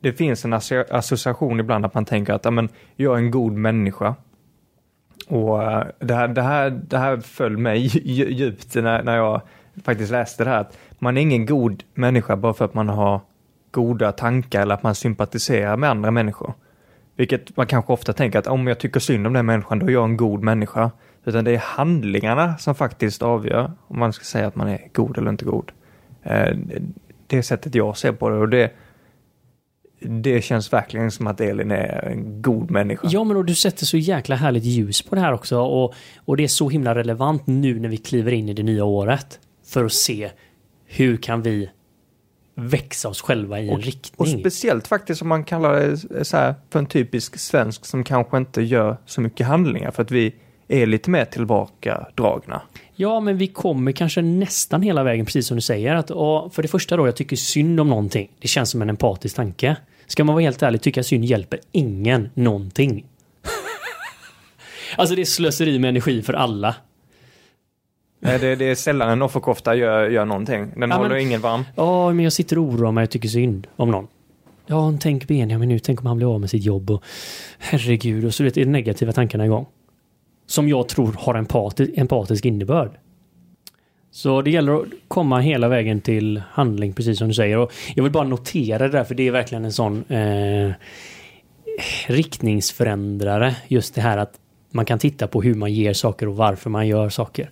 det 0.00 0.12
finns 0.12 0.44
en 0.44 0.52
association 0.90 1.60
ibland 1.60 1.86
att 1.86 1.94
man 1.94 2.04
tänker 2.04 2.32
att 2.32 2.44
ja, 2.44 2.50
men, 2.50 2.68
jag 2.96 3.14
är 3.14 3.18
en 3.18 3.30
god 3.30 3.52
människa. 3.52 4.14
Och 5.30 5.62
eh, 5.62 5.86
det 5.98 6.14
här, 6.14 6.28
det 6.28 6.42
här, 6.42 6.70
det 6.70 6.98
här 6.98 7.16
föll 7.16 7.56
mig 7.56 7.78
djupt 8.32 8.74
när, 8.74 9.02
när 9.02 9.16
jag 9.16 9.40
faktiskt 9.84 10.12
läste 10.12 10.44
det 10.44 10.50
här. 10.50 10.60
Att 10.60 10.78
man 10.98 11.16
är 11.16 11.20
ingen 11.20 11.46
god 11.46 11.82
människa 11.94 12.36
bara 12.36 12.54
för 12.54 12.64
att 12.64 12.74
man 12.74 12.88
har 12.88 13.20
goda 13.70 14.12
tankar 14.12 14.62
eller 14.62 14.74
att 14.74 14.82
man 14.82 14.94
sympatiserar 14.94 15.76
med 15.76 15.90
andra 15.90 16.10
människor. 16.10 16.54
Vilket 17.16 17.56
man 17.56 17.66
kanske 17.66 17.92
ofta 17.92 18.12
tänker 18.12 18.38
att 18.38 18.46
om 18.46 18.66
jag 18.66 18.78
tycker 18.78 19.00
synd 19.00 19.26
om 19.26 19.32
den 19.32 19.46
människan, 19.46 19.78
då 19.78 19.86
är 19.86 19.90
jag 19.90 20.04
en 20.04 20.16
god 20.16 20.42
människa. 20.42 20.90
Utan 21.24 21.44
det 21.44 21.54
är 21.54 21.58
handlingarna 21.58 22.58
som 22.58 22.74
faktiskt 22.74 23.22
avgör 23.22 23.72
om 23.86 23.98
man 23.98 24.12
ska 24.12 24.24
säga 24.24 24.46
att 24.46 24.56
man 24.56 24.68
är 24.68 24.88
god 24.92 25.18
eller 25.18 25.30
inte 25.30 25.44
god. 25.44 25.72
Eh, 26.22 26.56
det 27.26 27.38
är 27.38 27.42
sättet 27.42 27.74
jag 27.74 27.96
ser 27.96 28.12
på 28.12 28.28
det 28.28 28.36
och 28.36 28.48
det, 28.48 28.72
det 30.00 30.42
känns 30.42 30.72
verkligen 30.72 31.10
som 31.10 31.26
att 31.26 31.40
Elin 31.40 31.70
är 31.70 32.04
en 32.12 32.42
god 32.42 32.70
människa. 32.70 33.08
Ja 33.10 33.24
men 33.24 33.36
och 33.36 33.44
du 33.44 33.54
sätter 33.54 33.86
så 33.86 33.96
jäkla 33.96 34.36
härligt 34.36 34.64
ljus 34.64 35.02
på 35.02 35.14
det 35.14 35.20
här 35.20 35.32
också 35.32 35.58
och, 35.58 35.94
och 36.16 36.36
det 36.36 36.44
är 36.44 36.48
så 36.48 36.68
himla 36.68 36.94
relevant 36.94 37.46
nu 37.46 37.80
när 37.80 37.88
vi 37.88 37.96
kliver 37.96 38.32
in 38.32 38.48
i 38.48 38.54
det 38.54 38.62
nya 38.62 38.84
året. 38.84 39.40
För 39.66 39.84
att 39.84 39.92
se 39.92 40.30
hur 40.86 41.16
kan 41.16 41.42
vi 41.42 41.70
växa 42.54 43.08
oss 43.08 43.22
själva 43.22 43.60
i 43.60 43.68
en 43.68 43.74
Och 43.74 43.82
riktning. 43.82 44.40
speciellt 44.40 44.88
faktiskt 44.88 45.22
om 45.22 45.28
man 45.28 45.44
kallar 45.44 45.80
det 45.80 46.24
så 46.24 46.36
här 46.36 46.54
för 46.70 46.78
en 46.78 46.86
typisk 46.86 47.38
svensk 47.38 47.84
som 47.84 48.04
kanske 48.04 48.36
inte 48.36 48.62
gör 48.62 48.96
så 49.06 49.20
mycket 49.20 49.46
handlingar 49.46 49.90
för 49.90 50.02
att 50.02 50.10
vi 50.10 50.34
är 50.70 50.86
lite 50.86 51.10
mer 51.10 51.24
tillbakadragna. 51.24 52.62
Ja, 52.94 53.20
men 53.20 53.36
vi 53.36 53.46
kommer 53.46 53.92
kanske 53.92 54.22
nästan 54.22 54.82
hela 54.82 55.02
vägen, 55.02 55.24
precis 55.26 55.46
som 55.46 55.56
du 55.56 55.60
säger. 55.60 55.94
Att, 55.94 56.10
och 56.10 56.54
för 56.54 56.62
det 56.62 56.68
första 56.68 56.96
då, 56.96 57.06
jag 57.08 57.16
tycker 57.16 57.36
synd 57.36 57.80
om 57.80 57.88
någonting. 57.88 58.30
Det 58.40 58.48
känns 58.48 58.70
som 58.70 58.82
en 58.82 58.90
empatisk 58.90 59.36
tanke. 59.36 59.76
Ska 60.06 60.24
man 60.24 60.34
vara 60.34 60.42
helt 60.42 60.62
ärlig, 60.62 60.82
tycka 60.82 61.02
synd 61.02 61.24
hjälper 61.24 61.60
ingen 61.72 62.30
någonting. 62.34 63.04
alltså 64.96 65.14
det 65.14 65.20
är 65.22 65.24
slöseri 65.24 65.78
med 65.78 65.88
energi 65.88 66.22
för 66.22 66.32
alla. 66.32 66.74
Nej, 68.22 68.38
Det, 68.38 68.56
det 68.56 68.64
är 68.64 68.74
sällan 68.74 69.08
en 69.10 69.22
offerkofta 69.22 69.74
gör, 69.74 70.10
gör 70.10 70.24
någonting. 70.24 70.70
Den 70.76 70.90
Ja, 70.90 70.96
håller 70.96 71.08
men- 71.08 71.20
ingen 71.20 71.40
varm. 71.40 71.64
Ja, 71.76 72.12
men 72.12 72.24
jag 72.24 72.32
sitter 72.32 72.58
och 72.58 72.64
oroar 72.64 72.92
mig 72.92 73.04
och 73.04 73.10
tycker 73.10 73.28
synd 73.28 73.66
om 73.76 73.90
någon. 73.90 74.06
Ja, 74.66 74.92
tänk 75.00 75.28
Benjamin 75.28 75.68
nu, 75.68 75.78
tänk 75.78 76.00
om 76.00 76.06
han 76.06 76.16
blir 76.16 76.34
av 76.34 76.40
med 76.40 76.50
sitt 76.50 76.64
jobb 76.64 76.90
och 76.90 77.02
herregud 77.58 78.24
och 78.24 78.34
så 78.34 78.44
vet, 78.44 78.56
är 78.56 78.64
de 78.64 78.70
negativa 78.70 79.12
tankarna 79.12 79.44
igång. 79.46 79.66
Som 80.50 80.68
jag 80.68 80.88
tror 80.88 81.12
har 81.18 81.34
en 81.34 81.46
empatisk 81.94 82.44
innebörd. 82.44 82.90
Så 84.10 84.42
det 84.42 84.50
gäller 84.50 84.74
att 84.74 84.86
komma 85.08 85.40
hela 85.40 85.68
vägen 85.68 86.00
till 86.00 86.42
handling, 86.50 86.92
precis 86.92 87.18
som 87.18 87.28
du 87.28 87.34
säger. 87.34 87.58
Och 87.58 87.72
jag 87.94 88.02
vill 88.02 88.12
bara 88.12 88.24
notera 88.24 88.78
det 88.78 88.88
där, 88.88 89.04
för 89.04 89.14
det 89.14 89.28
är 89.28 89.30
verkligen 89.30 89.64
en 89.64 89.72
sån 89.72 90.04
eh, 90.08 90.72
riktningsförändrare. 92.06 93.56
Just 93.68 93.94
det 93.94 94.00
här 94.00 94.18
att 94.18 94.32
man 94.70 94.84
kan 94.84 94.98
titta 94.98 95.26
på 95.26 95.42
hur 95.42 95.54
man 95.54 95.72
ger 95.72 95.92
saker 95.92 96.28
och 96.28 96.36
varför 96.36 96.70
man 96.70 96.88
gör 96.88 97.08
saker. 97.08 97.50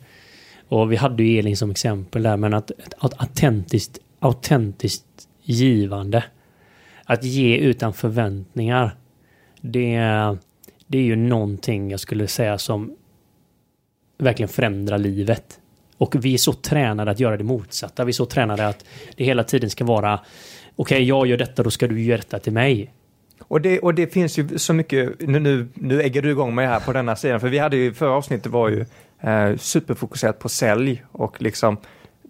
Och 0.68 0.92
vi 0.92 0.96
hade 0.96 1.22
ju 1.22 1.38
Elin 1.38 1.56
som 1.56 1.70
exempel 1.70 2.22
där, 2.22 2.36
men 2.36 2.54
att 2.54 2.70
att 2.98 3.20
autentiskt, 3.20 3.98
autentiskt 4.18 5.28
givande. 5.42 6.24
Att 7.04 7.24
ge 7.24 7.56
utan 7.56 7.92
förväntningar. 7.92 8.96
Det, 9.60 9.96
det 10.88 10.98
är 10.98 11.02
ju 11.02 11.16
någonting 11.16 11.90
jag 11.90 12.00
skulle 12.00 12.26
säga 12.26 12.58
som 12.58 12.96
verkligen 14.18 14.48
förändrar 14.48 14.98
livet. 14.98 15.60
Och 15.98 16.24
vi 16.24 16.34
är 16.34 16.38
så 16.38 16.52
tränade 16.52 17.10
att 17.10 17.20
göra 17.20 17.36
det 17.36 17.44
motsatta. 17.44 18.04
Vi 18.04 18.10
är 18.10 18.12
så 18.12 18.26
tränade 18.26 18.68
att 18.68 18.84
det 19.16 19.24
hela 19.24 19.44
tiden 19.44 19.70
ska 19.70 19.84
vara 19.84 20.20
okej, 20.76 21.02
jag 21.02 21.26
gör 21.26 21.36
detta, 21.36 21.62
då 21.62 21.70
ska 21.70 21.86
du 21.86 22.02
göra 22.02 22.18
detta 22.18 22.38
till 22.38 22.52
mig. 22.52 22.92
Och 23.40 23.60
det, 23.60 23.78
och 23.78 23.94
det 23.94 24.12
finns 24.12 24.38
ju 24.38 24.58
så 24.58 24.72
mycket, 24.72 25.20
nu, 25.20 25.40
nu, 25.40 25.68
nu 25.74 26.02
ägger 26.02 26.22
du 26.22 26.30
igång 26.30 26.54
mig 26.54 26.66
här 26.66 26.80
på 26.80 26.92
denna 26.92 27.16
sidan, 27.16 27.40
för 27.40 27.48
vi 27.48 27.58
hade 27.58 27.76
ju, 27.76 27.94
förra 27.94 28.10
avsnittet 28.10 28.52
var 28.52 28.68
ju 28.68 28.84
eh, 29.20 29.56
superfokuserat 29.56 30.38
på 30.38 30.48
sälj 30.48 31.04
och 31.12 31.42
liksom, 31.42 31.76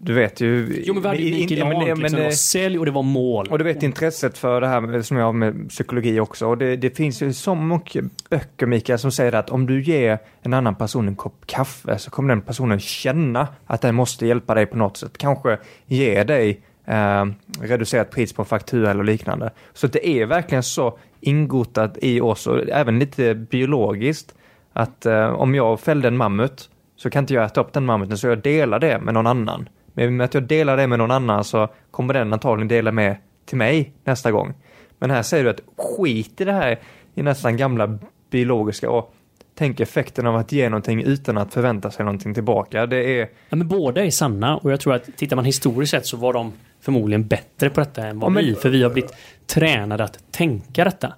du 0.01 0.13
vet 0.13 0.41
ju... 0.41 0.83
Jo 0.85 0.93
men 0.93 1.03
vi 1.03 1.09
hade 1.09 1.21
ju 1.21 1.31
men- 1.31 1.47
liksom, 1.47 2.01
men, 2.01 2.11
det 2.11 2.23
var 2.23 2.31
sälj 2.31 2.79
och 2.79 2.85
det 2.85 2.91
var 2.91 3.03
mål. 3.03 3.47
Och 3.51 3.57
du 3.57 3.63
vet 3.63 3.83
intresset 3.83 4.37
för 4.37 4.61
det 4.61 4.67
här 4.67 4.81
med, 4.81 5.05
som 5.05 5.17
jag 5.17 5.25
har 5.25 5.33
med 5.33 5.69
psykologi 5.69 6.19
också. 6.19 6.47
Och 6.47 6.57
det, 6.57 6.75
det 6.75 6.97
finns 6.97 7.21
ju 7.21 7.33
så 7.33 7.55
mycket 7.55 8.05
böcker, 8.29 8.65
Mikael, 8.65 8.99
som 8.99 9.11
säger 9.11 9.33
att 9.35 9.49
om 9.49 9.65
du 9.65 9.81
ger 9.81 10.19
en 10.41 10.53
annan 10.53 10.75
person 10.75 11.07
en 11.07 11.15
kopp 11.15 11.45
kaffe 11.45 11.97
så 11.97 12.11
kommer 12.11 12.29
den 12.29 12.41
personen 12.41 12.79
känna 12.79 13.47
att 13.65 13.81
den 13.81 13.95
måste 13.95 14.27
hjälpa 14.27 14.55
dig 14.55 14.65
på 14.65 14.77
något 14.77 14.97
sätt. 14.97 15.17
Kanske 15.17 15.57
ge 15.85 16.23
dig 16.23 16.61
eh, 16.85 17.25
reducerat 17.61 18.11
pris 18.11 18.33
på 18.33 18.41
en 18.41 18.45
faktura 18.45 18.91
eller 18.91 19.03
liknande. 19.03 19.51
Så 19.73 19.87
det 19.87 20.07
är 20.07 20.25
verkligen 20.25 20.63
så 20.63 20.97
ingotat 21.21 21.97
i 22.01 22.21
oss 22.21 22.47
och 22.47 22.69
även 22.69 22.99
lite 22.99 23.35
biologiskt 23.35 24.35
att 24.73 25.05
eh, 25.05 25.29
om 25.29 25.55
jag 25.55 25.79
fällde 25.79 26.07
en 26.07 26.17
mammut 26.17 26.69
så 26.95 27.09
kan 27.09 27.23
inte 27.23 27.33
jag 27.33 27.45
äta 27.45 27.61
upp 27.61 27.73
den 27.73 27.85
mammuten 27.85 28.17
så 28.17 28.27
jag 28.27 28.41
delar 28.41 28.79
det 28.79 28.99
med 28.99 29.13
någon 29.13 29.27
annan. 29.27 29.69
Men 30.05 30.17
med 30.17 30.25
att 30.25 30.33
jag 30.33 30.43
delar 30.43 30.77
det 30.77 30.87
med 30.87 30.99
någon 30.99 31.11
annan 31.11 31.43
så 31.43 31.67
kommer 31.91 32.13
den 32.13 32.33
antagligen 32.33 32.67
dela 32.67 32.91
med 32.91 33.15
till 33.45 33.57
mig 33.57 33.91
nästa 34.03 34.31
gång. 34.31 34.53
Men 34.99 35.11
här 35.11 35.23
säger 35.23 35.43
du 35.43 35.49
att 35.49 35.61
skit 35.77 36.41
i 36.41 36.45
det 36.45 36.51
här 36.53 36.79
i 37.15 37.21
nästan 37.23 37.57
gamla 37.57 37.99
biologiska 38.31 38.89
och 38.89 39.13
tänk 39.55 39.79
effekten 39.79 40.27
av 40.27 40.35
att 40.35 40.51
ge 40.51 40.69
någonting 40.69 41.03
utan 41.03 41.37
att 41.37 41.53
förvänta 41.53 41.91
sig 41.91 42.05
någonting 42.05 42.33
tillbaka. 42.33 42.85
Det 42.85 43.19
är, 43.19 43.29
Ja, 43.49 43.55
men 43.55 43.67
båda 43.67 44.05
är 44.05 44.11
sanna 44.11 44.57
och 44.57 44.71
jag 44.71 44.79
tror 44.79 44.93
att 44.95 45.17
tittar 45.17 45.35
man 45.35 45.45
historiskt 45.45 45.91
sett 45.91 46.05
så 46.05 46.17
var 46.17 46.33
de 46.33 46.53
förmodligen 46.81 47.27
bättre 47.27 47.69
på 47.69 47.79
detta 47.79 48.07
än 48.07 48.19
vad 48.19 48.29
Ja, 48.29 48.33
men- 48.33 48.45
vi, 48.45 48.55
för 48.55 48.69
vi 48.69 48.83
har 48.83 48.89
blivit 48.89 49.11
tränade 49.47 50.03
att 50.03 50.19
tänka 50.31 50.83
detta. 50.83 51.13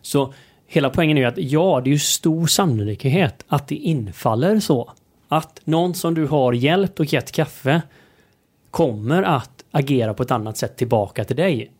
Så 0.00 0.34
hela 0.66 0.90
poängen 0.90 1.16
är 1.16 1.20
ju 1.20 1.26
att 1.28 1.38
ja, 1.38 1.80
det 1.84 1.90
är 1.90 1.92
ju 1.92 1.98
stor 1.98 2.46
sannolikhet 2.46 3.44
att 3.48 3.68
det 3.68 3.74
infaller 3.74 4.60
så. 4.60 4.92
Att 5.28 5.60
någon 5.64 5.94
som 5.94 6.14
du 6.14 6.26
har 6.26 6.52
hjälpt 6.52 7.00
och 7.00 7.12
gett 7.12 7.32
kaffe 7.32 7.82
kommer 8.76 9.22
att 9.22 9.64
agera 9.70 10.14
på 10.14 10.22
ett 10.22 10.30
annat 10.30 10.56
sätt 10.56 10.76
tillbaka 10.76 11.24
till 11.24 11.36
dig. 11.36 11.70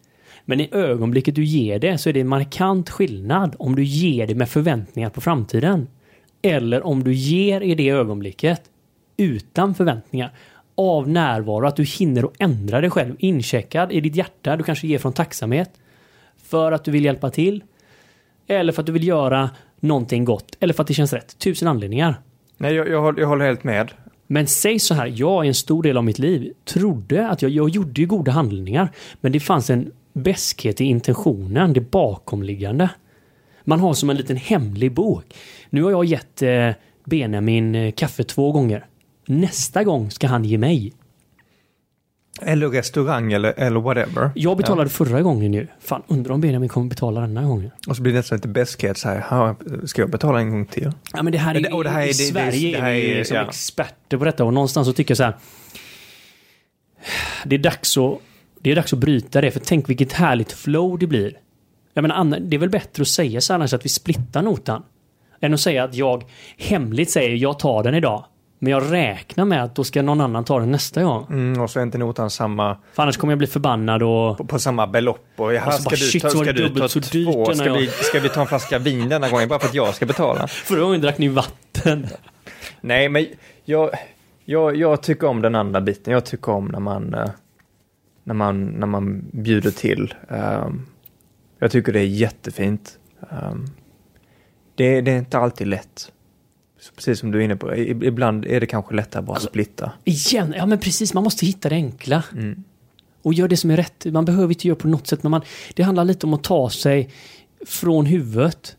Men 0.45 0.61
i 0.61 0.69
ögonblicket 0.73 1.35
du 1.35 1.45
ger 1.45 1.79
det 1.79 1.99
så 1.99 2.09
är 2.09 2.13
det 2.13 2.21
en 2.21 2.29
markant 2.29 2.91
skillnad 2.91 3.57
om 3.59 3.77
du 3.77 3.85
ger 3.85 4.27
det 4.27 4.35
med 4.35 4.49
förväntningar 4.49 5.11
på 5.11 5.21
framtiden. 5.21 5.89
Eller 6.43 6.87
om 6.87 7.05
du 7.05 7.13
ger 7.13 7.61
i 7.61 7.75
det 7.75 7.91
ögonblicket 7.91 8.63
utan 9.17 9.75
förväntningar. 9.75 10.33
Av 10.75 11.09
närvaro, 11.09 11.67
att 11.67 11.77
du 11.77 11.85
hinner 11.85 12.25
att 12.25 12.33
ändra 12.39 12.81
dig 12.81 12.91
själv. 12.91 13.17
Incheckad 13.19 13.93
i 13.93 14.01
ditt 14.01 14.17
hjärta. 14.17 14.57
Du 14.57 14.65
kanske 14.65 14.87
ger 14.87 14.99
från 14.99 15.13
tacksamhet. 15.13 15.71
För 16.37 16.73
att 16.73 16.85
du 16.85 16.91
vill 16.91 17.05
hjälpa 17.05 17.31
till. 17.31 17.65
Eller 18.47 18.73
för 18.73 18.83
att 18.83 18.87
du 18.87 18.93
vill 18.93 19.09
göra 19.09 19.51
någonting 19.81 20.25
gott. 20.25 20.57
Eller 20.61 20.75
för 20.75 20.83
att 20.83 20.89
det 20.89 20.95
känns 20.95 21.13
rätt. 21.13 21.39
Tusen 21.39 21.69
anledningar. 21.69 22.21
nej, 22.57 22.75
jag, 22.75 22.89
jag, 22.89 23.01
håller, 23.01 23.21
jag 23.21 23.29
håller 23.29 23.45
helt 23.45 23.65
med. 23.65 23.91
Men 24.27 24.47
säg 24.47 24.79
så 24.79 24.95
här, 24.95 25.13
jag 25.17 25.45
i 25.45 25.49
en 25.49 25.55
stor 25.55 25.83
del 25.83 25.97
av 25.97 26.05
mitt 26.05 26.19
liv 26.19 26.53
trodde 26.65 27.29
att 27.29 27.43
jag, 27.43 27.51
jag 27.51 27.69
gjorde 27.69 28.01
ju 28.01 28.07
goda 28.07 28.33
handlingar. 28.33 28.93
Men 29.21 29.33
det 29.33 29.41
fanns 29.41 29.71
en 29.71 29.93
bäskhet 30.13 30.81
i 30.81 30.85
intentionen, 30.85 31.73
det 31.73 31.81
bakomliggande. 31.81 32.91
Man 33.65 33.81
har 33.81 33.95
som 33.95 34.11
en 34.11 34.17
liten 34.17 34.37
hemlig 34.37 34.93
bok. 34.93 35.25
Nu 35.71 35.83
har 35.83 35.91
jag 35.91 36.05
gett 36.05 36.43
eh, 36.43 36.71
Benjamin 37.05 37.75
eh, 37.75 37.93
kaffe 37.93 38.25
två 38.25 38.53
gånger. 38.53 38.87
Nästa 39.27 39.85
gång 39.85 40.11
ska 40.11 40.27
han 40.27 40.45
ge 40.45 40.59
mig. 40.59 40.93
Eller 42.43 42.69
restaurang 42.69 43.33
eller, 43.33 43.55
eller 43.57 43.81
whatever. 43.81 44.31
Jag 44.35 44.57
betalade 44.57 44.91
förra 44.91 45.23
gången 45.23 45.55
ju. 45.55 45.67
Fan, 45.81 46.03
undrar 46.07 46.35
om 46.35 46.41
Benjamin 46.41 46.69
kommer 46.69 46.89
betala 46.89 47.21
denna 47.21 47.43
gången. 47.43 47.71
Och 47.89 47.97
så 47.97 48.03
blir 48.03 48.13
det 48.13 48.19
nästan 48.19 48.37
lite 48.39 48.49
beskhet 48.49 48.99
så 48.99 49.09
här, 49.09 49.21
"Ha, 49.21 49.57
ska 49.85 50.03
jag 50.03 50.11
betala 50.11 50.41
en 50.41 50.51
gång 50.51 50.67
till? 50.67 50.93
Ja 51.13 51.23
men 51.23 51.33
det 51.33 51.39
här 51.39 51.51
är, 51.51 51.55
Men 51.55 51.63
det- 51.63 51.73
och 51.77 51.85
det 51.85 51.91
här 51.91 52.01
är- 52.01 52.05
i 52.05 52.09
det- 52.09 52.13
Sverige 52.15 52.77
det 52.77 52.83
här 52.83 52.91
är 52.91 52.95
vi 52.95 53.13
är- 53.21 53.25
som 53.25 53.37
ja. 53.37 53.43
experter 53.49 54.17
på 54.19 54.25
detta 54.25 54.45
och 54.45 54.55
någonstans 54.55 54.87
så 54.87 54.93
tycker 54.93 55.11
jag 55.13 55.17
så 55.17 55.25
här. 55.25 55.37
Det 57.45 57.57
är 57.57 57.59
dags 57.61 57.97
att, 57.97 58.19
det 58.61 58.71
är 58.71 58.77
dags 58.77 58.93
att 58.93 58.99
bryta 58.99 59.41
det 59.41 59.51
för 59.51 59.61
tänk 59.61 59.89
vilket 59.89 60.13
härligt 60.13 60.53
flow 60.53 60.99
det 60.99 61.07
blir. 61.07 61.33
Jag 61.95 62.03
menar, 62.03 62.39
det 62.41 62.57
är 62.57 62.61
väl 62.61 62.71
bättre 62.71 63.01
att 63.01 63.09
säga 63.09 63.41
så 63.41 63.55
annars 63.55 63.73
att 63.75 63.85
vi 63.85 63.89
splittar 63.89 64.43
notan. 64.43 64.83
Än 65.41 65.55
att 65.55 65.61
säga 65.61 65.85
att 65.85 65.95
jag 65.95 66.25
hemligt 66.59 67.11
säger 67.11 67.37
jag 67.37 67.59
tar 67.59 67.83
den 67.83 67.95
idag. 67.95 68.25
Men 68.67 68.71
jag 68.73 68.93
räknar 68.93 69.45
med 69.45 69.65
att 69.65 69.75
då 69.75 69.85
ska 69.85 70.03
någon 70.03 70.21
annan 70.21 70.45
ta 70.45 70.61
den 70.61 70.71
nästa 70.71 71.03
gång. 71.03 71.27
Mm, 71.31 71.61
och 71.61 71.71
så 71.71 71.79
är 71.79 71.83
inte 71.83 71.99
notan 71.99 72.31
samma, 72.31 72.77
För 72.93 73.03
annars 73.03 73.17
kommer 73.17 73.33
jag 73.33 73.39
bli 73.39 73.47
förbannad 73.47 74.03
och... 74.03 74.39
på, 74.39 74.45
på 74.45 74.59
samma 74.59 74.87
belopp. 74.87 75.27
Och, 75.37 75.55
jaha, 75.55 75.67
Och 75.67 75.73
så 75.73 75.81
ska, 75.81 75.91
bara, 75.91 75.97
du 75.97 75.97
shit, 75.97 76.23
ta, 76.23 76.31
ska 76.31 76.53
du 76.53 76.69
ta 76.69 76.89
så 76.89 76.99
dyrt 76.99 77.33
två? 77.33 77.55
Ska 77.55 77.73
vi, 77.73 77.87
ska 77.87 78.21
vi 78.21 78.29
ta 78.29 78.41
en 78.41 78.47
flaska 78.47 78.79
vin 78.79 79.09
denna 79.09 79.29
gången 79.31 79.49
bara 79.49 79.59
för 79.59 79.69
att 79.69 79.75
jag 79.75 79.95
ska 79.95 80.07
betala? 80.07 80.47
Förra 80.49 80.81
gången 80.81 81.01
drack 81.01 81.19
ni 81.19 81.29
vatten. 81.29 82.07
Nej, 82.81 83.09
men 83.09 83.27
jag, 83.65 83.91
jag, 84.45 84.77
jag 84.77 85.03
tycker 85.03 85.27
om 85.27 85.43
den 85.43 85.55
andra 85.55 85.81
biten. 85.81 86.13
Jag 86.13 86.25
tycker 86.25 86.53
om 86.53 86.67
när 86.67 86.81
man, 86.81 87.15
eh, 87.15 87.31
när 88.25 88.35
man, 88.35 88.65
när 88.65 88.87
man 88.87 89.25
bjuder 89.33 89.71
till. 89.71 90.15
Ehm, 90.29 90.87
jag 91.59 91.71
tycker 91.71 91.93
det 91.93 92.01
är 92.01 92.07
jättefint. 92.07 92.99
Ehm, 93.31 93.67
det, 94.75 95.01
det 95.01 95.11
är 95.11 95.19
inte 95.19 95.39
alltid 95.39 95.67
lätt. 95.67 96.13
Precis 96.97 97.19
som 97.19 97.31
du 97.31 97.39
är 97.39 97.45
inne 97.45 97.57
på. 97.57 97.77
Ibland 97.77 98.45
är 98.45 98.61
det 98.61 98.67
kanske 98.67 98.95
lättare 98.95 99.23
bara 99.23 99.33
att 99.33 99.37
Alltså- 99.37 99.49
splitta. 99.49 99.93
Igen, 100.05 100.55
ja 100.57 100.67
men 100.67 100.79
precis, 100.79 101.15
man 101.15 101.25
måste 101.25 101.47
hitta 101.47 101.69
det 101.69 101.75
enkla. 101.75 102.23
Mm. 102.33 102.65
Och 103.23 103.35
gör 103.35 103.49
det 103.49 103.57
som 103.57 103.71
är 103.71 103.77
rätt. 103.77 104.05
Man 104.05 104.25
behöver 104.25 104.49
inte 104.49 104.69
göra 104.69 104.77
på 104.79 104.89
något 104.89 105.07
sätt, 105.07 105.23
men 105.23 105.31
man, 105.31 105.43
det 105.75 105.83
handlar 105.83 106.05
lite 106.05 106.27
om 106.27 106.35
att 106.35 106.45
ta 106.45 106.71
sig 106.71 107.11
från 107.67 108.07
huvudet 108.07 108.77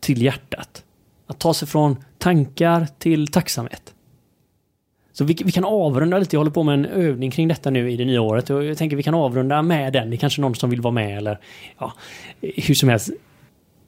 till 0.00 0.22
hjärtat. 0.22 0.84
Att 1.26 1.38
ta 1.38 1.54
sig 1.54 1.68
från 1.68 1.96
tankar 2.18 2.86
till 2.98 3.26
tacksamhet. 3.26 3.92
Så 5.12 5.24
vi, 5.24 5.36
vi 5.44 5.52
kan 5.52 5.64
avrunda 5.64 6.18
lite, 6.18 6.36
jag 6.36 6.40
håller 6.40 6.50
på 6.50 6.62
med 6.62 6.74
en 6.74 6.84
övning 6.86 7.30
kring 7.30 7.48
detta 7.48 7.70
nu 7.70 7.90
i 7.92 7.96
det 7.96 8.04
nya 8.04 8.20
året 8.22 8.50
och 8.50 8.64
jag 8.64 8.78
tänker 8.78 8.96
vi 8.96 9.02
kan 9.02 9.14
avrunda 9.14 9.62
med 9.62 9.92
den. 9.92 10.10
Det 10.10 10.16
är 10.16 10.18
kanske 10.18 10.40
någon 10.40 10.54
som 10.54 10.70
vill 10.70 10.80
vara 10.80 10.94
med 10.94 11.18
eller 11.18 11.38
ja, 11.78 11.92
hur 12.40 12.74
som 12.74 12.88
helst. 12.88 13.10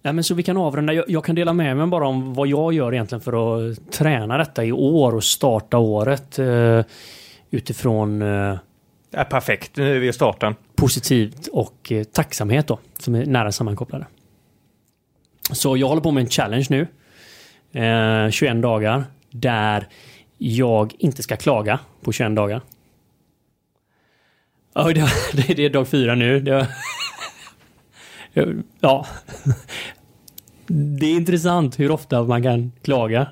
Ja, 0.03 0.13
men 0.13 0.25
så 0.25 0.35
vi 0.35 0.43
kan 0.43 0.57
avrunda. 0.57 0.93
Jag, 0.93 1.05
jag 1.09 1.25
kan 1.25 1.35
dela 1.35 1.53
med 1.53 1.77
mig 1.77 1.87
bara 1.87 2.07
om 2.07 2.35
vad 2.35 2.49
jag 2.49 2.73
gör 2.73 2.93
egentligen 2.93 3.21
för 3.21 3.33
att 3.71 3.93
träna 3.93 4.39
detta 4.39 4.65
i 4.65 4.73
år 4.73 5.15
och 5.15 5.25
starta 5.25 5.79
året 5.79 6.39
eh, 6.39 6.83
utifrån 7.51 8.23
eh, 8.23 8.57
Ja, 9.11 9.25
perfekt, 9.25 9.77
nu 9.77 9.97
är 9.97 10.01
vi 10.01 10.09
i 10.09 10.13
starten. 10.13 10.55
positivt 10.75 11.47
och 11.47 11.93
eh, 11.93 12.05
tacksamhet 12.05 12.67
då, 12.67 12.79
som 12.99 13.15
är 13.15 13.27
nära 13.27 13.53
sammankopplade. 13.53 14.07
Så 15.53 15.77
jag 15.77 15.89
håller 15.89 16.03
på 16.03 16.11
med 16.11 16.21
en 16.23 16.31
challenge 16.31 16.67
nu. 16.71 16.87
Eh, 17.83 18.31
21 18.31 18.63
dagar 18.63 19.05
där 19.31 19.89
jag 20.39 20.95
inte 20.99 21.23
ska 21.23 21.37
klaga 21.37 21.79
på 22.01 22.13
21 22.13 22.37
dagar. 22.37 22.61
Det, 24.75 24.93
det, 25.33 25.55
det 25.57 25.65
är 25.65 25.71
dag 25.71 25.89
fyra 25.89 26.15
nu. 26.15 26.41
Det, 26.41 26.69
ja. 28.81 29.07
Det 30.67 31.07
är 31.07 31.15
intressant 31.17 31.81
hur 31.81 31.91
ofta 31.91 32.25
man 32.25 32.43
kan 32.43 32.73
klaga. 32.83 33.27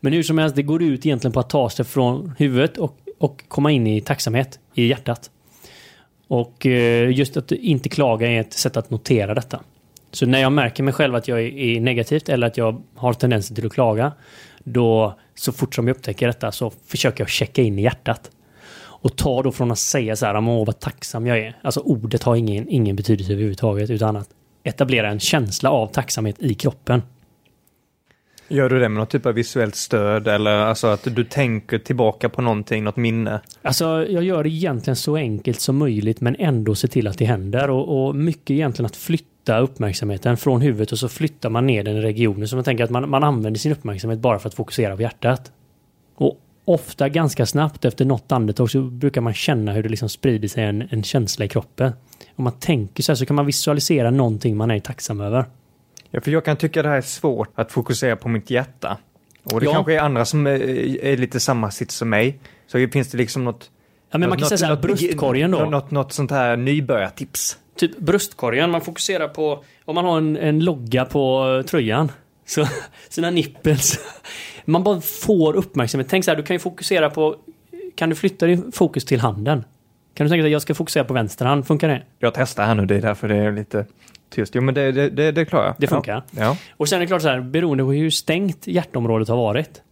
Men 0.00 0.12
hur 0.12 0.22
som 0.22 0.38
helst, 0.38 0.56
det 0.56 0.62
går 0.62 0.82
ut 0.82 1.06
egentligen 1.06 1.32
på 1.32 1.40
att 1.40 1.50
ta 1.50 1.70
sig 1.70 1.84
från 1.84 2.34
huvudet 2.38 2.78
och, 2.78 2.98
och 3.18 3.44
komma 3.48 3.70
in 3.70 3.86
i 3.86 4.00
tacksamhet 4.00 4.58
i 4.74 4.86
hjärtat. 4.86 5.30
Och 6.28 6.66
eh, 6.66 7.10
just 7.10 7.36
att 7.36 7.52
inte 7.52 7.88
klaga 7.88 8.28
är 8.30 8.40
ett 8.40 8.52
sätt 8.52 8.76
att 8.76 8.90
notera 8.90 9.34
detta. 9.34 9.60
Så 10.12 10.26
när 10.26 10.38
jag 10.40 10.52
märker 10.52 10.82
mig 10.82 10.94
själv 10.94 11.14
att 11.14 11.28
jag 11.28 11.40
är- 11.40 11.58
är 11.58 11.80
negativt 11.80 12.28
eller 12.28 12.46
att 12.46 12.56
jag 12.56 12.82
har 12.94 13.12
tendenser 13.12 13.54
till 13.54 13.66
att 13.66 13.72
klaga, 13.72 14.12
då 14.64 15.18
så 15.34 15.52
fort 15.52 15.74
som 15.74 15.88
jag 15.88 15.96
upptäcker 15.96 16.26
detta 16.26 16.52
så 16.52 16.72
försöker 16.86 17.20
jag 17.24 17.28
checka 17.28 17.62
in 17.62 17.78
i 17.78 17.82
hjärtat. 17.82 18.30
Och 19.06 19.16
ta 19.16 19.42
då 19.42 19.52
från 19.52 19.70
att 19.70 19.78
säga 19.78 20.16
så 20.16 20.26
här, 20.26 20.36
åh 20.36 20.66
vad 20.66 20.80
tacksam 20.80 21.26
jag 21.26 21.38
är. 21.38 21.56
Alltså 21.62 21.80
ordet 21.80 22.22
har 22.22 22.36
ingen, 22.36 22.68
ingen 22.68 22.96
betydelse 22.96 23.32
överhuvudtaget 23.32 23.90
utan 23.90 24.16
att 24.16 24.28
etablera 24.64 25.08
en 25.10 25.20
känsla 25.20 25.70
av 25.70 25.86
tacksamhet 25.86 26.36
i 26.38 26.54
kroppen. 26.54 27.02
Gör 28.48 28.68
du 28.68 28.78
det 28.78 28.88
med 28.88 29.00
något 29.00 29.10
typ 29.10 29.26
av 29.26 29.32
visuellt 29.32 29.76
stöd 29.76 30.28
eller 30.28 30.50
alltså 30.50 30.86
att 30.86 31.04
du 31.04 31.24
tänker 31.24 31.78
tillbaka 31.78 32.28
på 32.28 32.42
någonting, 32.42 32.84
något 32.84 32.96
minne? 32.96 33.40
Alltså, 33.62 34.06
jag 34.08 34.24
gör 34.24 34.42
det 34.42 34.48
egentligen 34.48 34.96
så 34.96 35.16
enkelt 35.16 35.60
som 35.60 35.76
möjligt 35.76 36.20
men 36.20 36.36
ändå 36.38 36.74
se 36.74 36.88
till 36.88 37.08
att 37.08 37.18
det 37.18 37.24
händer 37.24 37.70
och, 37.70 38.06
och 38.06 38.14
mycket 38.16 38.50
egentligen 38.50 38.86
att 38.86 38.96
flytta 38.96 39.58
uppmärksamheten 39.58 40.36
från 40.36 40.60
huvudet 40.60 40.92
och 40.92 40.98
så 40.98 41.08
flyttar 41.08 41.50
man 41.50 41.66
ner 41.66 41.84
den 41.84 41.96
i 41.96 42.00
regionen. 42.00 42.48
Så 42.48 42.56
man 42.56 42.64
tänker 42.64 42.84
att 42.84 42.90
man, 42.90 43.10
man 43.10 43.24
använder 43.24 43.58
sin 43.58 43.72
uppmärksamhet 43.72 44.18
bara 44.18 44.38
för 44.38 44.48
att 44.48 44.54
fokusera 44.54 44.96
på 44.96 45.02
hjärtat. 45.02 45.52
Och 46.14 46.40
ofta 46.66 47.08
ganska 47.08 47.46
snabbt 47.46 47.84
efter 47.84 48.04
något 48.04 48.32
andetag 48.32 48.70
så 48.70 48.80
brukar 48.82 49.20
man 49.20 49.34
känna 49.34 49.72
hur 49.72 49.82
det 49.82 49.88
liksom 49.88 50.08
sprider 50.08 50.48
sig 50.48 50.64
en, 50.64 50.88
en 50.90 51.02
känsla 51.02 51.44
i 51.44 51.48
kroppen. 51.48 51.92
Om 52.36 52.44
man 52.44 52.52
tänker 52.52 53.02
så 53.02 53.12
här 53.12 53.16
så 53.16 53.26
kan 53.26 53.36
man 53.36 53.46
visualisera 53.46 54.10
någonting 54.10 54.56
man 54.56 54.70
är 54.70 54.80
tacksam 54.80 55.20
över. 55.20 55.44
Ja, 56.10 56.20
för 56.20 56.30
jag 56.30 56.44
kan 56.44 56.56
tycka 56.56 56.82
det 56.82 56.88
här 56.88 56.96
är 56.96 57.00
svårt 57.00 57.48
att 57.54 57.72
fokusera 57.72 58.16
på 58.16 58.28
mitt 58.28 58.50
hjärta. 58.50 58.98
Och 59.52 59.60
det 59.60 59.66
Ja. 59.66 59.72
kanske 59.72 59.94
är 59.94 60.00
andra 60.00 60.24
som 60.24 60.46
är, 60.46 60.50
är 61.04 61.16
lite 61.16 61.40
samma 61.40 61.70
sitt 61.70 61.90
som 61.90 62.08
mig. 62.08 62.38
Så 62.66 62.88
finns 62.92 63.10
det 63.10 63.18
liksom 63.18 63.44
något... 63.44 63.70
Ja, 64.10 64.18
men 64.18 64.20
man 64.20 64.28
något, 64.28 64.38
kan 64.38 64.48
säga 64.48 64.58
så 64.58 64.64
här, 64.64 64.72
något- 64.72 64.82
bröstkorgen 64.82 65.50
då. 65.50 65.58
Något, 65.58 65.90
något 65.90 66.12
sånt 66.12 66.30
här 66.30 66.56
nybörjartips. 66.56 67.58
typ 67.76 67.98
bröstkorgen. 67.98 68.70
Man 68.70 68.80
fokuserar 68.80 69.28
på, 69.28 69.64
om 69.84 69.94
man 69.94 70.04
har 70.04 70.18
en, 70.18 70.36
en 70.36 70.64
logga 70.64 71.04
på 71.04 71.54
eh, 71.60 71.66
tröjan. 71.66 72.12
Så 72.46 72.66
sina 73.08 73.30
nippels. 73.30 73.98
Man 74.66 74.84
bara 74.84 75.00
får 75.00 75.56
uppmärksamhet. 75.56 76.06
Tänk 76.10 76.24
så 76.24 76.30
här, 76.30 76.36
du 76.36 76.42
kan 76.42 76.54
ju 76.54 76.60
fokusera 76.60 77.10
på, 77.10 77.36
kan 77.94 78.08
du 78.08 78.14
flytta 78.14 78.46
din 78.46 78.72
fokus 78.72 79.04
till 79.04 79.20
handen? 79.20 79.64
Kan 80.14 80.26
du 80.26 80.30
tänka 80.30 80.42
dig 80.42 80.48
att 80.48 80.52
jag 80.52 80.62
ska 80.62 80.74
fokusera 80.74 81.04
på 81.04 81.14
vänster 81.14 81.44
hand, 81.44 81.66
funkar 81.66 81.88
det? 81.88 82.02
Jag 82.18 82.34
testar 82.34 82.66
här 82.66 82.74
nu, 82.74 82.86
det 82.86 82.96
är 82.96 83.00
därför 83.00 83.28
det 83.28 83.36
är 83.36 83.52
lite 83.52 83.86
tyst. 84.30 84.54
Jo 84.54 84.62
men 84.62 84.74
det, 84.74 84.92
det, 84.92 85.10
det, 85.10 85.32
det 85.32 85.44
klarar 85.44 85.66
jag. 85.66 85.74
Det 85.78 85.86
funkar. 85.86 86.22
Ja. 86.30 86.42
ja. 86.42 86.56
Och 86.70 86.88
sen 86.88 86.96
är 86.96 87.00
det 87.00 87.06
klart 87.06 87.22
så 87.22 87.28
här, 87.28 87.40
beroende 87.40 87.84
på 87.84 87.92
hur 87.92 88.10
stängt 88.10 88.66
hjärtområdet 88.66 89.28
har 89.28 89.36
varit. 89.36 89.82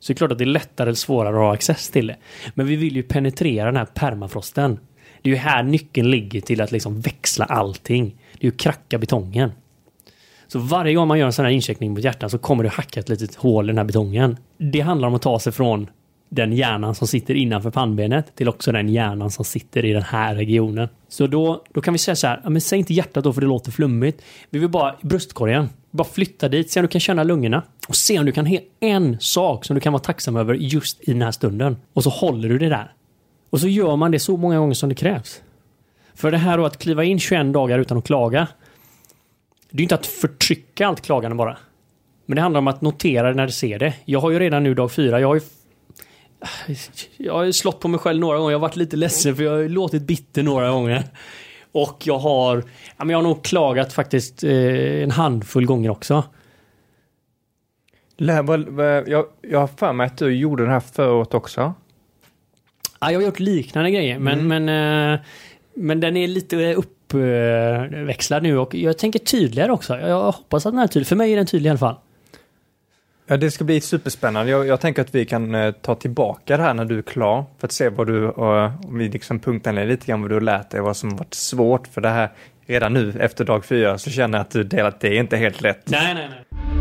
Så 0.00 0.12
är 0.12 0.14
det 0.14 0.18
klart 0.18 0.32
att 0.32 0.38
det 0.38 0.44
är 0.44 0.46
lättare 0.46 0.88
eller 0.88 0.94
svårare 0.94 1.34
att 1.34 1.42
ha 1.42 1.54
access 1.54 1.90
till 1.90 2.06
det. 2.06 2.16
Men 2.54 2.66
vi 2.66 2.76
vill 2.76 2.96
ju 2.96 3.02
penetrera 3.02 3.66
den 3.66 3.76
här 3.76 3.84
permafrosten. 3.84 4.78
Det 5.22 5.30
är 5.30 5.34
ju 5.34 5.38
här 5.38 5.62
nyckeln 5.62 6.10
ligger 6.10 6.40
till 6.40 6.60
att 6.60 6.72
liksom 6.72 7.00
växla 7.00 7.44
allting. 7.44 8.16
Det 8.32 8.46
är 8.46 8.50
ju 8.50 8.56
kracka 8.56 8.98
betongen. 8.98 9.52
Så 10.52 10.58
varje 10.58 10.94
gång 10.94 11.08
man 11.08 11.18
gör 11.18 11.26
en 11.26 11.32
sån 11.32 11.44
här 11.44 11.52
incheckning 11.52 11.92
mot 11.92 12.04
hjärtat 12.04 12.30
så 12.30 12.38
kommer 12.38 12.64
det 12.64 12.70
hacka 12.70 13.00
ett 13.00 13.08
litet 13.08 13.34
hål 13.34 13.64
i 13.64 13.66
den 13.66 13.78
här 13.78 13.84
betongen. 13.84 14.36
Det 14.58 14.80
handlar 14.80 15.08
om 15.08 15.14
att 15.14 15.22
ta 15.22 15.38
sig 15.38 15.52
från 15.52 15.90
den 16.28 16.52
hjärnan 16.52 16.94
som 16.94 17.08
sitter 17.08 17.34
innanför 17.34 17.70
pannbenet 17.70 18.36
till 18.36 18.48
också 18.48 18.72
den 18.72 18.88
hjärnan 18.88 19.30
som 19.30 19.44
sitter 19.44 19.84
i 19.84 19.92
den 19.92 20.02
här 20.02 20.34
regionen. 20.34 20.88
Så 21.08 21.26
då, 21.26 21.64
då 21.72 21.80
kan 21.80 21.94
vi 21.94 21.98
säga 21.98 22.16
så 22.16 22.26
här, 22.26 22.42
men 22.44 22.60
säg 22.60 22.78
inte 22.78 22.94
hjärtat 22.94 23.24
då 23.24 23.32
för 23.32 23.40
det 23.40 23.46
låter 23.46 23.70
flummigt. 23.70 24.22
Vi 24.50 24.58
vill 24.58 24.68
bara 24.68 24.96
bröstkorgen. 25.02 25.68
Bara 25.90 26.08
flytta 26.08 26.48
dit, 26.48 26.70
se 26.70 26.80
om 26.80 26.82
du 26.82 26.88
kan 26.88 27.00
känna 27.00 27.22
lungorna. 27.22 27.62
Och 27.88 27.96
se 27.96 28.18
om 28.18 28.26
du 28.26 28.32
kan 28.32 28.46
ha 28.46 28.58
en 28.80 29.16
sak 29.20 29.64
som 29.64 29.74
du 29.74 29.80
kan 29.80 29.92
vara 29.92 30.02
tacksam 30.02 30.36
över 30.36 30.54
just 30.54 31.08
i 31.08 31.12
den 31.12 31.22
här 31.22 31.32
stunden. 31.32 31.76
Och 31.92 32.02
så 32.02 32.10
håller 32.10 32.48
du 32.48 32.58
det 32.58 32.68
där. 32.68 32.92
Och 33.50 33.60
så 33.60 33.68
gör 33.68 33.96
man 33.96 34.10
det 34.10 34.18
så 34.18 34.36
många 34.36 34.58
gånger 34.58 34.74
som 34.74 34.88
det 34.88 34.94
krävs. 34.94 35.42
För 36.14 36.30
det 36.30 36.38
här 36.38 36.58
då 36.58 36.64
att 36.64 36.78
kliva 36.78 37.04
in 37.04 37.18
21 37.18 37.52
dagar 37.52 37.78
utan 37.78 37.98
att 37.98 38.04
klaga. 38.04 38.48
Det 39.72 39.76
är 39.76 39.80
ju 39.80 39.82
inte 39.82 39.94
att 39.94 40.06
förtrycka 40.06 40.86
allt 40.86 41.00
klagande 41.00 41.36
bara. 41.36 41.56
Men 42.26 42.36
det 42.36 42.42
handlar 42.42 42.58
om 42.58 42.68
att 42.68 42.80
notera 42.80 43.28
det 43.28 43.34
när 43.34 43.46
du 43.46 43.52
ser 43.52 43.78
det. 43.78 43.94
Jag 44.04 44.20
har 44.20 44.30
ju 44.30 44.38
redan 44.38 44.62
nu 44.62 44.74
dag 44.74 44.92
fyra, 44.92 45.20
jag 45.20 45.28
har 45.28 45.34
ju 45.34 45.40
jag 47.16 47.34
har 47.34 47.52
slått 47.52 47.80
på 47.80 47.88
mig 47.88 48.00
själv 48.00 48.20
några 48.20 48.38
gånger. 48.38 48.50
Jag 48.50 48.58
har 48.58 48.68
varit 48.68 48.76
lite 48.76 48.96
ledsen 48.96 49.36
för 49.36 49.42
jag 49.42 49.50
har 49.50 49.68
låtit 49.68 50.02
bitter 50.02 50.42
några 50.42 50.70
gånger. 50.70 51.04
Och 51.72 52.06
jag 52.06 52.18
har, 52.18 52.56
ja, 52.96 53.04
men 53.04 53.10
jag 53.10 53.18
har 53.18 53.22
nog 53.22 53.44
klagat 53.44 53.92
faktiskt 53.92 54.44
eh, 54.44 55.02
en 55.02 55.10
handfull 55.10 55.66
gånger 55.66 55.90
också. 55.90 56.24
Jag, 58.16 59.24
jag 59.42 59.58
har 59.58 59.66
för 59.66 59.92
mig 59.92 60.06
att 60.06 60.18
du 60.18 60.34
gjorde 60.34 60.64
det 60.64 60.70
här 60.70 60.80
förut 60.80 61.34
också. 61.34 61.74
Ja, 63.00 63.12
jag 63.12 63.20
har 63.20 63.26
gjort 63.26 63.40
liknande 63.40 63.90
grejer, 63.90 64.18
men, 64.18 64.40
mm. 64.40 64.64
men, 64.64 65.12
eh, 65.14 65.20
men 65.74 66.00
den 66.00 66.16
är 66.16 66.28
lite 66.28 66.74
uppväxlad 67.14 68.42
nu 68.42 68.58
och 68.58 68.74
jag 68.74 68.98
tänker 68.98 69.18
tydligare 69.18 69.72
också. 69.72 69.98
Jag 69.98 70.32
hoppas 70.32 70.66
att 70.66 70.72
den 70.72 70.82
är 70.82 70.86
tydlig. 70.86 71.06
För 71.06 71.16
mig 71.16 71.32
är 71.32 71.36
den 71.36 71.46
tydlig 71.46 71.68
i 71.68 71.70
alla 71.70 71.78
fall. 71.78 71.96
Ja, 73.26 73.36
det 73.36 73.50
ska 73.50 73.64
bli 73.64 73.80
superspännande. 73.80 74.50
Jag, 74.50 74.66
jag 74.66 74.80
tänker 74.80 75.02
att 75.02 75.14
vi 75.14 75.26
kan 75.26 75.54
eh, 75.54 75.72
ta 75.72 75.94
tillbaka 75.94 76.56
det 76.56 76.62
här 76.62 76.74
när 76.74 76.84
du 76.84 76.98
är 76.98 77.02
klar 77.02 77.44
för 77.58 77.66
att 77.66 77.72
se 77.72 77.88
vad 77.88 78.06
du, 78.06 78.22
uh, 78.24 78.86
om 78.86 78.98
vi 78.98 79.08
liksom 79.08 79.38
punktar 79.38 79.72
ner 79.72 79.86
lite 79.86 80.06
grann 80.06 80.20
vad 80.22 80.30
du 80.30 80.34
har 80.34 80.40
lärt 80.40 80.70
dig, 80.70 80.80
vad 80.80 80.96
som 80.96 81.16
varit 81.16 81.34
svårt 81.34 81.86
för 81.86 82.00
det 82.00 82.08
här. 82.08 82.30
Redan 82.66 82.92
nu 82.92 83.14
efter 83.20 83.44
dag 83.44 83.64
fyra 83.64 83.98
så 83.98 84.10
känner 84.10 84.38
jag 84.38 84.44
att 84.44 84.50
du 84.50 84.64
delar 84.64 84.88
att 84.88 85.00
det 85.00 85.08
är 85.08 85.20
inte 85.20 85.36
helt 85.36 85.60
lätt. 85.60 85.90
Nej, 85.90 86.14
nej, 86.14 86.28
nej. 86.30 86.71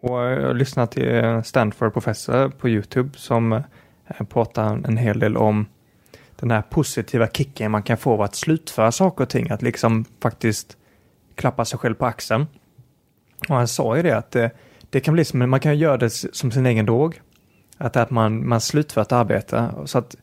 Och 0.00 0.24
eh, 0.24 0.40
jag 0.40 0.46
har 0.46 0.54
lyssnat 0.54 0.90
till 0.90 1.14
eh, 1.14 1.42
Stanford 1.42 1.92
professor 1.92 2.48
på 2.48 2.68
Youtube 2.68 3.18
som 3.18 3.52
eh, 3.52 4.26
pratar 4.28 4.88
en 4.88 4.96
hel 4.96 5.18
del 5.18 5.36
om 5.36 5.66
den 6.36 6.50
här 6.50 6.62
positiva 6.62 7.26
kicken 7.26 7.70
man 7.70 7.82
kan 7.82 7.96
få 7.96 8.12
av 8.12 8.22
att 8.22 8.34
slutföra 8.34 8.92
saker 8.92 9.24
och 9.24 9.30
ting, 9.30 9.50
att 9.50 9.62
liksom 9.62 10.04
faktiskt 10.22 10.76
klappa 11.34 11.64
sig 11.64 11.78
själv 11.78 11.94
på 11.94 12.06
axeln. 12.06 12.46
Och 13.48 13.56
han 13.56 13.68
sa 13.68 13.96
ju 13.96 14.02
det 14.02 14.16
att 14.16 14.30
det, 14.30 14.50
det 14.90 15.00
kan 15.00 15.14
bli 15.14 15.24
som, 15.24 15.50
man 15.50 15.60
kan 15.60 15.78
göra 15.78 15.96
det 15.96 16.10
som 16.10 16.50
sin 16.50 16.66
egen 16.66 16.86
drog. 16.86 17.20
Att, 17.78 17.96
att 17.96 18.10
man, 18.10 18.48
man 18.48 18.60
slutför 18.60 19.00
ett 19.00 19.12
arbete. 19.12 19.70
Så 19.84 19.98
att 19.98 20.16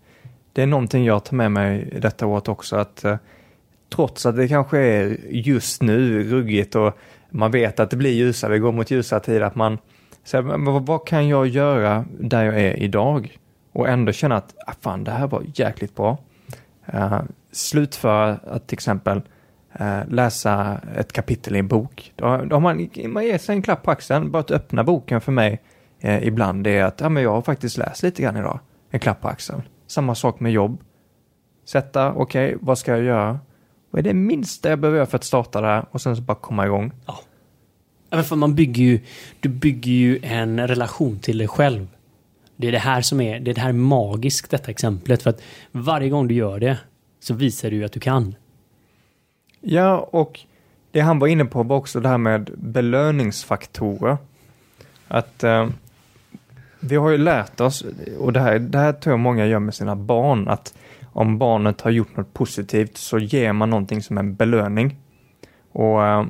det 0.53 0.61
är 0.61 0.67
någonting 0.67 1.05
jag 1.05 1.25
tar 1.25 1.35
med 1.35 1.51
mig 1.51 1.99
detta 2.01 2.25
året 2.25 2.47
också, 2.47 2.75
att 2.75 3.05
trots 3.95 4.25
att 4.25 4.35
det 4.35 4.47
kanske 4.47 4.79
är 4.79 5.17
just 5.29 5.81
nu 5.81 6.23
ruggigt 6.23 6.75
och 6.75 6.97
man 7.29 7.51
vet 7.51 7.79
att 7.79 7.89
det 7.89 7.97
blir 7.97 8.13
ljusare, 8.13 8.53
vi 8.53 8.59
går 8.59 8.71
mot 8.71 8.91
ljusare 8.91 9.19
tider, 9.19 9.41
att 9.41 9.55
man 9.55 9.77
säger, 10.23 10.79
vad, 10.79 11.07
kan 11.07 11.27
jag 11.27 11.47
göra 11.47 12.05
där 12.19 12.43
jag 12.43 12.61
är 12.61 12.79
idag? 12.79 13.37
och 13.77 13.89
ändå 13.89 14.11
känna 14.11 14.35
att 14.35 14.55
ah, 14.65 14.73
fan, 14.81 15.03
det 15.03 15.11
här 15.11 15.27
var 15.27 15.43
jäkligt 15.55 15.95
bra. 15.95 16.17
Uh, 16.93 17.21
slutföra 17.51 18.39
att 18.47 18.67
till 18.67 18.75
exempel 18.75 19.21
uh, 19.81 20.09
läsa 20.09 20.81
ett 20.95 21.13
kapitel 21.13 21.55
i 21.55 21.59
en 21.59 21.67
bok. 21.67 22.13
Då, 22.15 22.37
då 22.37 22.55
har 22.55 22.59
man, 22.59 22.89
man 23.05 23.25
ger 23.25 23.37
sig 23.37 23.55
en 23.55 23.61
klapp 23.61 23.83
på 23.83 23.91
axeln. 23.91 24.31
Bara 24.31 24.39
att 24.39 24.51
öppna 24.51 24.83
boken 24.83 25.21
för 25.21 25.31
mig 25.31 25.61
uh, 26.05 26.27
ibland 26.27 26.63
det 26.63 26.77
är 26.77 26.83
att 26.83 27.01
ja, 27.01 27.09
men 27.09 27.23
jag 27.23 27.31
har 27.31 27.41
faktiskt 27.41 27.77
läst 27.77 28.03
lite 28.03 28.21
grann 28.21 28.37
idag. 28.37 28.59
En 28.89 28.99
klapp 28.99 29.21
på 29.21 29.27
axeln. 29.27 29.61
Samma 29.87 30.15
sak 30.15 30.39
med 30.39 30.51
jobb. 30.51 30.79
Sätta, 31.65 32.11
okej, 32.11 32.47
okay, 32.47 32.57
vad 32.61 32.77
ska 32.77 32.91
jag 32.91 33.03
göra? 33.03 33.39
Vad 33.97 34.05
är 34.05 34.13
det 34.13 34.19
minsta 34.19 34.69
jag 34.69 34.79
behöver 34.79 34.97
göra 34.97 35.05
för 35.05 35.17
att 35.17 35.23
starta 35.23 35.61
det 35.61 35.67
här 35.67 35.85
och 35.91 36.01
sen 36.01 36.15
så 36.15 36.21
bara 36.21 36.37
komma 36.37 36.65
igång? 36.65 36.91
Ja. 37.05 37.19
Ja, 38.09 38.23
för 38.23 38.35
man 38.35 38.55
bygger 38.55 38.83
ju, 38.83 38.99
du 39.39 39.49
bygger 39.49 39.91
ju 39.91 40.19
en 40.23 40.67
relation 40.67 41.19
till 41.19 41.37
dig 41.37 41.47
själv. 41.47 41.87
Det 42.55 42.67
är 42.67 42.71
det 42.71 42.79
här 42.79 43.01
som 43.01 43.21
är, 43.21 43.39
det 43.39 43.51
är 43.51 43.55
det 43.55 43.61
här 43.61 43.73
magiskt 43.73 44.51
detta 44.51 44.71
exemplet. 44.71 45.23
För 45.23 45.29
att 45.29 45.41
varje 45.71 46.09
gång 46.09 46.27
du 46.27 46.35
gör 46.35 46.59
det 46.59 46.77
så 47.19 47.33
visar 47.33 47.71
du 47.71 47.85
att 47.85 47.91
du 47.91 47.99
kan. 47.99 48.35
Ja, 49.61 50.09
och 50.11 50.39
det 50.91 50.99
han 50.99 51.19
var 51.19 51.27
inne 51.27 51.45
på 51.45 51.63
var 51.63 51.77
också 51.77 51.99
det 51.99 52.09
här 52.09 52.17
med 52.17 52.51
belöningsfaktorer. 52.57 54.17
Att 55.07 55.43
eh, 55.43 55.69
vi 56.79 56.95
har 56.95 57.09
ju 57.09 57.17
lärt 57.17 57.61
oss, 57.61 57.85
och 58.19 58.33
det 58.33 58.39
här, 58.39 58.59
det 58.59 58.77
här 58.77 58.93
tror 58.93 59.13
jag 59.13 59.19
många 59.19 59.45
gör 59.45 59.59
med 59.59 59.75
sina 59.75 59.95
barn, 59.95 60.47
att 60.47 60.73
om 61.17 61.37
barnet 61.37 61.81
har 61.81 61.91
gjort 61.91 62.17
något 62.17 62.33
positivt 62.33 62.97
så 62.97 63.19
ger 63.19 63.53
man 63.53 63.69
någonting 63.69 64.01
som 64.01 64.17
en 64.17 64.35
belöning. 64.35 64.95
Och 65.71 66.05
eh, 66.05 66.25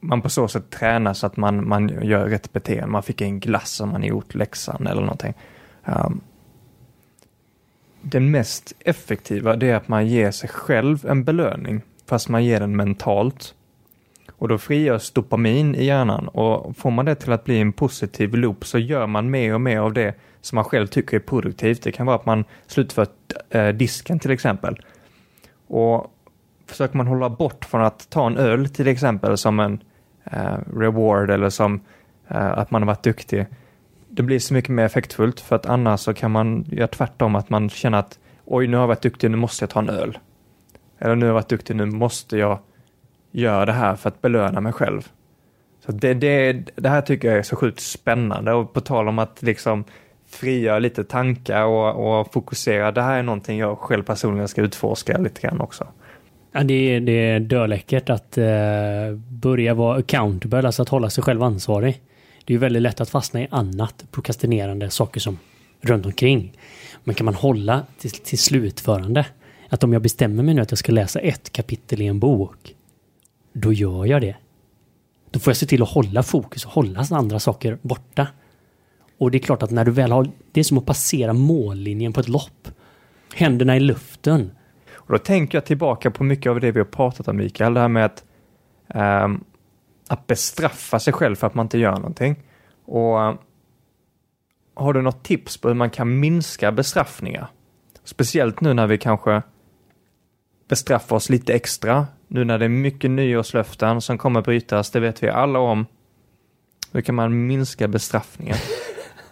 man 0.00 0.22
på 0.22 0.28
så 0.28 0.48
sätt 0.48 0.70
tränar 0.70 1.14
så 1.14 1.26
att 1.26 1.36
man, 1.36 1.68
man 1.68 1.88
gör 2.02 2.28
rätt 2.28 2.52
beteende. 2.52 2.86
Man 2.86 3.02
fick 3.02 3.20
en 3.20 3.40
glass 3.40 3.80
om 3.80 3.88
man 3.88 4.02
gjort 4.02 4.34
läxan 4.34 4.86
eller 4.86 5.00
någonting. 5.00 5.34
Um, 5.84 6.20
den 8.02 8.30
mest 8.30 8.72
effektiva 8.80 9.56
det 9.56 9.70
är 9.70 9.76
att 9.76 9.88
man 9.88 10.06
ger 10.06 10.30
sig 10.30 10.48
själv 10.48 11.06
en 11.06 11.24
belöning, 11.24 11.82
fast 12.06 12.28
man 12.28 12.44
ger 12.44 12.60
den 12.60 12.76
mentalt. 12.76 13.54
Och 14.40 14.48
då 14.48 14.58
frigörs 14.58 15.10
dopamin 15.10 15.74
i 15.74 15.84
hjärnan 15.84 16.28
och 16.28 16.76
får 16.76 16.90
man 16.90 17.04
det 17.04 17.14
till 17.14 17.32
att 17.32 17.44
bli 17.44 17.60
en 17.60 17.72
positiv 17.72 18.34
loop 18.34 18.66
så 18.66 18.78
gör 18.78 19.06
man 19.06 19.30
mer 19.30 19.54
och 19.54 19.60
mer 19.60 19.78
av 19.78 19.92
det 19.92 20.14
som 20.40 20.56
man 20.56 20.64
själv 20.64 20.86
tycker 20.86 21.16
är 21.16 21.20
produktivt. 21.20 21.82
Det 21.82 21.92
kan 21.92 22.06
vara 22.06 22.16
att 22.16 22.26
man 22.26 22.44
slutför 22.66 23.06
eh, 23.50 23.68
disken 23.68 24.18
till 24.18 24.30
exempel. 24.30 24.76
Och 25.66 26.14
försöker 26.66 26.96
man 26.96 27.06
hålla 27.06 27.28
bort 27.28 27.64
från 27.64 27.80
att 27.80 28.10
ta 28.10 28.26
en 28.26 28.36
öl 28.36 28.68
till 28.68 28.88
exempel 28.88 29.38
som 29.38 29.60
en 29.60 29.82
eh, 30.24 30.58
reward 30.76 31.30
eller 31.30 31.50
som 31.50 31.80
eh, 32.28 32.50
att 32.50 32.70
man 32.70 32.82
har 32.82 32.86
varit 32.86 33.02
duktig 33.02 33.46
det 34.10 34.22
blir 34.22 34.38
så 34.38 34.54
mycket 34.54 34.70
mer 34.70 34.84
effektfullt 34.84 35.40
för 35.40 35.56
att 35.56 35.66
annars 35.66 36.00
så 36.00 36.14
kan 36.14 36.30
man 36.30 36.64
göra 36.68 36.86
tvärtom 36.86 37.34
att 37.34 37.50
man 37.50 37.70
känner 37.70 37.98
att 37.98 38.18
oj, 38.44 38.66
nu 38.66 38.76
har 38.76 38.82
jag 38.82 38.88
varit 38.88 39.02
duktig, 39.02 39.30
nu 39.30 39.36
måste 39.36 39.62
jag 39.62 39.70
ta 39.70 39.80
en 39.80 39.88
öl. 39.88 40.18
Eller 40.98 41.16
nu 41.16 41.24
har 41.24 41.28
jag 41.28 41.34
varit 41.34 41.48
duktig, 41.48 41.76
nu 41.76 41.86
måste 41.86 42.36
jag 42.36 42.58
gör 43.30 43.66
det 43.66 43.72
här 43.72 43.96
för 43.96 44.08
att 44.08 44.22
belöna 44.22 44.60
mig 44.60 44.72
själv. 44.72 45.08
Så 45.86 45.92
det, 45.92 46.14
det, 46.14 46.52
det 46.76 46.88
här 46.88 47.00
tycker 47.00 47.28
jag 47.28 47.38
är 47.38 47.42
så 47.42 47.56
sjukt 47.56 47.80
spännande 47.80 48.52
och 48.52 48.72
på 48.72 48.80
tal 48.80 49.08
om 49.08 49.18
att 49.18 49.42
liksom 49.42 49.84
frigöra 50.28 50.78
lite 50.78 51.04
tankar 51.04 51.64
och, 51.64 52.20
och 52.20 52.32
fokusera. 52.32 52.92
Det 52.92 53.02
här 53.02 53.18
är 53.18 53.22
någonting 53.22 53.58
jag 53.58 53.78
själv 53.78 54.02
personligen 54.02 54.48
ska 54.48 54.62
utforska 54.62 55.18
lite 55.18 55.40
grann 55.40 55.60
också. 55.60 55.86
Ja, 56.52 56.62
det, 56.62 56.74
är, 56.74 57.00
det 57.00 57.12
är 57.12 57.40
döläckert 57.40 58.10
att 58.10 58.38
eh, 58.38 58.46
börja 59.28 59.74
vara 59.74 59.98
accountable, 59.98 60.66
alltså 60.66 60.82
att 60.82 60.88
hålla 60.88 61.10
sig 61.10 61.24
själv 61.24 61.42
ansvarig. 61.42 62.00
Det 62.44 62.52
är 62.52 62.54
ju 62.54 62.58
väldigt 62.58 62.82
lätt 62.82 63.00
att 63.00 63.10
fastna 63.10 63.42
i 63.42 63.48
annat 63.50 64.04
prokrastinerande 64.10 64.90
saker 64.90 65.20
som 65.20 65.38
runt 65.80 66.06
omkring. 66.06 66.52
Men 67.04 67.14
kan 67.14 67.24
man 67.24 67.34
hålla 67.34 67.82
till, 67.98 68.10
till 68.10 68.38
slutförande? 68.38 69.26
Att 69.68 69.84
om 69.84 69.92
jag 69.92 70.02
bestämmer 70.02 70.42
mig 70.42 70.54
nu 70.54 70.62
att 70.62 70.70
jag 70.70 70.78
ska 70.78 70.92
läsa 70.92 71.20
ett 71.20 71.52
kapitel 71.52 72.02
i 72.02 72.06
en 72.06 72.18
bok, 72.18 72.74
då 73.52 73.72
gör 73.72 74.06
jag 74.06 74.20
det. 74.20 74.36
Då 75.30 75.38
får 75.38 75.50
jag 75.50 75.56
se 75.56 75.66
till 75.66 75.82
att 75.82 75.90
hålla 75.90 76.22
fokus 76.22 76.64
och 76.66 76.72
hålla 76.72 77.04
andra 77.10 77.38
saker 77.38 77.78
borta. 77.82 78.26
Och 79.18 79.30
det 79.30 79.38
är 79.38 79.40
klart 79.40 79.62
att 79.62 79.70
när 79.70 79.84
du 79.84 79.90
väl 79.90 80.12
har... 80.12 80.30
Det 80.52 80.60
är 80.60 80.64
som 80.64 80.78
att 80.78 80.86
passera 80.86 81.32
mållinjen 81.32 82.12
på 82.12 82.20
ett 82.20 82.28
lopp. 82.28 82.68
Händerna 83.34 83.76
i 83.76 83.80
luften. 83.80 84.50
Och 84.92 85.12
då 85.12 85.18
tänker 85.18 85.58
jag 85.58 85.64
tillbaka 85.64 86.10
på 86.10 86.24
mycket 86.24 86.50
av 86.50 86.60
det 86.60 86.72
vi 86.72 86.80
har 86.80 86.86
pratat 86.86 87.28
om, 87.28 87.36
Mikael. 87.36 87.74
Det 87.74 87.80
här 87.80 87.88
med 87.88 88.04
att 88.04 88.24
um, 88.94 89.44
att 90.08 90.26
bestraffa 90.26 90.98
sig 90.98 91.12
själv 91.12 91.36
för 91.36 91.46
att 91.46 91.54
man 91.54 91.66
inte 91.66 91.78
gör 91.78 91.96
någonting. 91.96 92.36
Och 92.84 93.20
um, 93.20 93.38
har 94.74 94.92
du 94.92 95.02
något 95.02 95.24
tips 95.24 95.56
på 95.56 95.68
hur 95.68 95.74
man 95.74 95.90
kan 95.90 96.20
minska 96.20 96.72
bestraffningar? 96.72 97.50
Speciellt 98.04 98.60
nu 98.60 98.74
när 98.74 98.86
vi 98.86 98.98
kanske 98.98 99.42
bestraffar 100.68 101.16
oss 101.16 101.28
lite 101.28 101.54
extra. 101.54 102.06
Nu 102.32 102.44
när 102.44 102.58
det 102.58 102.64
är 102.64 102.68
mycket 102.68 103.10
nyårslöften 103.10 104.00
som 104.00 104.18
kommer 104.18 104.42
brytas, 104.42 104.90
det 104.90 105.00
vet 105.00 105.22
vi 105.22 105.28
alla 105.28 105.58
om. 105.58 105.86
Hur 106.92 107.00
kan 107.00 107.14
man 107.14 107.46
minska 107.46 107.88
bestraffningen? 107.88 108.56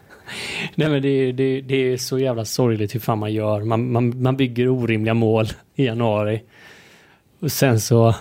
Nej 0.75 0.89
men 0.89 1.03
det, 1.03 1.33
det, 1.33 1.61
det 1.61 1.77
är 1.77 1.97
så 1.97 2.19
jävla 2.19 2.45
sorgligt 2.45 2.95
hur 2.95 3.01
fan 3.01 3.19
man 3.19 3.33
gör. 3.33 3.61
Man, 3.65 3.93
man, 3.93 4.23
man 4.23 4.37
bygger 4.37 4.69
orimliga 4.69 5.15
mål 5.15 5.47
i 5.75 5.85
januari. 5.85 6.43
Och 7.41 7.53
sen 7.53 7.81
så 7.81 8.15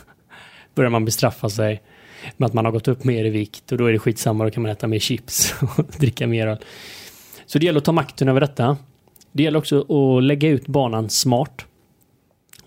börjar 0.74 0.90
man 0.90 1.04
bestraffa 1.04 1.48
sig 1.48 1.82
med 2.36 2.46
att 2.46 2.52
man 2.52 2.64
har 2.64 2.72
gått 2.72 2.88
upp 2.88 3.04
mer 3.04 3.24
i 3.24 3.30
vikt 3.30 3.72
och 3.72 3.78
då 3.78 3.86
är 3.86 3.92
det 3.92 3.98
skitsamma, 3.98 4.44
då 4.44 4.50
kan 4.50 4.62
man 4.62 4.72
äta 4.72 4.86
mer 4.86 4.98
chips 4.98 5.54
och 5.76 5.84
dricka 5.98 6.26
mer 6.26 6.46
öl. 6.46 6.58
Så 7.46 7.58
det 7.58 7.66
gäller 7.66 7.78
att 7.78 7.84
ta 7.84 7.92
makten 7.92 8.28
över 8.28 8.40
detta. 8.40 8.76
Det 9.32 9.42
gäller 9.42 9.58
också 9.58 9.80
att 9.80 10.22
lägga 10.22 10.48
ut 10.48 10.66
banan 10.66 11.10
smart. 11.10 11.66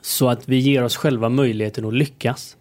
Så 0.06 0.30
att 0.30 0.50
vi 0.50 0.60
ger 0.60 0.84
oss 0.84 0.98
själva 0.98 1.30
möjligheten 1.30 1.86
att 1.86 1.94
lyckas. 1.94 2.58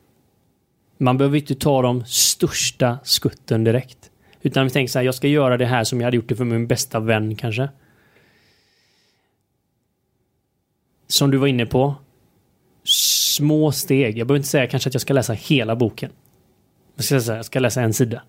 Man 0.99 1.19
behöver 1.19 1.39
inte 1.39 1.55
ta 1.55 1.83
de 1.83 2.05
största 2.05 2.99
skutten 3.05 3.65
direkt. 3.65 4.11
Utan 4.43 4.65
vi 4.65 4.71
tänker 4.71 4.91
så 4.91 4.99
här, 4.99 5.07
jag 5.07 5.15
ska 5.15 5.29
göra 5.29 5.57
det 5.57 5.67
här 5.67 5.85
som 5.85 6.01
jag 6.01 6.07
hade 6.07 6.17
gjort 6.17 6.29
det 6.29 6.37
för 6.37 6.45
min 6.45 6.67
bästa 6.67 7.01
vän 7.01 7.37
kanske. 7.37 7.69
Som 11.07 11.31
du 11.31 11.39
var 11.39 11.47
inne 11.47 11.67
på. 11.67 11.95
Små 12.85 13.73
steg. 13.73 14.19
Jag 14.19 14.27
behöver 14.27 14.39
inte 14.39 14.49
säga 14.49 14.67
kanske 14.67 14.89
att 14.89 14.95
jag 14.95 15.01
ska 15.01 15.15
läsa 15.15 15.33
hela 15.33 15.77
boken. 15.77 16.11
Jag 16.97 17.05
ska, 17.05 17.21
säga, 17.21 17.37
jag 17.37 17.47
ska 17.47 17.61
läsa 17.61 17.83
en 17.83 17.95
sida. 17.95 18.23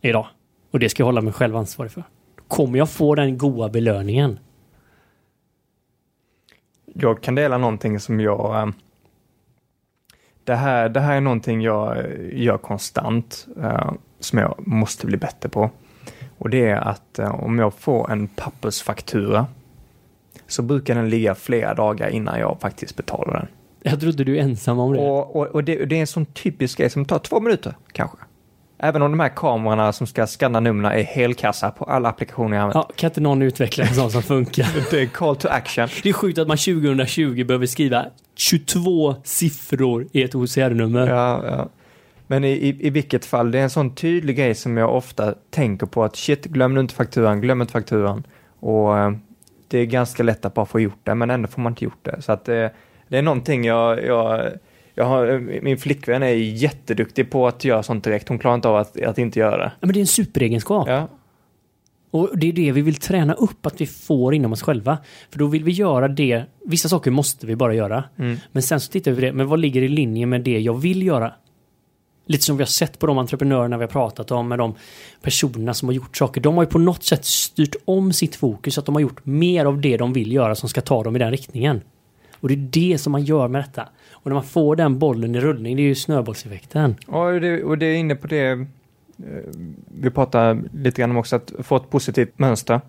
Idag. 0.00 0.26
Och 0.70 0.78
det 0.78 0.88
ska 0.88 1.00
jag 1.00 1.06
hålla 1.06 1.20
mig 1.20 1.32
själv 1.32 1.56
ansvarig 1.56 1.92
för. 1.92 2.04
Då 2.36 2.42
kommer 2.48 2.78
jag 2.78 2.90
få 2.90 3.14
den 3.14 3.38
goda 3.38 3.68
belöningen. 3.68 4.38
Jag 6.94 7.22
kan 7.22 7.34
dela 7.34 7.58
någonting 7.58 8.00
som 8.00 8.20
jag... 8.20 8.62
eh, 8.62 8.68
Det 10.44 10.54
här, 10.54 10.88
det 10.88 11.00
här 11.00 11.16
är 11.16 11.20
någonting 11.20 11.60
jag 11.62 11.98
eh, 11.98 12.04
gör 12.42 12.58
konstant, 12.58 13.46
eh, 13.62 13.92
som 14.20 14.38
jag 14.38 14.54
måste 14.58 15.06
bli 15.06 15.16
bättre 15.16 15.48
på. 15.48 15.70
Och 16.38 16.50
det 16.50 16.68
är 16.68 16.76
att 16.76 17.18
om 17.18 17.58
jag 17.58 17.74
får 17.74 18.10
en 18.12 18.28
pappersfaktura 18.28 19.46
så 20.46 20.62
brukar 20.62 20.94
den 20.94 21.10
ligga 21.10 21.34
flera 21.34 21.74
dagar 21.74 22.08
innan 22.08 22.40
jag 22.40 22.60
faktiskt 22.60 22.96
betalar 22.96 23.32
den. 23.32 23.46
Jag 23.82 24.00
trodde 24.00 24.24
du 24.24 24.36
är 24.38 24.42
ensam 24.42 24.78
om 24.78 24.92
det. 24.92 24.98
Och, 25.00 25.36
och, 25.36 25.46
och 25.46 25.64
det, 25.64 25.84
det 25.84 25.96
är 25.96 26.00
en 26.00 26.06
sån 26.06 26.26
typisk 26.26 26.78
grej 26.78 26.90
som 26.90 27.04
tar 27.04 27.18
två 27.18 27.40
minuter 27.40 27.74
kanske. 27.92 28.16
Även 28.82 29.02
om 29.02 29.10
de 29.10 29.20
här 29.20 29.28
kamerorna 29.28 29.92
som 29.92 30.06
ska 30.06 30.26
skanna 30.26 30.60
numren 30.60 30.92
är 30.92 31.02
helkassa 31.02 31.70
på 31.70 31.84
alla 31.84 32.08
applikationer 32.08 32.56
jag 32.56 32.62
använder. 32.62 32.86
Ja, 32.88 32.94
kan 32.96 33.10
inte 33.10 33.20
någon 33.20 33.42
utveckla 33.42 33.84
en 33.84 33.94
sån 33.94 34.10
som 34.10 34.22
funkar? 34.22 34.66
Det 34.90 35.00
är 35.00 35.06
call 35.06 35.36
to 35.36 35.48
action. 35.48 35.88
Det 36.02 36.08
är 36.08 36.12
sjukt 36.12 36.38
att 36.38 36.48
man 36.48 36.56
2020 36.56 37.44
behöver 37.44 37.66
skriva 37.66 38.06
22 38.34 39.14
siffror 39.24 40.06
i 40.12 40.22
ett 40.22 40.34
OCR-nummer. 40.34 41.06
Ja, 41.06 41.44
ja. 41.46 41.68
Men 42.26 42.44
i, 42.44 42.50
i, 42.50 42.86
i 42.86 42.90
vilket 42.90 43.24
fall, 43.24 43.50
det 43.50 43.58
är 43.58 43.62
en 43.62 43.70
sån 43.70 43.94
tydlig 43.94 44.36
grej 44.36 44.54
som 44.54 44.76
jag 44.76 44.96
ofta 44.96 45.34
tänker 45.50 45.86
på 45.86 46.04
att 46.04 46.16
shit, 46.16 46.44
glöm 46.44 46.78
inte 46.78 46.94
fakturan, 46.94 47.40
glöm 47.40 47.60
inte 47.60 47.72
fakturan. 47.72 48.26
Och 48.60 48.98
eh, 48.98 49.12
det 49.68 49.78
är 49.78 49.84
ganska 49.84 50.22
lätt 50.22 50.44
att 50.44 50.54
bara 50.54 50.66
få 50.66 50.80
gjort 50.80 51.00
det, 51.02 51.14
men 51.14 51.30
ändå 51.30 51.48
får 51.48 51.62
man 51.62 51.72
inte 51.72 51.84
gjort 51.84 52.04
det. 52.04 52.22
Så 52.22 52.32
att 52.32 52.44
det, 52.44 52.72
det 53.08 53.18
är 53.18 53.22
någonting 53.22 53.64
jag, 53.64 54.04
jag, 54.04 54.50
jag 55.00 55.06
har, 55.06 55.38
min 55.62 55.78
flickvän 55.78 56.22
är 56.22 56.28
jätteduktig 56.28 57.30
på 57.30 57.46
att 57.46 57.64
göra 57.64 57.82
sånt 57.82 58.04
direkt. 58.04 58.28
Hon 58.28 58.38
klarar 58.38 58.54
inte 58.54 58.68
av 58.68 58.76
att, 58.76 59.02
att 59.02 59.18
inte 59.18 59.38
göra 59.38 59.56
det. 59.56 59.72
Ja, 59.80 59.86
men 59.86 59.92
det 59.92 59.98
är 59.98 60.00
en 60.00 60.06
superegenskap. 60.06 60.88
Ja, 60.88 61.08
Och 62.10 62.38
det 62.38 62.48
är 62.48 62.52
det 62.52 62.72
vi 62.72 62.82
vill 62.82 62.94
träna 62.94 63.34
upp 63.34 63.66
att 63.66 63.80
vi 63.80 63.86
får 63.86 64.34
inom 64.34 64.52
oss 64.52 64.62
själva. 64.62 64.98
För 65.30 65.38
då 65.38 65.46
vill 65.46 65.64
vi 65.64 65.72
göra 65.72 66.08
det. 66.08 66.44
Vissa 66.66 66.88
saker 66.88 67.10
måste 67.10 67.46
vi 67.46 67.56
bara 67.56 67.74
göra. 67.74 68.04
Mm. 68.18 68.36
Men 68.52 68.62
sen 68.62 68.80
så 68.80 68.92
tittar 68.92 69.10
vi 69.10 69.14
på 69.14 69.20
det. 69.20 69.32
Men 69.32 69.48
vad 69.48 69.58
ligger 69.58 69.82
i 69.82 69.88
linje 69.88 70.26
med 70.26 70.40
det 70.40 70.58
jag 70.58 70.74
vill 70.74 71.02
göra? 71.02 71.32
Lite 72.26 72.44
som 72.44 72.56
vi 72.56 72.62
har 72.62 72.66
sett 72.68 72.98
på 72.98 73.06
de 73.06 73.18
entreprenörerna 73.18 73.78
vi 73.78 73.84
har 73.84 73.88
pratat 73.90 74.30
om 74.30 74.48
med 74.48 74.58
de 74.58 74.74
personerna 75.22 75.74
som 75.74 75.88
har 75.88 75.94
gjort 75.94 76.16
saker. 76.16 76.40
De 76.40 76.54
har 76.54 76.62
ju 76.62 76.70
på 76.70 76.78
något 76.78 77.02
sätt 77.04 77.24
styrt 77.24 77.76
om 77.84 78.12
sitt 78.12 78.36
fokus 78.36 78.74
så 78.74 78.80
att 78.80 78.86
de 78.86 78.94
har 78.94 79.02
gjort 79.02 79.26
mer 79.26 79.64
av 79.64 79.80
det 79.80 79.96
de 79.96 80.12
vill 80.12 80.32
göra 80.32 80.54
som 80.54 80.68
ska 80.68 80.80
ta 80.80 81.02
dem 81.02 81.16
i 81.16 81.18
den 81.18 81.30
riktningen. 81.30 81.80
Och 82.40 82.48
det 82.48 82.54
är 82.54 82.68
det 82.92 82.98
som 82.98 83.12
man 83.12 83.24
gör 83.24 83.48
med 83.48 83.62
detta. 83.62 83.88
Och 84.22 84.26
när 84.26 84.34
man 84.34 84.44
får 84.44 84.76
den 84.76 84.98
bollen 84.98 85.34
i 85.34 85.40
rullning, 85.40 85.76
det 85.76 85.82
är 85.82 85.84
ju 85.84 85.94
snöbollseffekten. 85.94 86.96
och 87.06 87.40
det, 87.40 87.62
och 87.62 87.78
det 87.78 87.86
är 87.86 87.96
inne 87.96 88.14
på 88.14 88.26
det 88.26 88.50
eh, 88.50 88.66
vi 90.00 90.10
pratar 90.10 90.62
lite 90.72 91.00
grann 91.00 91.10
om 91.10 91.16
också, 91.16 91.36
att 91.36 91.52
få 91.58 91.76
ett 91.76 91.90
positivt 91.90 92.38
mönster. 92.38 92.80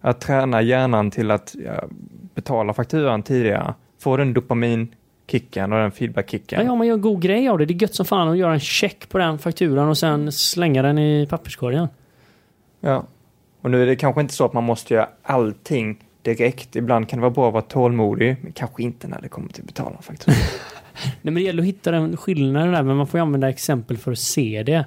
Att 0.00 0.20
träna 0.20 0.62
hjärnan 0.62 1.10
till 1.10 1.30
att 1.30 1.54
ja, 1.64 1.84
betala 2.34 2.72
fakturan 2.72 3.22
tidigare. 3.22 3.74
Få 3.98 4.16
den 4.16 4.34
dopaminkicken 4.34 5.72
och 5.72 5.78
den 5.78 5.90
feedbackkicken. 5.90 6.60
Ja, 6.60 6.66
ja, 6.66 6.74
man 6.74 6.86
gör 6.86 6.94
en 6.94 7.00
god 7.00 7.22
grej 7.22 7.48
av 7.48 7.58
det. 7.58 7.66
Det 7.66 7.74
är 7.74 7.82
gött 7.82 7.94
som 7.94 8.06
fan 8.06 8.28
att 8.28 8.38
göra 8.38 8.54
en 8.54 8.60
check 8.60 9.08
på 9.08 9.18
den 9.18 9.38
fakturan 9.38 9.88
och 9.88 9.98
sen 9.98 10.32
slänga 10.32 10.82
den 10.82 10.98
i 10.98 11.26
papperskorgen. 11.30 11.88
Ja. 12.80 13.04
Och 13.60 13.70
nu 13.70 13.82
är 13.82 13.86
det 13.86 13.96
kanske 13.96 14.20
inte 14.20 14.34
så 14.34 14.44
att 14.44 14.52
man 14.52 14.64
måste 14.64 14.94
göra 14.94 15.08
allting 15.22 16.03
direkt. 16.24 16.76
Ibland 16.76 17.08
kan 17.08 17.18
det 17.18 17.20
vara 17.20 17.30
bra 17.30 17.46
att 17.46 17.52
vara 17.52 17.62
tålmodig, 17.62 18.36
men 18.42 18.52
kanske 18.52 18.82
inte 18.82 19.08
när 19.08 19.20
det 19.20 19.28
kommer 19.28 19.48
till 19.48 19.64
betala 19.64 20.02
faktiskt. 20.02 20.28
Nej, 21.04 21.14
men 21.22 21.34
det 21.34 21.40
gäller 21.40 21.62
att 21.62 21.68
hitta 21.68 21.90
den 21.90 22.16
skillnaden 22.16 22.72
där, 22.72 22.82
men 22.82 22.96
man 22.96 23.06
får 23.06 23.18
ju 23.18 23.22
använda 23.22 23.48
exempel 23.48 23.96
för 23.96 24.12
att 24.12 24.18
se 24.18 24.62
det. 24.62 24.84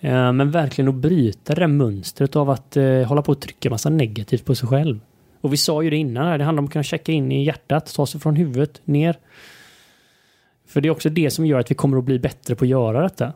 Eh, 0.00 0.32
men 0.32 0.50
verkligen 0.50 0.88
att 0.88 0.94
bryta 0.94 1.54
det 1.54 1.60
där 1.60 1.66
mönstret 1.66 2.36
av 2.36 2.50
att 2.50 2.76
eh, 2.76 3.02
hålla 3.02 3.22
på 3.22 3.32
och 3.32 3.40
trycka 3.40 3.70
massa 3.70 3.90
negativt 3.90 4.44
på 4.44 4.54
sig 4.54 4.68
själv. 4.68 5.00
Och 5.40 5.52
vi 5.52 5.56
sa 5.56 5.82
ju 5.82 5.90
det 5.90 5.96
innan, 5.96 6.38
det 6.38 6.44
handlar 6.44 6.60
om 6.60 6.66
att 6.66 6.72
kunna 6.72 6.82
checka 6.82 7.12
in 7.12 7.32
i 7.32 7.44
hjärtat, 7.44 7.94
ta 7.94 8.06
sig 8.06 8.20
från 8.20 8.36
huvudet 8.36 8.80
ner. 8.84 9.16
För 10.66 10.80
det 10.80 10.88
är 10.88 10.90
också 10.90 11.08
det 11.08 11.30
som 11.30 11.46
gör 11.46 11.58
att 11.58 11.70
vi 11.70 11.74
kommer 11.74 11.98
att 11.98 12.04
bli 12.04 12.18
bättre 12.18 12.54
på 12.54 12.64
att 12.64 12.68
göra 12.68 13.02
detta. 13.02 13.32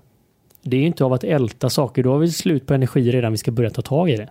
Det 0.62 0.76
är 0.76 0.80
ju 0.80 0.86
inte 0.86 1.04
av 1.04 1.12
att 1.12 1.24
älta 1.24 1.70
saker, 1.70 2.02
då 2.02 2.12
har 2.12 2.18
vi 2.18 2.30
slut 2.30 2.66
på 2.66 2.74
energi 2.74 3.10
redan 3.12 3.32
vi 3.32 3.38
ska 3.38 3.50
börja 3.50 3.70
ta 3.70 3.82
tag 3.82 4.10
i 4.10 4.16
det. 4.16 4.30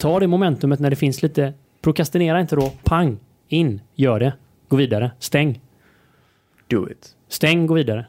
Ta 0.00 0.20
det 0.20 0.26
momentumet 0.26 0.80
när 0.80 0.90
det 0.90 0.96
finns 0.96 1.22
lite, 1.22 1.54
prokrastinera 1.82 2.40
inte 2.40 2.56
då, 2.56 2.72
pang, 2.84 3.18
in, 3.48 3.80
gör 3.94 4.20
det, 4.20 4.32
gå 4.68 4.76
vidare, 4.76 5.10
stäng, 5.18 5.60
Do 6.66 6.90
it. 6.90 7.16
stäng, 7.28 7.66
gå 7.66 7.74
vidare. 7.74 8.06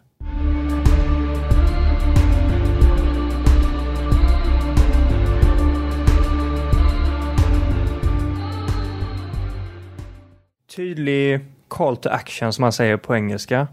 Tydlig 10.75 11.39
call 11.67 11.97
to 11.97 12.09
action 12.09 12.53
som 12.53 12.61
man 12.61 12.71
säger 12.71 12.97
på 12.97 13.15
engelska. 13.15 13.67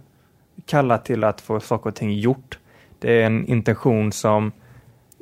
Kalla 0.67 0.99
till 0.99 1.25
att 1.25 1.41
få 1.41 1.61
saker 1.61 1.91
och 1.91 1.97
ting 1.97 2.13
gjort. 2.13 2.59
Det 2.99 3.23
är 3.23 3.27
en 3.27 3.47
intention 3.47 4.13
som 4.13 4.53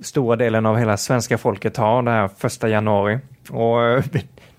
stora 0.03 0.37
delen 0.37 0.67
av 0.67 0.77
hela 0.77 0.97
svenska 0.97 1.39
folket 1.39 1.77
har 1.77 2.03
det 2.03 2.11
här 2.11 2.29
första 2.29 2.69
januari. 2.69 3.19
Och 3.51 3.85
eh, 3.85 4.05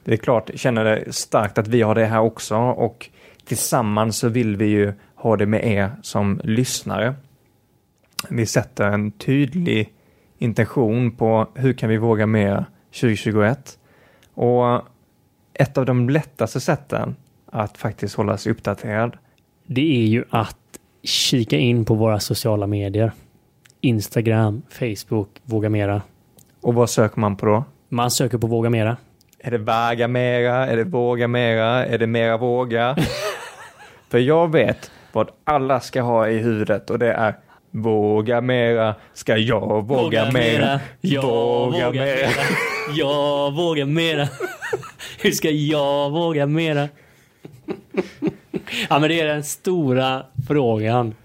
det 0.03 0.13
är 0.13 0.17
klart, 0.17 0.49
känner 0.55 0.83
det 0.83 1.13
starkt 1.13 1.57
att 1.57 1.67
vi 1.67 1.81
har 1.81 1.95
det 1.95 2.05
här 2.05 2.19
också 2.19 2.55
och 2.57 3.09
tillsammans 3.45 4.17
så 4.17 4.29
vill 4.29 4.55
vi 4.55 4.65
ju 4.65 4.93
ha 5.15 5.37
det 5.37 5.45
med 5.45 5.67
er 5.67 5.91
som 6.01 6.41
lyssnare. 6.43 7.15
Vi 8.29 8.45
sätter 8.45 8.85
en 8.85 9.11
tydlig 9.11 9.93
intention 10.37 11.11
på 11.11 11.47
hur 11.55 11.73
kan 11.73 11.89
vi 11.89 11.97
våga 11.97 12.25
mer 12.25 12.65
2021. 12.91 13.79
Och 14.33 14.81
ett 15.53 15.77
av 15.77 15.85
de 15.85 16.09
lättaste 16.09 16.59
sätten 16.59 17.15
att 17.45 17.77
faktiskt 17.77 18.15
hålla 18.15 18.37
sig 18.37 18.51
uppdaterad 18.51 19.17
Det 19.65 20.01
är 20.03 20.07
ju 20.07 20.23
att 20.29 20.57
kika 21.03 21.57
in 21.57 21.85
på 21.85 21.93
våra 21.93 22.19
sociala 22.19 22.67
medier. 22.67 23.11
Instagram, 23.87 24.61
Facebook, 24.69 25.29
Våga 25.43 25.69
Mera. 25.69 26.01
och 26.61 26.73
vad 26.73 26.89
söker 26.89 27.19
man 27.19 27.37
på 27.37 27.45
då? 27.45 27.63
Man 27.89 28.11
söker 28.11 28.37
på 28.37 28.47
Våga 28.47 28.69
Mera. 28.69 28.97
Är 29.39 29.51
det 29.51 29.57
vaga 29.57 30.07
mera? 30.07 30.67
Är 30.67 30.77
det 30.77 30.83
våga 30.83 31.27
mera? 31.27 31.85
Är 31.85 31.97
det 31.97 32.07
mera 32.07 32.37
våga? 32.37 32.95
För 34.09 34.17
jag 34.19 34.51
vet 34.51 34.91
vad 35.11 35.29
alla 35.43 35.79
ska 35.79 36.01
ha 36.01 36.29
i 36.29 36.37
huvudet 36.37 36.89
och 36.89 36.99
det 36.99 37.11
är 37.13 37.35
våga 37.71 38.41
mera, 38.41 38.95
ska 39.13 39.37
jag 39.37 39.87
våga, 39.87 40.31
mera, 40.31 40.79
Jag 41.01 41.21
våga 41.21 41.85
vågar 41.87 41.91
mera. 41.91 42.15
mera. 42.15 42.29
Jag 42.95 43.51
vågar 43.55 43.85
mera. 43.85 44.27
Hur 45.21 45.31
ska 45.31 45.49
jag 45.49 46.09
våga 46.11 46.45
mera? 46.45 46.89
Ja 48.89 48.99
men 48.99 49.09
det 49.09 49.19
är 49.21 49.25
den 49.27 49.43
stora 49.43 50.23
frågan. 50.47 51.15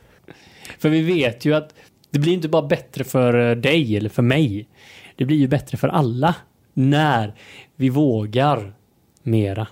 För 0.79 0.89
vi 0.89 1.03
vet 1.03 1.45
ju 1.45 1.55
att 1.55 1.75
det 2.13 2.19
blir 2.19 2.33
inte 2.33 2.49
bara 2.49 2.63
bättre 2.63 3.05
för 3.05 3.51
eh, 3.51 3.57
dig 3.57 3.97
eller 3.97 4.09
för 4.09 4.23
mig. 4.23 4.69
Det 5.17 5.25
blir 5.25 5.37
ju 5.37 5.49
bättre 5.49 5.79
för 5.79 5.89
alla 5.89 6.35
när 6.75 7.35
vi 7.77 7.89
vågar 7.89 8.75
mera. 9.23 9.67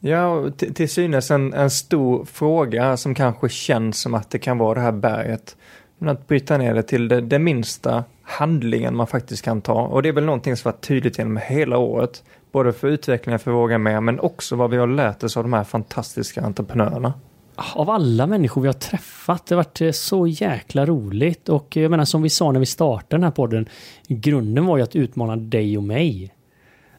Ja, 0.00 0.50
till, 0.50 0.74
till 0.74 0.88
synes 0.88 1.30
en, 1.30 1.52
en 1.52 1.70
stor 1.70 2.24
fråga 2.24 2.96
som 2.96 3.14
kanske 3.14 3.48
känns 3.48 4.00
som 4.00 4.14
att 4.14 4.30
det 4.30 4.38
kan 4.38 4.58
vara 4.58 4.74
det 4.74 4.80
här 4.80 4.92
berget. 4.92 5.56
Men 5.98 6.08
att 6.08 6.28
bryta 6.28 6.58
ner 6.58 6.74
det 6.74 6.82
till 6.82 7.08
det, 7.08 7.20
det 7.20 7.38
minsta 7.38 8.04
handlingen 8.22 8.96
man 8.96 9.06
faktiskt 9.06 9.44
kan 9.44 9.62
ta. 9.62 9.82
Och 9.82 10.02
det 10.02 10.08
är 10.08 10.12
väl 10.12 10.24
någonting 10.24 10.56
som 10.56 10.68
varit 10.68 10.80
tydligt 10.80 11.18
genom 11.18 11.36
hela 11.36 11.78
året. 11.78 12.24
Både 12.52 12.72
för 12.72 12.88
utvecklingen 12.88 13.38
för 13.38 13.50
Våga 13.50 13.78
Mer, 13.78 14.00
men 14.00 14.20
också 14.20 14.56
vad 14.56 14.70
vi 14.70 14.76
har 14.76 14.86
lärt 14.86 15.22
oss 15.22 15.36
av 15.36 15.44
de 15.44 15.52
här 15.52 15.64
fantastiska 15.64 16.42
entreprenörerna. 16.42 17.12
Av 17.56 17.90
alla 17.90 18.26
människor 18.26 18.60
vi 18.60 18.68
har 18.68 18.72
träffat, 18.72 19.46
det 19.46 19.54
har 19.54 19.62
varit 19.62 19.80
eh, 19.80 19.90
så 19.90 20.26
jäkla 20.26 20.86
roligt 20.86 21.48
och 21.48 21.76
eh, 21.76 21.82
jag 21.82 21.90
menar 21.90 22.04
som 22.04 22.22
vi 22.22 22.30
sa 22.30 22.52
när 22.52 22.60
vi 22.60 22.66
startade 22.66 23.16
den 23.16 23.24
här 23.24 23.30
podden, 23.30 23.68
grunden 24.08 24.66
var 24.66 24.76
ju 24.76 24.82
att 24.82 24.96
utmana 24.96 25.36
dig 25.36 25.76
och 25.76 25.82
mig 25.82 26.34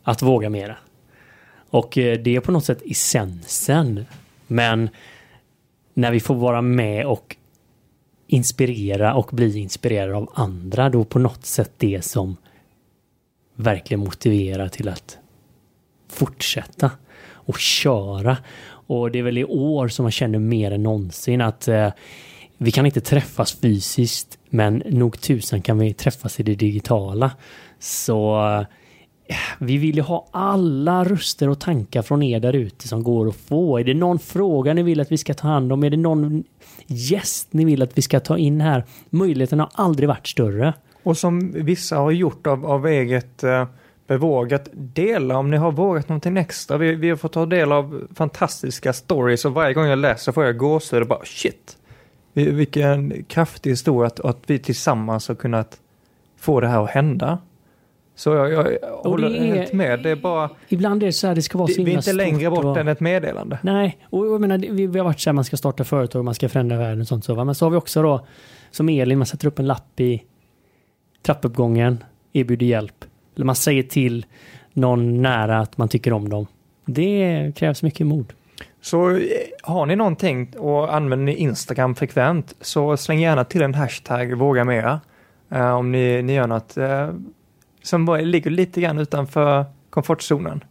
att 0.04 0.22
våga 0.22 0.50
mera. 0.50 0.78
Och 1.70 1.98
eh, 1.98 2.20
det 2.20 2.36
är 2.36 2.40
på 2.40 2.52
något 2.52 2.66
sätt 2.66 2.82
essensen. 2.86 4.06
Men 4.48 4.90
när 5.94 6.12
vi 6.12 6.20
får 6.20 6.36
vara 6.36 6.62
med 6.62 7.06
och 7.06 7.36
inspirera 8.28 9.14
och 9.16 9.30
bli 9.32 9.60
inspirerade 9.60 10.16
av 10.16 10.32
andra, 10.34 10.90
då 10.90 11.04
på 11.04 11.20
något 11.20 11.46
sätt 11.46 11.72
det 11.78 12.06
som 12.06 12.38
verkligen 13.56 14.00
motiverar 14.00 14.68
till 14.68 14.90
att 14.90 15.18
fortsätta 16.08 16.92
och 17.28 17.60
köra. 17.60 18.38
Och 18.88 19.12
det 19.12 19.20
är 19.20 19.24
väl 19.24 19.38
i 19.38 19.46
år 19.46 19.88
som 19.88 20.04
man 20.04 20.12
känner 20.12 20.40
mer 20.40 20.72
än 20.72 20.84
någonsin 20.84 21.42
att 21.42 21.68
eh, 21.68 21.90
vi 22.58 22.72
kan 22.72 22.86
inte 22.86 23.02
träffas 23.02 23.54
fysiskt, 23.54 24.38
men 24.50 24.84
nog 24.86 25.22
tusan 25.22 25.62
kan 25.62 25.78
vi 25.78 25.94
träffas 25.94 26.40
i 26.40 26.44
det 26.44 26.56
digitala. 26.56 27.32
Så 27.80 28.48
eh, 28.48 28.66
vi 29.60 29.78
vill 29.78 29.96
ju 29.96 30.02
ha 30.02 30.28
alla 30.32 31.04
röster 31.04 31.50
och 31.50 31.60
tankar 31.60 32.02
från 32.02 32.24
er 32.24 32.40
där 32.40 32.54
ute 32.54 32.88
som 32.88 33.04
går 33.04 33.28
att 33.28 33.36
få. 33.36 33.80
Är 33.80 33.84
det 33.84 33.94
någon 33.94 34.20
fråga 34.20 34.74
ni 34.74 34.84
vill 34.84 35.00
att 35.00 35.12
vi 35.12 35.18
ska 35.18 35.34
ta 35.34 35.48
hand 35.48 35.74
om? 35.74 35.84
Är 35.84 35.90
det 35.90 35.98
någon 35.98 36.44
gäst 36.88 37.54
ni 37.54 37.66
vill 37.66 37.82
att 37.82 37.98
vi 37.98 38.02
ska 38.02 38.20
ta 38.20 38.38
in 38.38 38.62
här? 38.62 38.84
Möjligheten 39.10 39.60
har 39.60 39.70
aldrig 39.74 40.10
varit 40.10 40.28
större. 40.28 40.74
Och 41.04 41.18
som 41.18 41.52
vissa 41.52 41.98
har 41.98 42.12
gjort 42.12 42.48
av, 42.48 42.66
av 42.66 42.88
eget 42.88 43.44
eh, 43.44 43.68
bevågat 44.08 44.70
dela 44.74 45.38
om 45.38 45.52
ni 45.52 45.58
har 45.58 45.72
vågat 45.72 46.10
någonting 46.10 46.38
extra. 46.38 46.78
Vi, 46.78 46.96
vi 46.96 47.10
har 47.10 47.18
fått 47.18 47.34
ta 47.34 47.46
del 47.46 47.72
av 47.72 48.08
fantastiska 48.16 48.94
stories 48.94 49.46
och 49.46 49.54
varje 49.54 49.74
gång 49.74 49.86
jag 49.86 50.00
läser 50.00 50.32
får 50.32 50.46
jag 50.46 50.58
gåshud 50.58 51.02
och 51.02 51.08
bara 51.08 51.26
shit. 51.26 51.78
Vilken 52.34 53.24
kraftig 53.24 53.70
historia 53.70 54.08
att, 54.08 54.20
att 54.20 54.40
vi 54.48 54.60
tillsammans 54.60 55.28
har 55.28 55.36
kunnat 55.36 55.80
få 56.38 56.60
det 56.60 56.68
här 56.68 56.84
att 56.84 56.90
hända. 56.90 57.38
Så 58.16 58.30
jag, 58.30 58.52
jag 58.52 58.80
håller 59.04 59.30
är, 59.30 59.56
helt 59.56 59.74
med. 59.74 60.04
Det 60.04 60.10
är 60.10 60.16
bara... 60.16 60.50
Ibland 60.68 61.04
är 61.04 61.08
det 61.08 61.14
så 61.14 61.28
här, 61.28 61.36
det 61.36 61.42
ska 61.42 61.58
vara 61.58 61.68
så 61.68 61.84
Vi 61.84 61.92
är 61.92 61.98
inte 61.98 62.14
längre 62.14 62.50
bort 62.50 62.66
och, 62.66 62.78
än 62.78 62.88
ett 62.88 63.00
meddelande. 63.00 63.60
Nej, 63.62 63.98
och 64.10 64.28
jag 64.28 64.42
menar, 64.42 64.58
vi, 64.58 64.88
vi 64.88 65.00
har 65.00 65.06
varit 65.06 65.20
så 65.20 65.30
här, 65.30 65.34
man 65.34 65.44
ska 65.44 65.58
starta 65.58 65.84
företag, 65.84 66.26
man 66.26 66.34
ska 66.36 66.50
förändra 66.50 66.78
världen 66.78 67.02
och 67.02 67.08
sånt 67.08 67.26
så. 67.26 67.34
Va? 67.34 67.44
Men 67.44 67.56
så 67.56 67.66
har 67.66 67.70
vi 67.70 67.78
också 67.78 68.02
då, 68.02 68.28
som 68.72 68.90
Elin, 68.90 69.18
man 69.18 69.28
sätter 69.28 69.48
upp 69.48 69.60
en 69.60 69.68
lapp 69.68 70.00
i 70.00 70.24
trappuppgången, 71.26 72.04
erbjuder 72.34 72.66
hjälp. 72.66 73.06
Eller 73.36 73.46
man 73.46 73.56
säger 73.56 73.84
till 73.84 74.26
någon 74.74 75.22
nära 75.22 75.60
att 75.60 75.78
man 75.78 75.90
tycker 75.90 76.14
om 76.14 76.30
dem. 76.30 76.48
Det 76.86 77.52
krävs 77.56 77.84
mycket 77.84 78.08
mod. 78.08 78.34
Så 78.82 79.10
eh, 79.10 79.22
har 79.64 79.86
ni 79.86 79.96
någonting 79.96 80.54
och 80.58 80.96
använder 80.96 81.26
ni 81.26 81.36
Instagram 81.36 81.96
frekvent 81.96 82.56
så 82.62 82.98
släng 82.98 83.20
gärna 83.20 83.44
till 83.44 83.62
en 83.62 83.74
hashtag 83.74 84.34
våga 84.34 84.64
mera. 84.64 85.02
Uh, 85.52 85.72
om 85.72 85.92
ni, 85.92 86.22
ni 86.22 86.34
gör 86.34 86.48
något 86.48 86.78
uh, 86.78 87.10
som 87.84 88.06
bara 88.06 88.22
ligger 88.22 88.52
lite 88.52 88.82
grann 88.82 89.00
utanför 89.00 89.66
komfortzonen. 89.90 90.64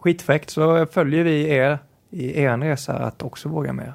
Skitfräckt 0.00 0.50
så 0.50 0.86
följer 0.86 1.24
vi 1.24 1.50
er 1.50 1.78
i 2.10 2.40
er 2.40 2.58
resa 2.58 2.92
att 2.92 3.22
också 3.22 3.48
våga 3.48 3.72
mera. 3.72 3.94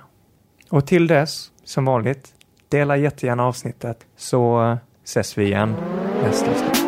Och 0.70 0.88
till 0.88 1.08
dess, 1.08 1.52
som 1.64 1.86
vanligt, 1.86 2.34
dela 2.70 2.98
jättegärna 2.98 3.46
avsnittet 3.46 4.06
så 4.18 4.78
ses 5.04 5.38
vi 5.38 5.44
igen 5.44 5.76
nästa 6.24 6.52
avsnitt. 6.52 6.85